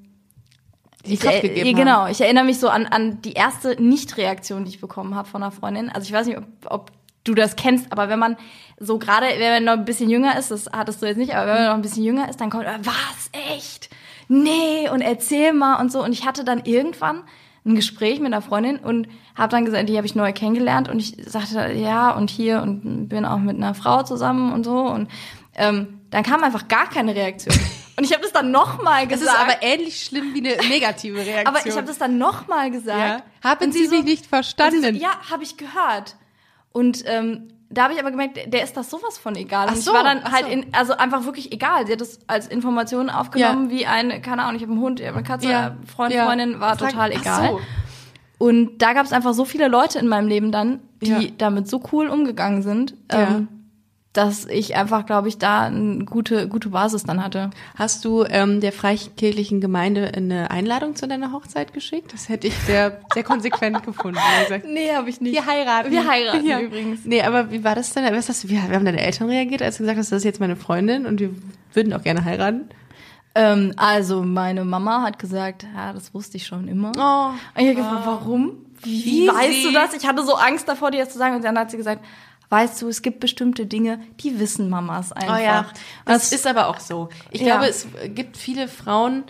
Die 1.06 1.16
ich, 1.16 1.20
Kraft 1.20 1.42
gegeben 1.42 1.70
haben. 1.70 1.76
genau, 1.76 2.08
ich 2.08 2.22
erinnere 2.22 2.46
mich 2.46 2.60
so 2.60 2.70
an, 2.70 2.86
an 2.86 3.22
die 3.22 3.34
erste 3.34 3.82
Nicht-Reaktion, 3.82 4.64
die 4.64 4.70
ich 4.70 4.82
bekommen 4.82 5.16
habe 5.16 5.28
von 5.28 5.44
einer 5.44 5.52
Freundin. 5.52 5.90
Also 5.90 6.08
ich 6.08 6.14
weiß 6.14 6.28
nicht, 6.28 6.38
ob, 6.38 6.46
ob 6.66 6.92
du 7.24 7.34
das 7.34 7.56
kennst, 7.56 7.92
aber 7.92 8.10
wenn 8.10 8.20
man 8.20 8.38
so 8.80 9.00
gerade, 9.00 9.26
wenn 9.38 9.52
man 9.52 9.64
noch 9.64 9.74
ein 9.74 9.86
bisschen 9.86 10.10
jünger 10.10 10.38
ist, 10.38 10.52
das 10.52 10.70
hattest 10.72 11.02
du 11.02 11.06
jetzt 11.06 11.18
nicht, 11.18 11.36
aber 11.36 11.48
wenn 11.48 11.56
man 11.56 11.66
noch 11.68 11.76
ein 11.76 11.82
bisschen 11.82 12.04
jünger 12.04 12.30
ist, 12.30 12.40
dann 12.40 12.50
kommt, 12.50 12.66
äh, 12.66 12.80
was, 12.84 13.30
echt? 13.54 13.90
Nee, 14.28 14.90
und 14.92 15.02
erzähl 15.02 15.54
mal 15.54 15.80
und 15.80 15.92
so. 15.92 16.04
Und 16.04 16.14
ich 16.14 16.26
hatte 16.26 16.44
dann 16.44 16.64
irgendwann 16.66 17.24
ein 17.66 17.76
Gespräch 17.76 18.20
mit 18.20 18.28
einer 18.28 18.42
Freundin 18.42 18.78
und 18.78 19.08
habe 19.36 19.50
dann 19.50 19.66
gesagt, 19.66 19.88
die 19.88 19.96
habe 19.98 20.06
ich 20.06 20.16
neu 20.16 20.34
kennengelernt 20.34 20.90
und 20.90 21.00
ich 21.00 21.16
sagte, 21.26 21.74
ja, 21.74 22.12
und 22.12 22.30
hier 22.30 22.62
und 22.62 23.08
bin 23.08 23.26
auch 23.26 23.40
mit 23.40 23.56
einer 23.56 23.74
Frau 23.74 24.04
zusammen 24.04 24.52
und 24.52 24.64
so. 24.66 24.80
Und 24.80 25.10
ähm, 25.56 26.02
dann 26.10 26.24
kam 26.24 26.44
einfach 26.44 26.68
gar 26.68 26.90
keine 26.90 27.16
Reaktion. 27.16 27.56
Und 27.98 28.04
ich 28.06 28.12
habe 28.12 28.24
das 28.24 28.32
dann 28.34 28.50
nochmal 28.52 29.08
Das 29.08 29.20
gesagt. 29.20 29.38
ist 29.38 29.44
aber 29.44 29.62
ähnlich 29.64 30.04
schlimm 30.04 30.34
wie 30.34 30.40
eine 30.40 30.58
negative 30.68 31.18
Reaktion. 31.18 31.48
Aber 31.56 31.66
ich 31.66 31.76
habe 31.78 31.86
das 31.86 31.98
dann 32.00 32.18
nochmal 32.18 32.72
gesagt. 32.72 33.24
Ja. 33.44 33.50
Haben 33.50 33.66
Und 33.66 33.74
Sie 33.74 33.88
mich 33.88 34.04
nicht 34.04 34.26
verstanden? 34.26 34.82
sie 34.82 34.94
So, 34.94 35.04
ja, 35.04 35.12
habe 35.30 35.44
ich 35.44 35.58
gehört. 35.58 36.16
Und 36.72 37.04
ähm, 37.06 37.50
da 37.70 37.84
habe 37.84 37.94
ich 37.94 38.00
aber 38.00 38.12
gemerkt, 38.12 38.38
der- 38.52 38.64
ist 38.64 38.76
das 38.78 38.90
sowas 38.90 39.18
von 39.20 39.36
egal. 39.36 39.68
Ach 39.70 39.74
Und 39.76 39.82
so, 39.82 39.92
ich 39.92 39.98
war 39.98 40.04
dann 40.04 40.32
halt 40.32 40.46
so. 40.46 40.52
in, 40.52 40.66
also 40.74 40.94
einfach 40.94 41.26
wirklich 41.26 41.52
egal. 41.52 41.86
Sie 41.86 41.94
hat 41.94 42.02
das 42.02 42.20
als 42.28 42.48
Information 42.48 43.10
aufgenommen, 43.12 43.70
wie 43.70 43.86
eine, 43.86 44.22
keine 44.22 44.44
Ahnung, 44.44 44.56
ich 44.56 44.62
habe 44.64 44.72
einen 44.74 44.82
Hund, 44.82 45.00
ich 45.00 45.06
habe 45.08 45.18
eine 45.18 45.26
Katze, 45.28 45.50
Ja. 45.50 45.78
Freund, 45.96 46.14
Ja. 46.14 46.26
Freundin, 46.26 46.60
war 46.60 46.78
Frag- 46.78 46.92
total 46.92 47.12
Ach 47.16 47.20
egal. 47.22 47.48
so. 47.50 47.62
Und 48.40 48.80
da 48.80 48.94
gab 48.94 49.06
es 49.06 49.14
einfach 49.14 49.34
so 49.34 49.46
viele 49.46 49.68
Leute 49.68 50.00
in 50.00 50.08
meinem 50.08 50.28
Leben 50.28 50.52
dann, 50.52 50.82
die 51.02 51.10
Ja. 51.12 51.20
damit 51.38 51.68
so 51.70 51.82
cool 51.92 52.08
umgegangen 52.10 52.62
sind, 52.64 52.96
Ja. 53.12 53.22
ähm, 53.22 53.48
dass 54.14 54.46
ich 54.46 54.76
einfach, 54.76 55.08
glaube 55.08 55.28
ich, 55.28 55.40
da 55.40 55.64
eine 55.64 56.06
gute, 56.06 56.48
gute 56.48 56.70
Basis 56.70 57.04
dann 57.04 57.24
hatte. 57.24 57.50
Hast 57.76 58.06
du 58.06 58.24
ähm, 58.30 58.62
der 58.62 58.72
freikirchlichen 58.72 59.60
Gemeinde 59.60 60.12
eine 60.16 60.52
Einladung 60.52 60.96
zu 60.96 61.08
deiner 61.08 61.32
Hochzeit 61.32 61.74
geschickt? 61.74 62.14
Das 62.14 62.30
hätte 62.30 62.46
ich 62.48 62.54
sehr, 62.60 63.02
sehr 63.14 63.24
konsequent 63.24 63.84
gefunden. 63.86 64.20
Gesagt, 64.44 64.66
Nee, 64.68 64.92
habe 64.94 65.10
ich 65.10 65.20
nicht. 65.20 65.34
wir 65.34 65.46
heiraten. 65.48 65.92
Wir 65.92 66.08
heiraten 66.08 66.46
ja. 66.46 66.60
übrigens. 66.60 67.02
Nee, 67.06 67.24
aber 67.24 67.50
wie 67.50 67.64
war 67.64 67.74
das 67.74 67.92
denn? 67.94 68.06
Was 68.14 68.30
hast 68.30 68.44
du, 68.44 68.50
wie, 68.50 68.54
wie 68.54 68.76
haben 68.76 68.86
deine 68.86 69.02
Eltern 69.02 69.30
reagiert, 69.30 69.64
als 69.64 69.78
du 69.78 69.84
gesagt 69.84 69.98
hast, 69.98 70.12
das 70.12 70.20
ist 70.20 70.26
jetzt 70.26 70.40
meine 70.40 70.56
Freundin 70.56 71.08
und 71.08 71.20
wir 71.20 71.32
würden 71.74 71.92
auch 71.94 72.04
gerne 72.04 72.24
heiraten? 72.24 72.70
Ähm, 73.34 73.74
also 73.78 74.22
meine 74.22 74.64
Mama 74.64 75.02
hat 75.02 75.18
gesagt, 75.18 75.66
ja, 75.76 75.92
das 75.92 76.14
wusste 76.14 76.38
ich 76.38 76.46
schon 76.46 76.68
immer. 76.68 76.92
Oh. 76.98 77.60
Und 77.60 77.62
ich 77.62 77.66
habe 77.66 77.76
gefragt, 77.76 78.06
warum? 78.06 78.52
Wie, 78.84 79.06
Wie 79.06 79.28
weißt 79.28 79.66
du 79.66 79.72
das? 79.72 79.94
Ich 79.94 80.06
hatte 80.06 80.24
so 80.24 80.36
Angst 80.36 80.68
davor, 80.68 80.92
dir 80.92 81.00
das 81.00 81.14
zu 81.14 81.18
sagen. 81.18 81.36
Und 81.38 81.44
dann 81.44 81.58
hat 81.58 81.72
sie 81.72 81.78
gesagt, 81.78 82.04
weißt 82.54 82.82
du, 82.82 82.88
es 82.88 83.02
gibt 83.02 83.20
bestimmte 83.20 83.66
Dinge, 83.66 84.00
die 84.20 84.40
wissen 84.40 84.70
Mamas 84.70 85.12
einfach. 85.12 85.36
Oh 85.40 85.44
ja, 85.44 85.60
Und 85.62 85.68
das 86.06 86.32
ist 86.32 86.46
aber 86.46 86.68
auch 86.68 86.80
so. 86.80 87.10
Ich 87.32 87.42
Ja. 87.42 87.48
glaube, 87.58 87.68
es 87.68 87.88
gibt 88.14 88.38
viele 88.38 88.68
Frauen, 88.68 89.24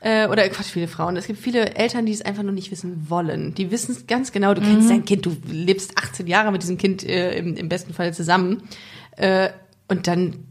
äh, 0.00 0.26
oder 0.28 0.48
Quatsch, 0.48 0.66
viele 0.72 0.88
Frauen, 0.88 1.16
es 1.16 1.26
gibt 1.26 1.38
viele 1.40 1.74
Eltern, 1.76 2.04
die 2.06 2.12
es 2.12 2.22
einfach 2.22 2.42
nur 2.42 2.52
nicht 2.52 2.70
wissen 2.72 3.06
wollen. 3.08 3.54
Die 3.54 3.70
wissen 3.70 3.92
es 3.92 4.06
ganz 4.06 4.32
genau, 4.32 4.52
du 4.52 4.60
Mhm. 4.60 4.66
kennst 4.66 4.90
dein 4.90 5.04
Kind, 5.04 5.24
du 5.26 5.36
lebst 5.48 5.96
18 5.96 6.26
Jahre 6.26 6.50
mit 6.52 6.62
diesem 6.62 6.76
Kind 6.76 7.02
äh, 7.04 7.38
im, 7.38 7.56
im 7.56 7.68
besten 7.68 7.94
Fall 7.94 8.12
zusammen. 8.12 8.62
Äh, 9.16 9.50
und 9.88 10.06
dann, 10.08 10.44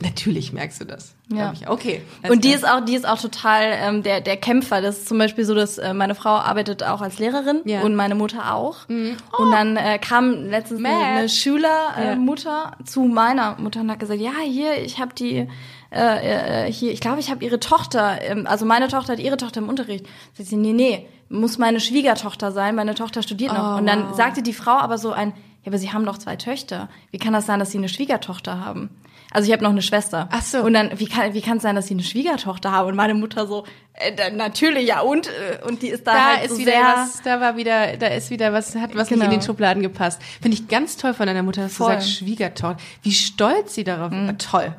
natürlich 0.00 0.52
merkst 0.52 0.80
du 0.80 0.84
das. 0.84 1.14
Ja. 1.28 1.52
Ich. 1.52 1.68
Okay. 1.68 2.02
Und 2.28 2.44
die 2.44 2.50
ist 2.50 2.66
auch, 2.66 2.84
die 2.84 2.94
ist 2.94 3.06
auch 3.06 3.20
total 3.20 3.62
ähm, 3.64 4.02
der 4.02 4.20
der 4.20 4.36
Kämpfer. 4.36 4.80
Das 4.80 4.98
ist 4.98 5.08
zum 5.08 5.18
Beispiel 5.18 5.44
so, 5.44 5.54
dass 5.54 5.78
äh, 5.78 5.94
meine 5.94 6.14
Frau 6.14 6.30
arbeitet 6.30 6.82
auch 6.82 7.00
als 7.00 7.18
Lehrerin 7.18 7.60
Ja. 7.64 7.82
und 7.82 7.94
meine 7.94 8.14
Mutter 8.14 8.54
auch. 8.54 8.88
Und 8.88 9.50
dann 9.52 9.76
äh, 9.76 9.98
kam 9.98 10.48
letztens 10.48 10.84
eine, 10.84 10.96
eine. 10.96 11.28
Schülermutter 11.28 12.12
äh, 12.12 12.16
Mutter 12.16 12.76
zu 12.84 13.02
meiner 13.02 13.56
Mutter 13.58 13.80
und 13.80 13.90
hat 13.90 14.00
gesagt, 14.00 14.20
ja 14.20 14.32
hier, 14.44 14.82
ich 14.82 14.98
habe 14.98 15.14
die 15.14 15.48
äh, 15.92 16.66
äh, 16.66 16.72
hier, 16.72 16.92
ich 16.92 17.00
glaube, 17.00 17.20
ich 17.20 17.30
habe 17.30 17.44
ihre 17.44 17.58
Tochter, 17.58 18.22
ähm, 18.22 18.46
also 18.46 18.64
meine 18.64 18.88
Tochter 18.88 19.14
hat 19.14 19.20
ihre 19.20 19.36
Tochter 19.36 19.60
im 19.60 19.68
Unterricht. 19.68 20.06
Sagt 20.34 20.48
sie, 20.48 20.56
nee, 20.56 20.72
nee, 20.72 21.06
muss 21.28 21.58
meine 21.58 21.80
Schwiegertochter 21.80 22.52
sein, 22.52 22.74
meine 22.74 22.94
Tochter 22.94 23.22
studiert 23.22 23.52
noch. 23.52 23.74
Oh, 23.74 23.78
und 23.78 23.86
dann 23.86 24.10
wow. 24.10 24.16
sagte 24.16 24.42
die 24.42 24.52
Frau 24.52 24.72
aber 24.78 24.98
so 24.98 25.12
ein, 25.12 25.32
ja, 25.62 25.66
aber 25.66 25.78
sie 25.78 25.92
haben 25.92 26.04
doch 26.06 26.18
zwei 26.18 26.36
Töchter. 26.36 26.88
Wie 27.10 27.18
kann 27.18 27.32
das 27.32 27.46
sein, 27.46 27.58
dass 27.58 27.72
sie 27.72 27.78
eine 27.78 27.88
Schwiegertochter 27.88 28.64
haben? 28.64 28.90
Also 29.32 29.46
ich 29.46 29.52
habe 29.52 29.62
noch 29.62 29.70
eine 29.70 29.82
Schwester. 29.82 30.28
Ach 30.32 30.42
so. 30.42 30.58
Und 30.62 30.72
dann, 30.74 30.98
wie 30.98 31.06
kann 31.06 31.34
wie 31.34 31.40
kann 31.40 31.58
es 31.58 31.62
sein, 31.62 31.76
dass 31.76 31.86
sie 31.86 31.94
eine 31.94 32.02
Schwiegertochter 32.02 32.72
haben? 32.72 32.88
Und 32.88 32.96
meine 32.96 33.14
Mutter 33.14 33.46
so, 33.46 33.64
äh, 33.94 34.30
natürlich, 34.32 34.88
ja 34.88 35.00
und 35.00 35.28
äh, 35.28 35.64
und 35.66 35.82
die 35.82 35.88
ist 35.88 36.06
da, 36.06 36.12
da 36.14 36.24
halt 36.36 36.44
ist 36.46 36.52
so 36.52 36.58
wieder 36.58 36.72
sehr, 36.72 36.82
was, 36.96 37.22
da 37.22 37.40
war 37.40 37.56
wieder, 37.56 37.96
da 37.96 38.08
ist 38.08 38.30
wieder 38.30 38.52
was, 38.52 38.74
hat 38.74 38.94
was 38.96 39.08
nicht 39.10 39.20
Genau. 39.20 39.24
in 39.26 39.30
den 39.30 39.42
Schubladen 39.42 39.82
gepasst. 39.82 40.20
Finde 40.42 40.56
ich 40.56 40.66
ganz 40.68 40.96
toll 40.96 41.14
von 41.14 41.26
deiner 41.26 41.42
Mutter, 41.44 41.62
dass 41.62 41.74
Voll. 41.74 41.88
du 41.88 41.92
sagst, 42.00 42.16
Schwiegertochter. 42.16 42.76
Wie 43.02 43.12
stolz 43.12 43.74
sie 43.74 43.84
darauf 43.84 44.10
war. 44.10 44.36
Toll. 44.38 44.74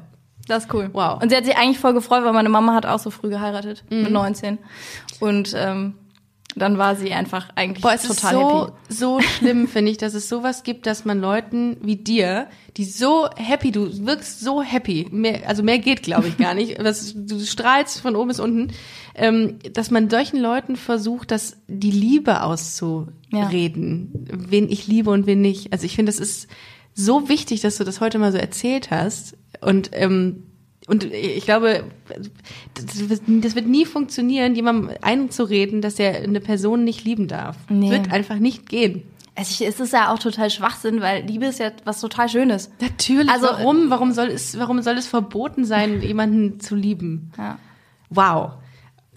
Das 0.47 0.65
ist 0.65 0.73
cool. 0.73 0.89
Wow. 0.91 1.21
Und 1.21 1.29
sie 1.29 1.35
hat 1.37 1.45
sich 1.45 1.55
eigentlich 1.55 1.79
voll 1.79 1.93
gefreut, 1.93 2.23
weil 2.25 2.33
meine 2.33 2.49
Mama 2.49 2.73
hat 2.73 2.85
auch 2.85 2.99
so 2.99 3.09
früh 3.09 3.29
geheiratet, 3.29 3.83
Mhm. 3.89 4.01
mit 4.03 4.11
19. 4.11 4.57
Und 5.21 5.53
ähm, 5.55 5.95
dann 6.55 6.77
war 6.77 6.95
sie 6.95 7.13
einfach 7.13 7.49
eigentlich 7.55 7.81
Boah, 7.81 7.93
es 7.93 8.03
ist 8.03 8.19
total 8.19 8.33
so, 8.33 8.61
happy. 8.61 8.73
so 8.89 9.21
schlimm, 9.21 9.67
finde 9.69 9.91
ich, 9.91 9.97
dass 9.97 10.13
es 10.13 10.27
sowas 10.29 10.63
gibt, 10.63 10.85
dass 10.85 11.05
man 11.05 11.19
Leuten 11.19 11.77
wie 11.81 11.95
dir, 11.95 12.47
die 12.77 12.85
so 12.85 13.29
happy, 13.35 13.71
du 13.71 14.05
wirkst 14.05 14.41
so 14.41 14.61
happy, 14.61 15.07
mehr, 15.11 15.47
also 15.47 15.63
mehr 15.63 15.79
geht, 15.79 16.03
glaube 16.03 16.27
ich, 16.27 16.37
gar 16.37 16.53
nicht, 16.53 16.79
das, 16.83 17.13
du 17.15 17.39
strahlst 17.39 18.01
von 18.01 18.15
oben 18.15 18.29
bis 18.29 18.39
unten, 18.39 18.73
ähm, 19.15 19.59
dass 19.73 19.91
man 19.91 20.09
solchen 20.09 20.39
Leuten 20.39 20.75
versucht, 20.75 21.31
dass 21.31 21.57
die 21.67 21.91
Liebe 21.91 22.43
auszureden, 22.43 24.11
wen 24.31 24.69
ich 24.69 24.87
liebe 24.87 25.09
und 25.09 25.25
wen 25.27 25.41
nicht. 25.41 25.73
Also 25.73 25.85
ich 25.85 25.95
finde, 25.95 26.11
das 26.11 26.19
ist 26.19 26.47
so 26.93 27.29
wichtig, 27.29 27.61
dass 27.61 27.77
du 27.77 27.83
das 27.83 28.01
heute 28.01 28.19
mal 28.19 28.31
so 28.31 28.37
erzählt 28.37 28.91
hast 28.91 29.37
und 29.61 29.91
ähm, 29.93 30.43
und 30.91 31.05
ich 31.05 31.43
glaube, 31.45 31.83
das 32.75 33.55
wird, 33.55 33.67
nie 33.67 33.85
funktionieren, 33.85 34.53
jemandem 34.55 34.91
einzureden, 35.01 35.81
dass 35.81 35.97
er 35.99 36.15
eine 36.21 36.39
Person 36.39 36.83
nicht 36.83 37.03
lieben 37.05 37.27
darf. 37.27 37.57
Nee. 37.69 37.89
Wird 37.91 38.11
einfach 38.11 38.35
nicht 38.37 38.67
gehen. 38.69 39.03
Es 39.33 39.49
ist- 39.51 39.61
es 39.61 39.79
ist 39.79 39.93
ja 39.93 40.13
auch 40.13 40.19
total 40.19 40.49
Schwachsinn, 40.49 40.99
weil 41.01 41.23
Liebe 41.25 41.45
ist 41.45 41.59
ja 41.59 41.71
was 41.85 42.01
total 42.01 42.27
Schönes. 42.29 42.69
Natürlich. 42.81 43.29
Also- 43.29 43.47
warum? 43.47 43.89
Warum 43.89 44.11
soll 44.11 44.27
es? 44.27 44.59
Warum 44.59 44.81
soll 44.81 44.97
es 44.97 45.07
verboten 45.07 45.63
sein, 45.65 46.01
jemanden 46.11 46.59
zu 46.59 46.75
lieben? 46.75 47.31
Ja. 47.37 47.57
Wow. 48.09 48.51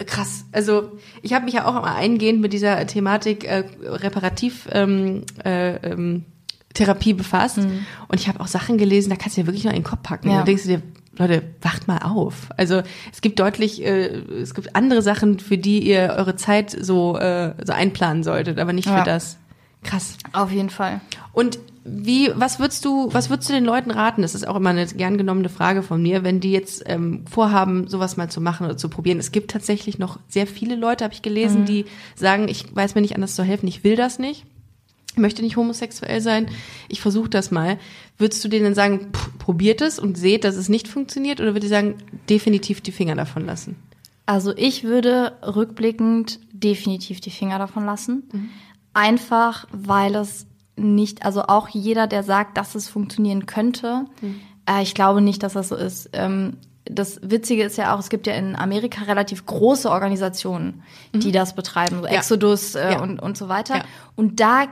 Krass. 0.05 0.45
Also 0.51 0.91
ich 1.21 1.33
habe 1.33 1.45
mich 1.45 1.53
ja 1.53 1.65
auch 1.65 1.73
mal 1.73 1.95
eingehend 1.95 2.41
mit 2.41 2.51
dieser 2.53 2.85
Thematik 2.87 3.43
äh, 3.45 3.63
Reparativ 3.83 4.67
ähm, 4.71 5.23
äh, 5.43 5.75
ähm, 5.77 6.25
Therapie 6.73 7.13
befasst 7.13 7.57
und 7.59 8.19
ich 8.19 8.27
habe 8.27 8.41
auch 8.41 8.47
Sachen 8.47 8.77
gelesen, 8.77 9.09
da 9.09 9.15
kannst 9.15 9.37
du 9.37 9.41
dir 9.41 9.47
wirklich 9.47 9.63
noch 9.63 9.71
in 9.71 9.77
den 9.79 9.83
Kopf 9.85 10.01
packen. 10.03 10.29
Ja. 10.29 10.39
Da 10.39 10.43
denkst 10.43 10.63
du 10.63 10.69
dir, 10.69 10.81
Leute, 11.17 11.43
wacht 11.61 11.87
mal 11.87 11.99
auf. 11.99 12.49
Also 12.57 12.81
es 13.13 13.21
gibt 13.21 13.39
deutlich, 13.39 13.83
äh, 13.83 14.07
es 14.41 14.53
gibt 14.53 14.75
andere 14.75 15.01
Sachen, 15.01 15.39
für 15.39 15.57
die 15.57 15.79
ihr 15.79 16.13
eure 16.17 16.35
Zeit 16.35 16.71
so 16.71 17.17
äh, 17.17 17.53
so 17.65 17.73
einplanen 17.73 18.23
solltet, 18.23 18.59
aber 18.59 18.73
nicht 18.73 18.87
Ja. 18.87 18.99
für 18.99 19.05
das. 19.05 19.37
Krass. 19.83 20.17
Auf 20.33 20.51
jeden 20.51 20.69
Fall. 20.71 20.99
Und 21.31 21.59
wie, 21.87 22.31
was 22.33 22.59
würdest 22.59 22.83
du, 22.83 23.13
was 23.13 23.29
würdest 23.29 23.47
du 23.49 23.53
den 23.53 23.63
Leuten 23.65 23.91
raten? 23.91 24.23
Das 24.23 24.33
ist 24.33 24.47
auch 24.47 24.55
immer 24.55 24.71
eine 24.71 24.87
gern 24.87 25.19
genommene 25.19 25.49
Frage 25.49 25.83
von 25.83 26.01
mir, 26.01 26.23
wenn 26.23 26.39
die 26.39 26.51
jetzt 26.51 26.81
ähm, 26.87 27.23
vorhaben, 27.29 27.87
sowas 27.87 28.17
mal 28.17 28.27
zu 28.27 28.41
machen 28.41 28.65
oder 28.65 28.75
zu 28.77 28.89
probieren. 28.89 29.19
Es 29.19 29.31
gibt 29.31 29.51
tatsächlich 29.51 29.99
noch 29.99 30.17
sehr 30.27 30.47
viele 30.47 30.75
Leute, 30.75 31.03
habe 31.03 31.13
ich 31.13 31.21
gelesen, 31.21 31.61
Mhm. 31.61 31.65
die 31.65 31.85
sagen, 32.15 32.47
ich 32.47 32.75
weiß 32.75 32.95
mir 32.95 33.01
nicht 33.01 33.13
anders 33.15 33.35
zu 33.35 33.43
helfen, 33.43 33.67
ich 33.67 33.83
will 33.83 33.95
das 33.95 34.17
nicht. 34.17 34.45
Ich 35.15 35.21
möchte 35.21 35.41
nicht 35.41 35.55
homosexuell 35.55 36.19
sein, 36.19 36.47
ich 36.89 36.99
versuche 36.99 37.29
das 37.29 37.49
mal. 37.49 37.77
Würdest 38.17 38.43
du 38.43 38.49
denen 38.49 38.65
dann 38.65 38.75
sagen, 38.75 39.11
pff, 39.13 39.37
probiert 39.39 39.79
es 39.79 39.97
und 39.97 40.17
seht, 40.17 40.43
dass 40.43 40.57
es 40.57 40.67
nicht 40.67 40.89
funktioniert, 40.89 41.39
oder 41.39 41.53
würdest 41.53 41.71
du 41.71 41.75
sagen, 41.75 41.95
definitiv 42.29 42.81
die 42.81 42.91
Finger 42.91 43.15
davon 43.15 43.45
lassen? 43.45 43.77
Also 44.25 44.51
ich 44.57 44.83
würde 44.83 45.37
rückblickend 45.41 46.39
definitiv 46.51 47.21
die 47.21 47.31
Finger 47.31 47.59
davon 47.59 47.85
lassen. 47.85 48.23
Einfach, 48.93 49.67
weil 49.71 50.15
es 50.15 50.47
nicht, 50.75 51.23
also 51.25 51.43
auch 51.43 51.69
jeder, 51.69 52.07
der 52.07 52.23
sagt, 52.23 52.57
dass 52.57 52.75
es 52.75 52.89
funktionieren 52.89 53.45
könnte, 53.45 54.05
äh, 54.69 54.81
ich 54.83 54.95
glaube 54.95 55.21
nicht, 55.21 55.43
dass 55.43 55.53
das 55.53 55.69
so 55.69 55.75
ist. 55.75 56.09
Ähm, 56.11 56.57
das 56.83 57.19
Witzige 57.23 57.63
ist 57.63 57.77
ja 57.77 57.95
auch, 57.95 57.99
es 57.99 58.09
gibt 58.09 58.27
ja 58.27 58.33
in 58.33 58.55
Amerika 58.55 59.03
relativ 59.05 59.45
große 59.45 59.89
Organisationen, 59.89 60.83
die 61.13 61.31
das 61.31 61.55
betreiben, 61.55 61.99
so 62.01 62.05
Ja. 62.05 62.11
Exodus 62.13 62.75
äh, 62.75 62.91
Ja. 62.91 63.01
und, 63.01 63.19
und 63.19 63.37
so 63.37 63.47
weiter. 63.47 63.77
Ja. 63.77 63.83
Und 64.15 64.39
da 64.39 64.65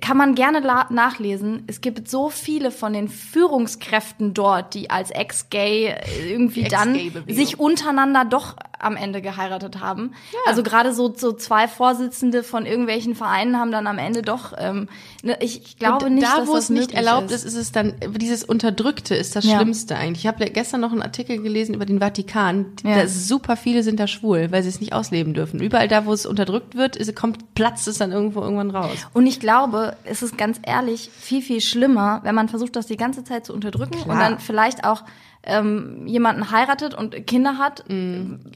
kann 0.00 0.16
man 0.16 0.34
gerne 0.34 0.60
nachlesen. 0.90 1.64
Es 1.66 1.80
gibt 1.80 2.08
so 2.08 2.30
viele 2.30 2.70
von 2.70 2.92
den 2.92 3.08
Führungskräften 3.08 4.34
dort, 4.34 4.74
die 4.74 4.90
als 4.90 5.10
Ex-Gay 5.10 5.86
äh, 5.88 6.30
irgendwie 6.30 6.64
dann 6.64 6.98
sich 7.28 7.58
untereinander 7.58 8.24
doch 8.24 8.56
am 8.78 8.96
Ende 8.96 9.22
geheiratet 9.22 9.80
haben. 9.80 10.12
Also 10.46 10.62
gerade 10.62 10.92
so, 10.92 11.14
so 11.14 11.32
zwei 11.32 11.68
Vorsitzende 11.68 12.42
von 12.42 12.66
irgendwelchen 12.66 13.14
Vereinen 13.14 13.56
haben 13.58 13.70
dann 13.70 13.86
am 13.86 13.98
Ende 13.98 14.22
doch, 14.22 14.52
ähm, 14.58 14.88
ne, 15.22 15.36
ich, 15.40 15.62
ich 15.62 15.78
glaube 15.78 16.06
Und 16.06 16.16
nicht, 16.16 16.26
da, 16.26 16.38
dass 16.38 16.48
wo 16.48 16.54
das 16.54 16.64
es 16.64 16.70
nicht 16.70 16.92
erlaubt 16.92 17.30
ist, 17.30 17.44
ist 17.44 17.54
es 17.54 17.70
dann, 17.70 17.94
dieses 18.16 18.42
Unterdrückte 18.42 19.14
ist 19.14 19.36
das 19.36 19.44
Ja. 19.44 19.56
Schlimmste 19.56 19.96
eigentlich. 19.96 20.24
Ich 20.24 20.26
habe 20.26 20.44
gestern 20.50 20.80
noch 20.80 20.92
einen 20.92 21.02
Artikel 21.02 21.40
gelesen 21.40 21.74
über 21.74 21.86
den 21.86 22.00
Vatikan. 22.00 22.66
Ja. 22.84 22.96
Da 22.96 23.00
ist 23.02 23.28
super 23.28 23.56
viele 23.56 23.82
sind 23.82 24.00
da 24.00 24.06
schwul, 24.08 24.48
weil 24.50 24.62
sie 24.62 24.68
es 24.68 24.80
nicht 24.80 24.92
ausleben 24.92 25.32
dürfen. 25.32 25.60
Überall 25.60 25.88
da, 25.88 26.04
wo 26.04 26.12
es 26.12 26.26
unterdrückt 26.26 26.74
wird, 26.74 26.96
ist, 26.96 27.14
kommt, 27.14 27.54
platzt 27.54 27.86
es 27.86 27.98
dann 27.98 28.10
irgendwo 28.10 28.40
irgendwann 28.40 28.70
raus. 28.70 28.96
Und 29.12 29.26
ich 29.26 29.38
glaube, 29.38 29.71
es 30.04 30.22
ist 30.22 30.36
ganz 30.38 30.60
ehrlich 30.64 31.10
viel, 31.18 31.42
viel 31.42 31.60
schlimmer, 31.60 32.20
wenn 32.24 32.34
man 32.34 32.48
versucht, 32.48 32.76
das 32.76 32.86
die 32.86 32.96
ganze 32.96 33.24
Zeit 33.24 33.46
zu 33.46 33.52
unterdrücken 33.54 33.94
Klar. 34.02 34.08
und 34.10 34.18
dann 34.20 34.38
vielleicht 34.38 34.84
auch 34.84 35.02
ähm, 35.44 36.06
jemanden 36.06 36.50
heiratet 36.52 36.94
und 36.94 37.26
Kinder 37.26 37.58
hat, 37.58 37.84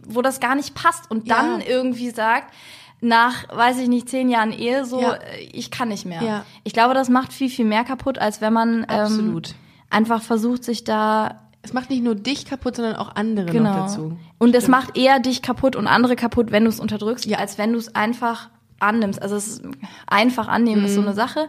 wo 0.07 0.23
das 0.23 0.39
gar 0.41 0.55
nicht 0.55 0.75
passt 0.75 1.11
und 1.11 1.31
dann 1.31 1.57
Mm. 1.59 1.61
Ja. 1.61 1.67
irgendwie 1.69 2.11
sagt, 2.11 2.53
nach, 3.01 3.49
weiß 3.55 3.79
ich 3.79 3.89
nicht, 3.89 4.09
zehn 4.09 4.29
Jahren 4.31 4.53
Ehe, 4.53 4.85
so, 4.85 5.01
Ja. 5.01 5.15
äh, 5.15 5.41
ich 5.53 5.71
kann 5.71 5.89
nicht 5.89 6.07
mehr. 6.07 6.23
Ja. 6.23 6.45
Ich 6.65 6.73
glaube, 6.73 6.95
das 6.95 7.09
macht 7.09 7.33
viel, 7.33 7.51
viel 7.51 7.65
mehr 7.67 7.85
kaputt, 7.85 8.19
als 8.19 8.41
wenn 8.41 8.53
man 8.53 8.79
ähm, 8.89 9.01
Absolut. 9.01 9.55
einfach 9.91 10.23
versucht, 10.23 10.65
sich 10.65 10.85
da 10.85 11.41
Es 11.63 11.73
macht 11.73 11.91
nicht 11.91 12.05
nur 12.05 12.15
dich 12.15 12.47
kaputt, 12.47 12.77
sondern 12.77 12.95
auch 12.95 13.17
andere 13.17 13.47
noch 13.47 13.53
Genau. 13.53 13.75
dazu. 13.75 14.17
Und 14.39 14.55
es 14.55 14.69
macht 14.69 14.97
eher 14.97 15.19
dich 15.19 15.43
kaputt 15.43 15.75
und 15.75 15.89
andere 15.89 16.15
kaputt, 16.15 16.53
wenn 16.53 16.63
du 16.63 16.69
es 16.71 16.79
unterdrückst, 16.79 17.27
Ja. 17.27 17.39
als 17.39 17.59
wenn 17.59 17.73
du 17.73 17.79
es 17.81 17.93
einfach 17.97 18.49
annimmst. 18.81 19.21
Also 19.23 19.37
es 19.37 19.47
ist 19.49 19.63
einfach 20.07 20.49
annehmen 20.49 20.85
ist 20.85 20.95
so 20.95 21.01
Mhm. 21.01 21.09
eine 21.09 21.17
Sache. 21.17 21.49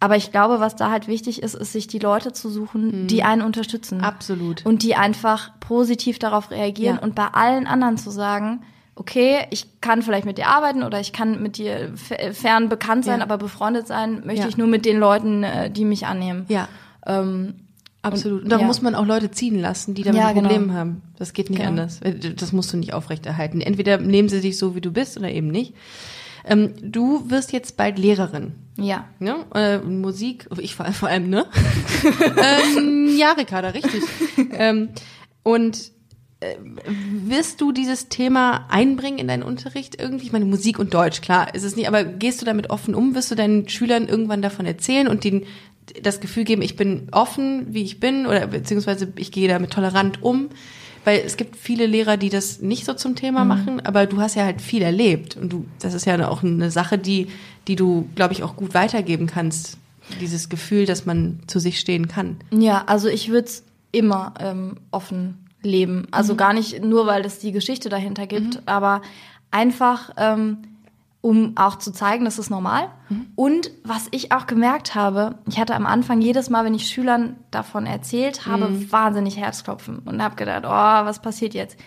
Aber 0.00 0.16
ich 0.16 0.32
glaube, 0.32 0.58
was 0.58 0.74
da 0.74 0.90
halt 0.90 1.06
wichtig 1.06 1.42
ist, 1.44 1.54
ist, 1.54 1.72
sich 1.72 1.86
die 1.86 2.00
Leute 2.00 2.32
zu 2.32 2.50
suchen, 2.50 3.06
die 3.06 3.22
einen 3.22 3.42
unterstützen. 3.42 3.98
Mhm. 3.98 4.04
Absolut. 4.04 4.66
Und 4.66 4.82
die 4.82 4.96
einfach 4.96 5.52
positiv 5.60 6.18
darauf 6.18 6.50
reagieren 6.50 6.96
Ja. 6.96 7.02
und 7.02 7.14
bei 7.14 7.26
allen 7.28 7.66
anderen 7.68 7.96
zu 7.98 8.10
sagen, 8.10 8.62
okay, 8.96 9.46
ich 9.50 9.80
kann 9.80 10.02
vielleicht 10.02 10.26
mit 10.26 10.38
dir 10.38 10.48
arbeiten 10.48 10.82
oder 10.82 10.98
ich 11.00 11.12
kann 11.12 11.40
mit 11.42 11.56
dir 11.56 11.92
fern 11.96 12.68
bekannt 12.68 13.04
sein, 13.04 13.20
Ja. 13.20 13.24
aber 13.24 13.38
befreundet 13.38 13.86
sein 13.86 14.22
möchte 14.26 14.42
Ja. 14.42 14.48
ich 14.48 14.56
nur 14.56 14.66
mit 14.66 14.84
den 14.84 14.98
Leuten, 14.98 15.44
äh, 15.44 15.70
die 15.70 15.84
mich 15.84 16.06
annehmen. 16.06 16.46
Ja, 16.48 16.68
Ähm, 17.06 17.54
absolut. 18.02 18.42
Und, 18.42 18.48
da 18.52 18.58
ja. 18.58 18.66
muss 18.66 18.82
man 18.82 18.94
auch 18.96 19.06
Leute 19.06 19.30
ziehen 19.30 19.58
lassen, 19.60 19.94
die 19.94 20.02
damit 20.02 20.20
Ja, 20.20 20.32
genau. 20.32 20.48
Problem 20.48 20.72
haben. 20.74 21.02
Das 21.16 21.32
geht 21.32 21.48
nicht 21.48 21.58
Genau. 21.60 21.70
anders. 21.70 22.00
Das 22.36 22.52
musst 22.52 22.72
du 22.72 22.76
nicht 22.76 22.92
aufrechterhalten. 22.92 23.60
Entweder 23.60 23.98
nehmen 23.98 24.28
sie 24.28 24.40
dich 24.40 24.58
so, 24.58 24.74
wie 24.74 24.80
du 24.80 24.90
bist, 24.92 25.16
oder 25.16 25.30
eben 25.30 25.48
nicht. 25.48 25.74
Ähm, 26.44 26.74
du 26.82 27.30
wirst 27.30 27.52
jetzt 27.52 27.76
bald 27.76 27.98
Lehrerin. 27.98 28.52
ja. 28.76 29.04
Ne? 29.18 29.44
Äh, 29.54 29.78
Musik, 29.78 30.48
ich 30.58 30.74
vor, 30.74 30.86
vor 30.92 31.08
allem, 31.08 31.30
ne? 31.30 31.46
ähm, 32.76 33.16
ja, 33.16 33.32
Ricarda, 33.32 33.68
richtig. 33.68 34.02
ähm, 34.52 34.90
und 35.42 35.92
äh, 36.40 36.56
wirst 37.26 37.60
du 37.60 37.72
dieses 37.72 38.08
Thema 38.08 38.66
einbringen 38.68 39.18
in 39.18 39.28
deinen 39.28 39.42
Unterricht 39.42 40.00
irgendwie? 40.00 40.26
Ich 40.26 40.32
meine, 40.32 40.44
Musik 40.44 40.78
und 40.78 40.92
Deutsch, 40.92 41.20
klar, 41.20 41.54
ist 41.54 41.64
es 41.64 41.76
nicht, 41.76 41.86
aber 41.86 42.04
gehst 42.04 42.40
du 42.40 42.46
damit 42.46 42.70
offen 42.70 42.94
um? 42.94 43.14
Wirst 43.14 43.30
du 43.30 43.34
deinen 43.34 43.68
Schülern 43.68 44.08
irgendwann 44.08 44.42
davon 44.42 44.66
erzählen 44.66 45.06
und 45.06 45.24
denen 45.24 45.44
das 46.00 46.20
Gefühl 46.20 46.44
geben, 46.44 46.62
ich 46.62 46.76
bin 46.76 47.08
offen, 47.12 47.66
wie 47.74 47.82
ich 47.82 48.00
bin, 48.00 48.26
oder 48.26 48.46
beziehungsweise 48.46 49.12
ich 49.16 49.32
gehe 49.32 49.48
damit 49.48 49.70
tolerant 49.70 50.22
um? 50.22 50.48
Weil 51.04 51.22
es 51.24 51.36
gibt 51.36 51.56
viele 51.56 51.86
Lehrer, 51.86 52.16
die 52.16 52.28
das 52.28 52.60
nicht 52.60 52.84
so 52.84 52.94
zum 52.94 53.16
Thema 53.16 53.44
machen, 53.44 53.80
aber 53.84 54.06
du 54.06 54.20
hast 54.20 54.36
ja 54.36 54.44
halt 54.44 54.60
viel 54.60 54.82
erlebt 54.82 55.36
und 55.36 55.52
du, 55.52 55.66
das 55.80 55.94
ist 55.94 56.04
ja 56.04 56.28
auch 56.28 56.44
eine 56.44 56.70
Sache, 56.70 56.96
die, 56.96 57.26
die 57.66 57.74
du, 57.74 58.08
glaube 58.14 58.34
ich, 58.34 58.42
auch 58.42 58.54
gut 58.54 58.72
weitergeben 58.74 59.26
kannst. 59.26 59.78
Dieses 60.20 60.48
Gefühl, 60.48 60.86
dass 60.86 61.04
man 61.04 61.40
zu 61.46 61.58
sich 61.58 61.80
stehen 61.80 62.06
kann. 62.06 62.36
Ja, 62.50 62.84
also 62.86 63.08
ich 63.08 63.30
würde 63.30 63.48
es 63.48 63.64
immer 63.90 64.34
ähm, 64.40 64.76
offen 64.90 65.38
leben. 65.62 66.06
Also 66.10 66.34
gar 66.34 66.52
nicht 66.52 66.84
nur, 66.84 67.06
weil 67.06 67.24
es 67.24 67.38
die 67.38 67.52
Geschichte 67.52 67.88
dahinter 67.88 68.26
gibt, 68.26 68.62
aber 68.66 69.02
einfach, 69.50 70.10
ähm, 70.16 70.58
um 71.22 71.52
auch 71.56 71.76
zu 71.76 71.92
zeigen, 71.92 72.26
das 72.26 72.38
ist 72.38 72.50
normal. 72.50 72.88
Und 73.36 73.70
was 73.84 74.08
ich 74.10 74.32
auch 74.32 74.46
gemerkt 74.46 74.94
habe, 74.94 75.36
ich 75.48 75.58
hatte 75.58 75.74
am 75.74 75.86
Anfang 75.86 76.20
jedes 76.20 76.50
Mal, 76.50 76.64
wenn 76.64 76.74
ich 76.74 76.88
Schülern 76.88 77.36
davon 77.50 77.86
erzählt 77.86 78.44
habe, 78.46 78.90
wahnsinnig 78.92 79.38
Herzklopfen 79.38 80.00
und 80.00 80.22
habe 80.22 80.34
gedacht, 80.36 80.64
oh, 80.66 81.06
was 81.06 81.22
passiert 81.22 81.54
jetzt? 81.54 81.78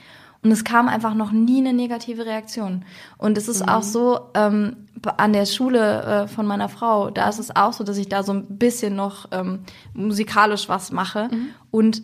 Und 0.42 0.52
es 0.52 0.64
kam 0.64 0.88
einfach 0.88 1.16
noch 1.16 1.32
nie 1.32 1.58
eine 1.58 1.74
negative 1.74 2.26
Reaktion. 2.26 2.86
Und 3.18 3.38
es 3.38 3.48
ist 3.48 3.68
auch 3.68 3.84
so, 3.84 4.20
ähm, 4.36 4.78
an 5.18 5.34
der 5.34 5.46
Schule 5.46 6.04
äh, 6.04 6.28
von 6.28 6.46
meiner 6.46 6.70
Frau, 6.70 7.10
da 7.10 7.28
ist 7.28 7.40
es 7.40 7.56
auch 7.56 7.74
so, 7.74 7.84
dass 7.84 7.98
ich 7.98 8.08
da 8.10 8.24
so 8.24 8.32
ein 8.32 8.58
bisschen 8.58 8.96
noch 8.96 9.28
ähm, 9.32 9.60
musikalisch 9.94 10.70
was 10.70 10.92
mache. 10.92 11.30
Und 11.72 12.04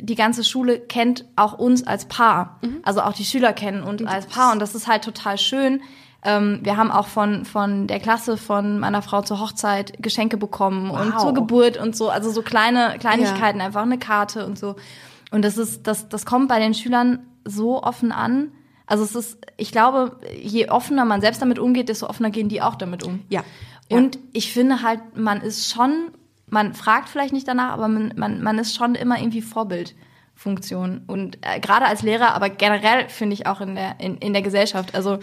die 0.00 0.14
ganze 0.14 0.44
Schule 0.44 0.78
kennt 0.78 1.24
auch 1.36 1.54
uns 1.58 1.86
als 1.86 2.04
Paar. 2.04 2.60
Also 2.82 3.00
auch 3.00 3.14
die 3.14 3.24
Schüler 3.24 3.52
kennen 3.54 3.82
uns 3.82 4.02
als 4.04 4.26
Paar. 4.26 4.52
Und 4.52 4.60
das 4.60 4.74
ist 4.74 4.86
halt 4.86 5.02
total 5.02 5.38
schön. 5.38 5.80
Ähm, 6.22 6.60
wir 6.62 6.76
haben 6.76 6.90
auch 6.90 7.06
von, 7.06 7.44
von 7.44 7.86
der 7.86 7.98
Klasse 7.98 8.36
von 8.36 8.78
meiner 8.78 9.00
Frau 9.02 9.22
zur 9.22 9.40
Hochzeit 9.40 10.02
Geschenke 10.02 10.36
bekommen 10.36 10.90
und 10.90 11.14
Wow. 11.14 11.22
zur 11.22 11.34
Geburt 11.34 11.76
und 11.78 11.96
so. 11.96 12.10
Also 12.10 12.30
so 12.30 12.42
kleine 12.42 12.96
Kleinigkeiten, 12.98 13.60
einfach 13.60 13.82
eine 13.82 13.98
Karte 13.98 14.44
und 14.46 14.58
so. 14.58 14.76
Und 15.30 15.42
das 15.44 15.56
ist, 15.56 15.86
das, 15.86 16.08
das 16.08 16.26
kommt 16.26 16.48
bei 16.48 16.58
den 16.58 16.74
Schülern 16.74 17.20
so 17.44 17.82
offen 17.82 18.12
an. 18.12 18.52
Also 18.86 19.04
es 19.04 19.14
ist, 19.14 19.38
ich 19.56 19.72
glaube, 19.72 20.18
je 20.42 20.68
offener 20.68 21.04
man 21.04 21.20
selbst 21.20 21.40
damit 21.40 21.58
umgeht, 21.58 21.88
desto 21.88 22.06
offener 22.08 22.30
gehen 22.30 22.48
die 22.48 22.60
auch 22.60 22.74
damit 22.74 23.02
um. 23.04 23.22
Ja. 23.28 23.44
Ja. 23.88 23.96
Und 23.96 24.18
ich 24.32 24.52
finde 24.52 24.82
halt, 24.82 25.00
man 25.16 25.40
ist 25.40 25.72
schon, 25.72 26.10
man 26.48 26.74
fragt 26.74 27.08
vielleicht 27.08 27.32
nicht 27.32 27.48
danach, 27.48 27.72
aber 27.72 27.88
man, 27.88 28.12
man, 28.16 28.42
man 28.42 28.58
ist 28.58 28.74
schon 28.76 28.94
immer 28.94 29.18
irgendwie 29.18 29.42
Vorbildfunktion. 29.42 31.02
Und 31.06 31.38
äh, 31.42 31.60
gerade 31.60 31.86
als 31.86 32.02
Lehrer, 32.02 32.34
aber 32.34 32.50
generell 32.50 33.08
finde 33.08 33.34
ich 33.34 33.46
auch 33.46 33.60
in 33.60 33.74
der, 33.74 33.98
in, 34.00 34.16
in 34.18 34.32
der 34.32 34.42
Gesellschaft. 34.42 34.94
Also 34.94 35.18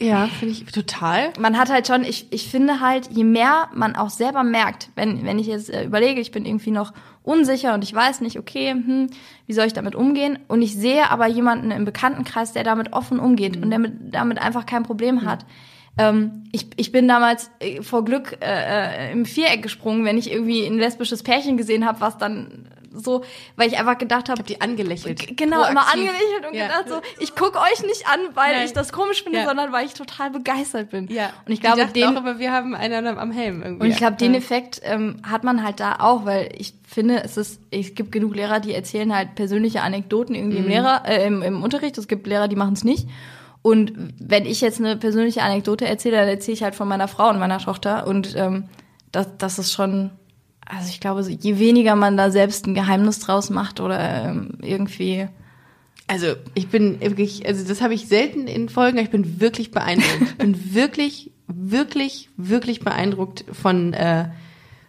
Ja, 0.00 0.26
finde 0.26 0.54
ich 0.54 0.64
total. 0.64 1.32
man 1.38 1.56
hat 1.56 1.70
halt 1.70 1.86
schon, 1.86 2.02
ich, 2.02 2.26
ich 2.32 2.48
finde 2.48 2.80
halt, 2.80 3.10
je 3.12 3.22
mehr 3.22 3.68
man 3.72 3.94
auch 3.94 4.10
selber 4.10 4.42
merkt, 4.42 4.88
wenn, 4.96 5.24
wenn 5.24 5.38
ich 5.38 5.46
jetzt 5.46 5.70
äh, 5.70 5.84
überlege, 5.84 6.20
ich 6.20 6.32
bin 6.32 6.46
irgendwie 6.46 6.72
noch 6.72 6.92
unsicher 7.22 7.74
und 7.74 7.84
ich 7.84 7.94
weiß 7.94 8.20
nicht, 8.20 8.38
okay, 8.38 8.72
hm, 8.72 9.08
wie 9.46 9.52
soll 9.52 9.66
ich 9.66 9.72
damit 9.72 9.94
umgehen? 9.94 10.38
Und 10.48 10.62
ich 10.62 10.74
sehe 10.74 11.10
aber 11.10 11.28
jemanden 11.28 11.70
im 11.70 11.84
Bekanntenkreis, 11.84 12.52
der 12.52 12.64
damit 12.64 12.92
offen 12.92 13.20
umgeht 13.20 13.56
und 13.56 13.70
der 13.70 13.78
mit, 13.78 14.14
damit 14.14 14.38
einfach 14.38 14.66
kein 14.66 14.82
Problem 14.82 15.24
hat. 15.24 15.46
Ähm, 15.96 16.44
ich, 16.50 16.66
ich 16.76 16.90
bin 16.90 17.06
damals 17.06 17.50
äh, 17.60 17.80
vor 17.82 18.04
Glück 18.04 18.38
äh, 18.40 19.10
äh, 19.10 19.12
im 19.12 19.24
Viereck 19.24 19.62
gesprungen, 19.62 20.04
wenn 20.04 20.18
ich 20.18 20.30
irgendwie 20.30 20.66
ein 20.66 20.78
lesbisches 20.78 21.22
Pärchen 21.22 21.56
gesehen 21.56 21.86
habe, 21.86 22.00
was 22.00 22.18
dann 22.18 22.68
so, 22.94 23.24
weil 23.56 23.68
ich 23.68 23.78
einfach 23.78 23.98
gedacht 23.98 24.28
habe, 24.28 24.40
Ich 24.46 24.54
habe 24.54 24.54
die 24.54 24.60
angelächelt. 24.60 25.36
Genau, 25.36 25.64
immer 25.64 25.80
Proaktiv. 25.82 25.92
angelächelt 26.10 26.46
und 26.48 26.54
Ja. 26.56 26.66
gedacht 26.68 26.88
so, 26.88 27.00
ich 27.22 27.34
gucke 27.34 27.58
euch 27.58 27.82
nicht 27.82 28.06
an, 28.08 28.20
weil 28.34 28.54
Nein. 28.56 28.66
ich 28.66 28.72
das 28.72 28.92
komisch 28.92 29.22
finde, 29.22 29.40
Ja. 29.40 29.46
sondern 29.46 29.72
weil 29.72 29.84
ich 29.86 29.94
total 29.94 30.30
begeistert 30.30 30.90
bin. 30.90 31.08
Ja. 31.08 31.30
Und 31.46 31.52
ich 31.52 31.60
glaube, 31.60 31.84
den, 31.86 32.04
auch, 32.04 32.16
aber 32.16 32.38
wir 32.38 32.52
haben 32.52 32.74
einen 32.74 33.06
am 33.18 33.30
Helm 33.32 33.62
irgendwie. 33.62 33.84
und 33.86 33.90
ich 33.90 33.96
glaube, 33.96 34.16
den. 34.16 34.34
Effekt 34.34 34.80
ähm, 34.84 35.16
hat 35.28 35.44
man 35.44 35.62
halt 35.64 35.80
da 35.80 35.96
auch, 36.00 36.24
weil 36.24 36.50
ich 36.58 36.74
finde, 36.86 37.22
es 37.24 37.36
ist, 37.36 37.60
es 37.70 37.94
gibt 37.94 38.12
genug 38.12 38.34
Lehrer, 38.34 38.60
die 38.60 38.74
erzählen 38.74 39.14
halt 39.14 39.34
persönliche 39.34 39.82
Anekdoten 39.82 40.34
irgendwie 40.34 40.58
Mhm. 40.58 40.64
im 40.64 40.70
Lehrer, 40.70 41.02
äh, 41.06 41.26
im, 41.26 41.42
im 41.42 41.62
Unterricht. 41.62 41.96
Es 41.98 42.08
gibt 42.08 42.26
Lehrer, 42.26 42.48
die 42.48 42.56
machen 42.56 42.74
es 42.74 42.84
nicht. 42.84 43.08
Und 43.62 43.92
wenn 44.20 44.44
ich 44.44 44.60
jetzt 44.60 44.78
eine 44.78 44.96
persönliche 44.96 45.42
Anekdote 45.42 45.86
erzähle, 45.86 46.18
dann 46.18 46.28
erzähle 46.28 46.54
ich 46.54 46.62
halt 46.62 46.74
von 46.74 46.86
meiner 46.86 47.08
Frau 47.08 47.30
und 47.30 47.38
meiner 47.38 47.58
Tochter. 47.58 48.06
Und 48.06 48.34
ähm, 48.36 48.64
das, 49.12 49.28
das 49.38 49.58
ist 49.58 49.72
schon, 49.72 50.10
also 50.66 50.88
ich 50.88 51.00
glaube, 51.00 51.22
je 51.22 51.58
weniger 51.58 51.94
man 51.96 52.16
da 52.16 52.30
selbst 52.30 52.66
ein 52.66 52.74
Geheimnis 52.74 53.20
draus 53.20 53.50
macht 53.50 53.80
oder 53.80 54.26
ähm, 54.26 54.58
irgendwie 54.62 55.28
Also 56.06 56.34
ich 56.54 56.68
bin 56.68 57.00
wirklich, 57.00 57.46
also 57.46 57.66
das 57.66 57.80
habe 57.80 57.94
ich 57.94 58.08
selten 58.08 58.46
in 58.46 58.68
Folgen, 58.68 58.98
aber 58.98 59.04
ich 59.04 59.10
bin 59.10 59.40
wirklich 59.40 59.70
beeindruckt. 59.70 60.22
Ich 60.22 60.34
bin 60.38 60.74
wirklich, 60.74 61.30
wirklich, 61.46 62.30
wirklich 62.36 62.80
beeindruckt 62.80 63.44
von, 63.52 63.92
äh, 63.92 64.28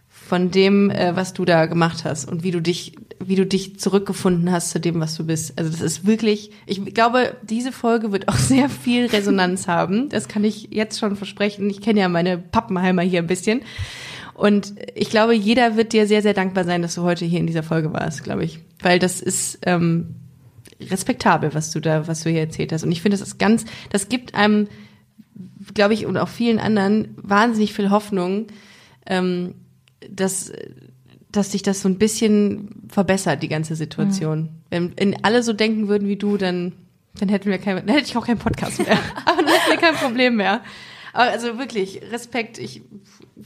von 0.08 0.50
dem, 0.50 0.90
äh, 0.90 1.16
was 1.16 1.34
du 1.34 1.46
da 1.46 1.66
gemacht 1.66 2.06
hast 2.06 2.30
und 2.30 2.44
wie 2.44 2.52
du 2.52 2.62
dich, 2.62 2.96
wie 3.24 3.36
du 3.36 3.46
dich 3.46 3.80
zurückgefunden 3.80 4.52
hast 4.52 4.72
zu 4.72 4.80
dem, 4.80 5.00
was 5.00 5.16
du 5.16 5.26
bist. 5.26 5.58
Also 5.58 5.72
das 5.72 5.82
ist 5.82 6.06
wirklich, 6.06 6.52
ich 6.66 6.84
glaube, 6.94 7.36
diese 7.44 7.72
Folge 7.72 8.12
wird 8.12 8.28
auch 8.28 8.38
sehr 8.38 8.70
viel 8.70 9.06
Resonanz 9.08 9.68
haben. 9.68 10.10
Das 10.10 10.28
kann 10.28 10.44
ich 10.44 10.70
jetzt 10.72 11.00
schon 11.00 11.16
versprechen. 11.16 11.70
Ich 11.70 11.82
kenne 11.82 12.00
ja 12.00 12.10
meine 12.10 12.38
Pappenheimer 12.38 13.02
hier 13.02 13.22
ein 13.22 13.28
bisschen. 13.28 13.62
Und 14.36 14.76
ich 14.96 15.10
glaube, 15.10 15.34
jeder 15.34 15.78
wird 15.78 15.94
dir 15.94 16.08
sehr, 16.08 16.22
sehr 16.22 16.34
dankbar 16.34 16.66
sein, 16.66 16.82
dass 16.82 16.96
du 16.96 17.04
heute 17.04 17.26
hier 17.26 17.40
in 17.40 17.48
dieser 17.48 17.64
Folge 17.64 17.94
warst, 17.94 18.24
glaube 18.24 18.44
ich. 18.44 18.60
Weil 18.82 19.00
das 19.00 19.22
ist 19.22 19.60
ähm, 19.66 20.16
respektabel, 20.82 21.54
was 21.54 21.72
du 21.72 21.80
da, 21.80 22.08
was 22.08 22.24
du 22.24 22.30
hier 22.30 22.42
erzählt 22.42 22.74
hast. 22.74 22.84
Und 22.84 22.92
ich 22.92 23.02
finde, 23.02 23.18
das 23.18 23.26
ist 23.26 23.40
ganz, 23.40 23.64
das 23.92 24.10
gibt 24.10 24.36
einem, 24.36 24.68
glaube 25.74 25.94
ich, 25.94 26.06
und 26.06 26.18
auch 26.18 26.28
vielen 26.28 26.60
anderen 26.60 27.16
wahnsinnig 27.16 27.74
viel 27.74 27.90
Hoffnung, 27.90 28.48
ähm, 29.06 29.56
dass, 30.10 30.52
dass 31.32 31.54
sich 31.54 31.64
das 31.64 31.82
so 31.82 31.88
ein 31.88 31.98
bisschen 31.98 32.84
verbessert, 32.90 33.42
die 33.42 33.48
ganze 33.48 33.78
Situation. 33.78 34.42
Mhm. 34.42 34.50
Wenn, 34.70 34.94
wenn 34.98 35.24
alle 35.24 35.44
so 35.44 35.54
denken 35.54 35.88
würden 35.88 36.10
wie 36.10 36.18
du, 36.18 36.36
dann, 36.36 36.74
dann 37.20 37.30
hätten 37.30 37.50
wir 37.50 37.58
kein, 37.58 37.78
dann 37.78 37.96
hätte 37.96 38.08
ich 38.08 38.18
auch 38.18 38.28
keinen 38.28 38.40
Podcast 38.40 38.80
mehr. 38.80 38.98
Aber 39.26 39.42
dann 39.42 39.48
hätten 39.48 39.70
wir 39.70 39.78
kein 39.78 39.96
Problem 39.96 40.36
mehr. 40.36 40.62
Also 41.16 41.58
wirklich, 41.58 42.02
Respekt. 42.12 42.58
Ich, 42.58 42.82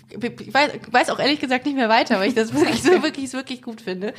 ich 0.10 0.54
weiß, 0.54 0.72
weiß 0.90 1.10
auch 1.12 1.20
ehrlich 1.20 1.40
gesagt 1.40 1.68
nicht 1.68 1.76
mehr 1.76 1.88
weiter, 1.88 2.20
weil 2.20 2.30
ich 2.30 2.34
das 2.34 2.52
wirklich 2.52 2.82
so 2.82 2.90
wirklich, 3.04 3.32
wirklich 3.34 3.62
gut 3.62 3.82
finde. 3.82 4.14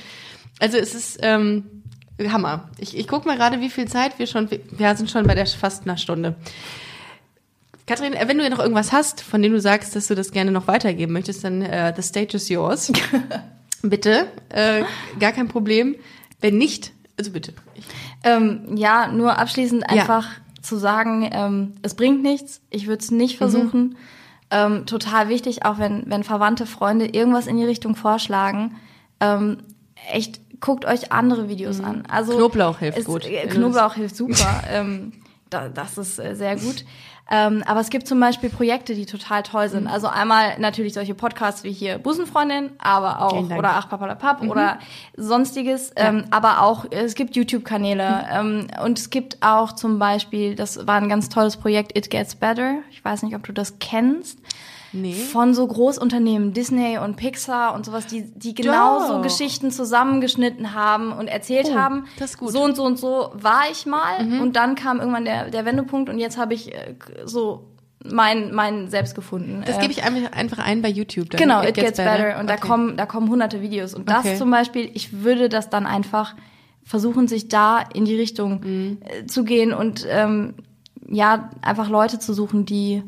Also 0.60 0.78
es 0.78 0.94
ist 0.94 1.18
ähm, 1.22 1.82
Hammer. 2.28 2.70
Ich, 2.78 2.96
ich 2.96 3.08
gucke 3.08 3.26
mal 3.26 3.36
gerade, 3.36 3.60
wie 3.60 3.70
viel 3.70 3.88
Zeit 3.88 4.20
wir 4.20 4.28
schon, 4.28 4.48
wir 4.50 4.96
sind 4.96 5.10
schon 5.10 5.26
bei 5.26 5.34
der 5.34 5.46
fast 5.46 5.82
einer 5.82 5.96
Stunde. 5.96 6.36
Kathrin, 7.86 8.14
wenn 8.14 8.38
du 8.38 8.44
ja 8.44 8.50
noch 8.50 8.60
irgendwas 8.60 8.92
hast, 8.92 9.20
von 9.20 9.42
dem 9.42 9.50
du 9.52 9.60
sagst, 9.60 9.96
dass 9.96 10.06
du 10.06 10.14
das 10.14 10.30
gerne 10.30 10.52
noch 10.52 10.68
weitergeben 10.68 11.12
möchtest, 11.12 11.42
dann 11.42 11.62
äh, 11.62 11.92
the 11.96 12.02
stage 12.02 12.36
is 12.36 12.48
yours. 12.48 12.92
bitte, 13.82 14.28
äh, 14.50 14.84
gar 15.18 15.32
kein 15.32 15.48
Problem. 15.48 15.96
Wenn 16.40 16.56
nicht, 16.56 16.92
also 17.18 17.32
bitte. 17.32 17.52
Ähm, 18.22 18.76
ja, 18.76 19.08
nur 19.08 19.38
abschließend 19.38 19.90
einfach 19.90 20.24
ja. 20.24 20.40
Zu 20.62 20.76
sagen, 20.76 21.28
ähm, 21.32 21.74
es 21.82 21.94
bringt 21.94 22.22
nichts. 22.22 22.60
Ich 22.70 22.86
würde 22.86 23.02
es 23.02 23.10
nicht 23.10 23.34
mhm. 23.34 23.38
versuchen. 23.38 23.82
Mhm. 23.82 23.96
Ähm, 24.50 24.86
total 24.86 25.28
wichtig, 25.28 25.64
auch 25.64 25.78
wenn, 25.78 26.04
wenn 26.06 26.24
Verwandte, 26.24 26.66
Freunde 26.66 27.06
irgendwas 27.06 27.46
in 27.46 27.56
die 27.56 27.64
Richtung 27.64 27.94
vorschlagen. 27.94 28.76
Ähm, 29.20 29.58
echt, 30.12 30.40
guckt 30.60 30.84
euch 30.84 31.12
andere 31.12 31.48
Videos 31.48 31.78
mhm. 31.78 31.84
an. 31.84 32.02
Also 32.10 32.36
Knoblauch 32.36 32.78
hilft 32.78 32.98
es, 32.98 33.04
gut. 33.04 33.24
Äh, 33.26 33.46
Knoblauch 33.46 33.94
hilft 33.94 34.16
super. 34.16 34.62
ähm, 34.70 35.12
da, 35.50 35.68
das 35.68 35.98
ist 35.98 36.18
äh, 36.18 36.34
sehr 36.34 36.56
gut. 36.56 36.84
Ähm, 37.30 37.62
aber 37.64 37.80
es 37.80 37.90
gibt 37.90 38.08
zum 38.08 38.18
Beispiel 38.18 38.50
Projekte, 38.50 38.94
die 38.94 39.06
total 39.06 39.44
toll 39.44 39.68
sind. 39.68 39.84
Mhm. 39.84 39.90
Also 39.90 40.08
einmal 40.08 40.58
natürlich 40.58 40.94
solche 40.94 41.14
Podcasts 41.14 41.62
wie 41.62 41.70
hier 41.70 41.98
Busenfreundin, 41.98 42.70
aber 42.78 43.22
auch 43.22 43.48
oder 43.50 43.76
Ach 43.76 43.88
Papalapap 43.88 44.42
mhm. 44.42 44.50
oder 44.50 44.78
sonstiges. 45.16 45.92
Ja. 45.96 46.08
Ähm, 46.08 46.24
aber 46.30 46.62
auch 46.62 46.86
es 46.90 47.14
gibt 47.14 47.36
YouTube-Kanäle 47.36 48.26
mhm. 48.42 48.66
ähm, 48.70 48.84
und 48.84 48.98
es 48.98 49.10
gibt 49.10 49.38
auch 49.42 49.72
zum 49.72 50.00
Beispiel, 50.00 50.56
das 50.56 50.86
war 50.88 50.96
ein 50.96 51.08
ganz 51.08 51.28
tolles 51.28 51.56
Projekt, 51.56 51.96
It 51.96 52.10
Gets 52.10 52.34
Better. 52.34 52.78
Ich 52.90 53.04
weiß 53.04 53.22
nicht, 53.22 53.36
ob 53.36 53.44
du 53.44 53.52
das 53.52 53.78
kennst. 53.78 54.38
Nee. 54.92 55.14
Von 55.14 55.54
so 55.54 55.66
Großunternehmen, 55.66 56.52
Disney 56.52 56.98
und 56.98 57.16
Pixar 57.16 57.74
und 57.74 57.86
sowas, 57.86 58.06
die, 58.06 58.22
die 58.34 58.54
genau 58.54 59.06
so 59.06 59.20
Geschichten 59.20 59.70
zusammengeschnitten 59.70 60.74
haben 60.74 61.12
und 61.12 61.28
erzählt 61.28 61.68
oh, 61.72 61.76
haben. 61.76 62.06
Das 62.18 62.30
ist 62.30 62.38
gut. 62.38 62.50
So 62.50 62.62
und 62.62 62.76
so 62.76 62.84
und 62.84 62.98
so 62.98 63.30
war 63.34 63.62
ich 63.70 63.86
mal. 63.86 64.24
Mhm. 64.24 64.40
Und 64.40 64.56
dann 64.56 64.74
kam 64.74 64.98
irgendwann 64.98 65.24
der, 65.24 65.50
der 65.50 65.64
Wendepunkt 65.64 66.08
und 66.08 66.18
jetzt 66.18 66.38
habe 66.38 66.54
ich 66.54 66.74
äh, 66.74 66.94
so 67.24 67.70
mein, 68.02 68.52
mein 68.54 68.88
selbst 68.88 69.14
gefunden. 69.14 69.62
Das 69.66 69.78
gebe 69.78 69.92
ich 69.92 70.02
einfach 70.02 70.58
ein 70.58 70.82
bei 70.82 70.88
YouTube. 70.88 71.30
Dann 71.30 71.38
genau, 71.38 71.62
It, 71.62 71.70
It 71.70 71.74
Gets, 71.74 71.86
gets 71.86 71.96
better. 71.98 72.24
better. 72.24 72.38
Und 72.40 72.50
okay. 72.50 72.60
da 72.60 72.66
kommen, 72.66 72.96
da 72.96 73.06
kommen 73.06 73.28
hunderte 73.28 73.60
Videos. 73.60 73.94
Und 73.94 74.08
das 74.08 74.24
okay. 74.24 74.36
zum 74.36 74.50
Beispiel, 74.50 74.90
ich 74.94 75.22
würde 75.22 75.48
das 75.48 75.70
dann 75.70 75.86
einfach 75.86 76.34
versuchen, 76.82 77.28
sich 77.28 77.48
da 77.48 77.80
in 77.94 78.04
die 78.04 78.16
Richtung 78.16 78.60
mhm. 78.64 78.98
Äh, 79.04 79.26
zu 79.26 79.44
gehen 79.44 79.72
und 79.72 80.06
ähm, 80.08 80.54
ja, 81.08 81.50
einfach 81.62 81.88
Leute 81.88 82.18
zu 82.18 82.32
suchen, 82.34 82.64
die 82.64 83.02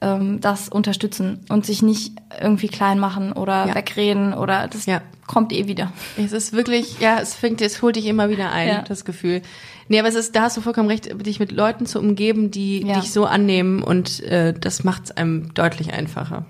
ähm, 0.00 0.40
das 0.40 0.68
unterstützen 0.68 1.44
und 1.48 1.66
sich 1.66 1.82
nicht 1.82 2.12
irgendwie 2.40 2.68
klein 2.68 2.98
machen 2.98 3.32
oder 3.32 3.66
ja. 3.66 3.74
wegreden 3.74 4.34
oder 4.34 4.68
das 4.68 4.86
ja. 4.86 5.02
kommt 5.26 5.52
eh 5.52 5.66
wieder. 5.66 5.92
Es 6.16 6.32
ist 6.32 6.52
wirklich, 6.52 7.00
ja, 7.00 7.18
es 7.20 7.34
fängt, 7.34 7.60
es 7.60 7.82
holt 7.82 7.96
dich 7.96 8.06
immer 8.06 8.28
wieder 8.30 8.50
ein, 8.50 8.68
ja. 8.68 8.82
das 8.82 9.04
Gefühl. 9.04 9.42
Nee, 9.88 9.98
aber 9.98 10.08
es 10.08 10.14
ist, 10.14 10.36
da 10.36 10.42
hast 10.42 10.56
du 10.56 10.60
vollkommen 10.60 10.88
recht, 10.88 11.26
dich 11.26 11.40
mit 11.40 11.50
Leuten 11.50 11.86
zu 11.86 11.98
umgeben, 11.98 12.50
die 12.50 12.84
dich 12.84 13.10
so 13.10 13.24
annehmen 13.24 13.82
und 13.82 14.22
äh, 14.24 14.52
das 14.52 14.84
macht 14.84 15.04
es 15.04 15.10
einem 15.12 15.54
deutlich 15.54 15.92
einfacher. 15.92 16.44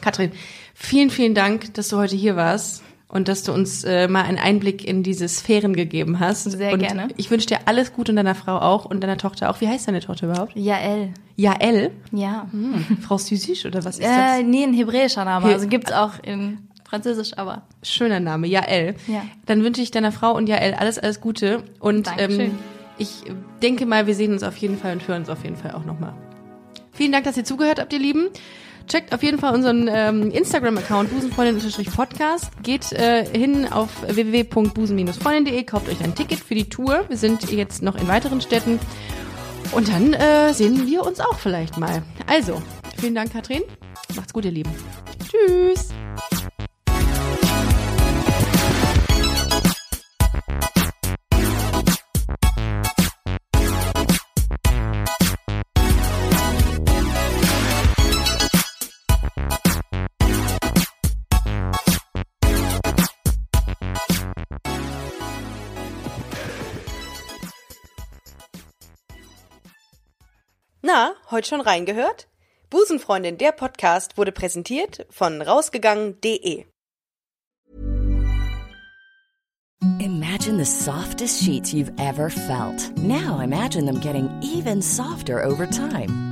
Katrin, 0.00 0.32
vielen, 0.74 1.10
vielen 1.10 1.34
Dank, 1.34 1.74
dass 1.74 1.88
du 1.88 1.96
heute 1.96 2.16
hier 2.16 2.36
warst 2.36 2.82
und 3.12 3.28
dass 3.28 3.42
du 3.42 3.52
uns 3.52 3.84
äh, 3.84 4.08
mal 4.08 4.22
einen 4.22 4.38
Einblick 4.38 4.88
in 4.88 5.02
diese 5.02 5.28
Sphären 5.28 5.76
gegeben 5.76 6.18
hast. 6.18 6.50
Sehr 6.50 6.72
und 6.72 6.78
gerne. 6.80 7.08
Ich 7.18 7.30
wünsche 7.30 7.46
dir 7.46 7.58
alles 7.66 7.92
Gute 7.92 8.10
und 8.10 8.16
deiner 8.16 8.34
Frau 8.34 8.56
auch 8.56 8.86
und 8.86 9.02
deiner 9.02 9.18
Tochter 9.18 9.50
auch. 9.50 9.60
Wie 9.60 9.68
heißt 9.68 9.86
deine 9.86 10.00
Tochter 10.00 10.28
überhaupt? 10.28 10.56
Jael. 10.56 11.12
Jael? 11.36 11.90
Ja. 12.10 12.48
Hm. 12.50 12.98
Frau 13.02 13.18
Süsisch 13.18 13.66
oder 13.66 13.84
was 13.84 13.98
ist 13.98 14.06
äh, 14.06 14.08
das? 14.08 14.42
Nee, 14.44 14.64
ein 14.64 14.72
hebräischer 14.72 15.26
Name. 15.26 15.46
He 15.46 15.52
also 15.52 15.68
gibt's 15.68 15.92
auch 15.92 16.12
in 16.22 16.58
Französisch, 16.84 17.36
aber. 17.36 17.62
Schöner 17.82 18.18
Name, 18.18 18.46
Jael. 18.46 18.94
Ja. 19.06 19.22
Dann 19.44 19.62
wünsche 19.62 19.82
ich 19.82 19.90
deiner 19.90 20.10
Frau 20.10 20.34
und 20.34 20.48
Jael 20.48 20.72
alles, 20.72 20.98
alles 20.98 21.20
Gute. 21.20 21.64
Und 21.80 22.08
ähm, 22.16 22.52
ich 22.96 23.24
denke 23.60 23.84
mal, 23.84 24.06
wir 24.06 24.14
sehen 24.14 24.32
uns 24.32 24.42
auf 24.42 24.56
jeden 24.56 24.78
Fall 24.78 24.94
und 24.94 25.06
hören 25.06 25.20
uns 25.20 25.28
auf 25.28 25.44
jeden 25.44 25.56
Fall 25.56 25.72
auch 25.72 25.84
nochmal. 25.84 26.14
Vielen 26.92 27.12
Dank, 27.12 27.24
dass 27.24 27.36
ihr 27.36 27.44
zugehört 27.44 27.78
habt, 27.78 27.92
ihr 27.92 27.98
Lieben. 27.98 28.28
Checkt 28.86 29.14
auf 29.14 29.22
jeden 29.22 29.38
Fall 29.38 29.54
unseren 29.54 29.88
ähm, 29.90 30.30
Instagram-Account 30.30 31.10
busenfreundin-podcast. 31.10 32.50
Geht 32.62 32.92
äh, 32.92 33.24
hin 33.24 33.66
auf 33.70 33.90
www.busen-freundin.de, 34.06 35.64
kauft 35.64 35.88
euch 35.88 36.02
ein 36.02 36.14
Ticket 36.14 36.38
für 36.38 36.54
die 36.54 36.68
Tour. 36.68 37.04
Wir 37.08 37.16
sind 37.16 37.50
jetzt 37.50 37.82
noch 37.82 37.96
in 37.96 38.08
weiteren 38.08 38.40
Städten. 38.40 38.78
Und 39.72 39.88
dann 39.88 40.12
äh, 40.12 40.52
sehen 40.52 40.86
wir 40.86 41.06
uns 41.06 41.20
auch 41.20 41.38
vielleicht 41.38 41.78
mal. 41.78 42.02
Also, 42.26 42.60
vielen 42.98 43.14
Dank, 43.14 43.32
Katrin. 43.32 43.62
Macht's 44.14 44.32
gut, 44.32 44.44
ihr 44.44 44.50
Lieben. 44.50 44.70
Tschüss. 45.30 45.88
Na, 70.92 71.14
heute 71.30 71.48
schon 71.48 71.62
reingehört? 71.62 72.28
Busenfreundin, 72.68 73.38
der 73.38 73.52
Podcast 73.52 74.18
wurde 74.18 74.30
präsentiert 74.30 75.06
von 75.08 75.40
rausgegangen.de. 75.40 76.66
Imagine 80.00 80.58
the 80.58 80.66
softest 80.66 81.42
sheets 81.42 81.72
you've 81.72 81.92
ever 81.98 82.28
felt. 82.28 82.94
Now 82.98 83.40
imagine 83.40 83.86
them 83.86 84.00
getting 84.00 84.28
even 84.42 84.82
softer 84.82 85.42
over 85.42 85.66
time. 85.66 86.31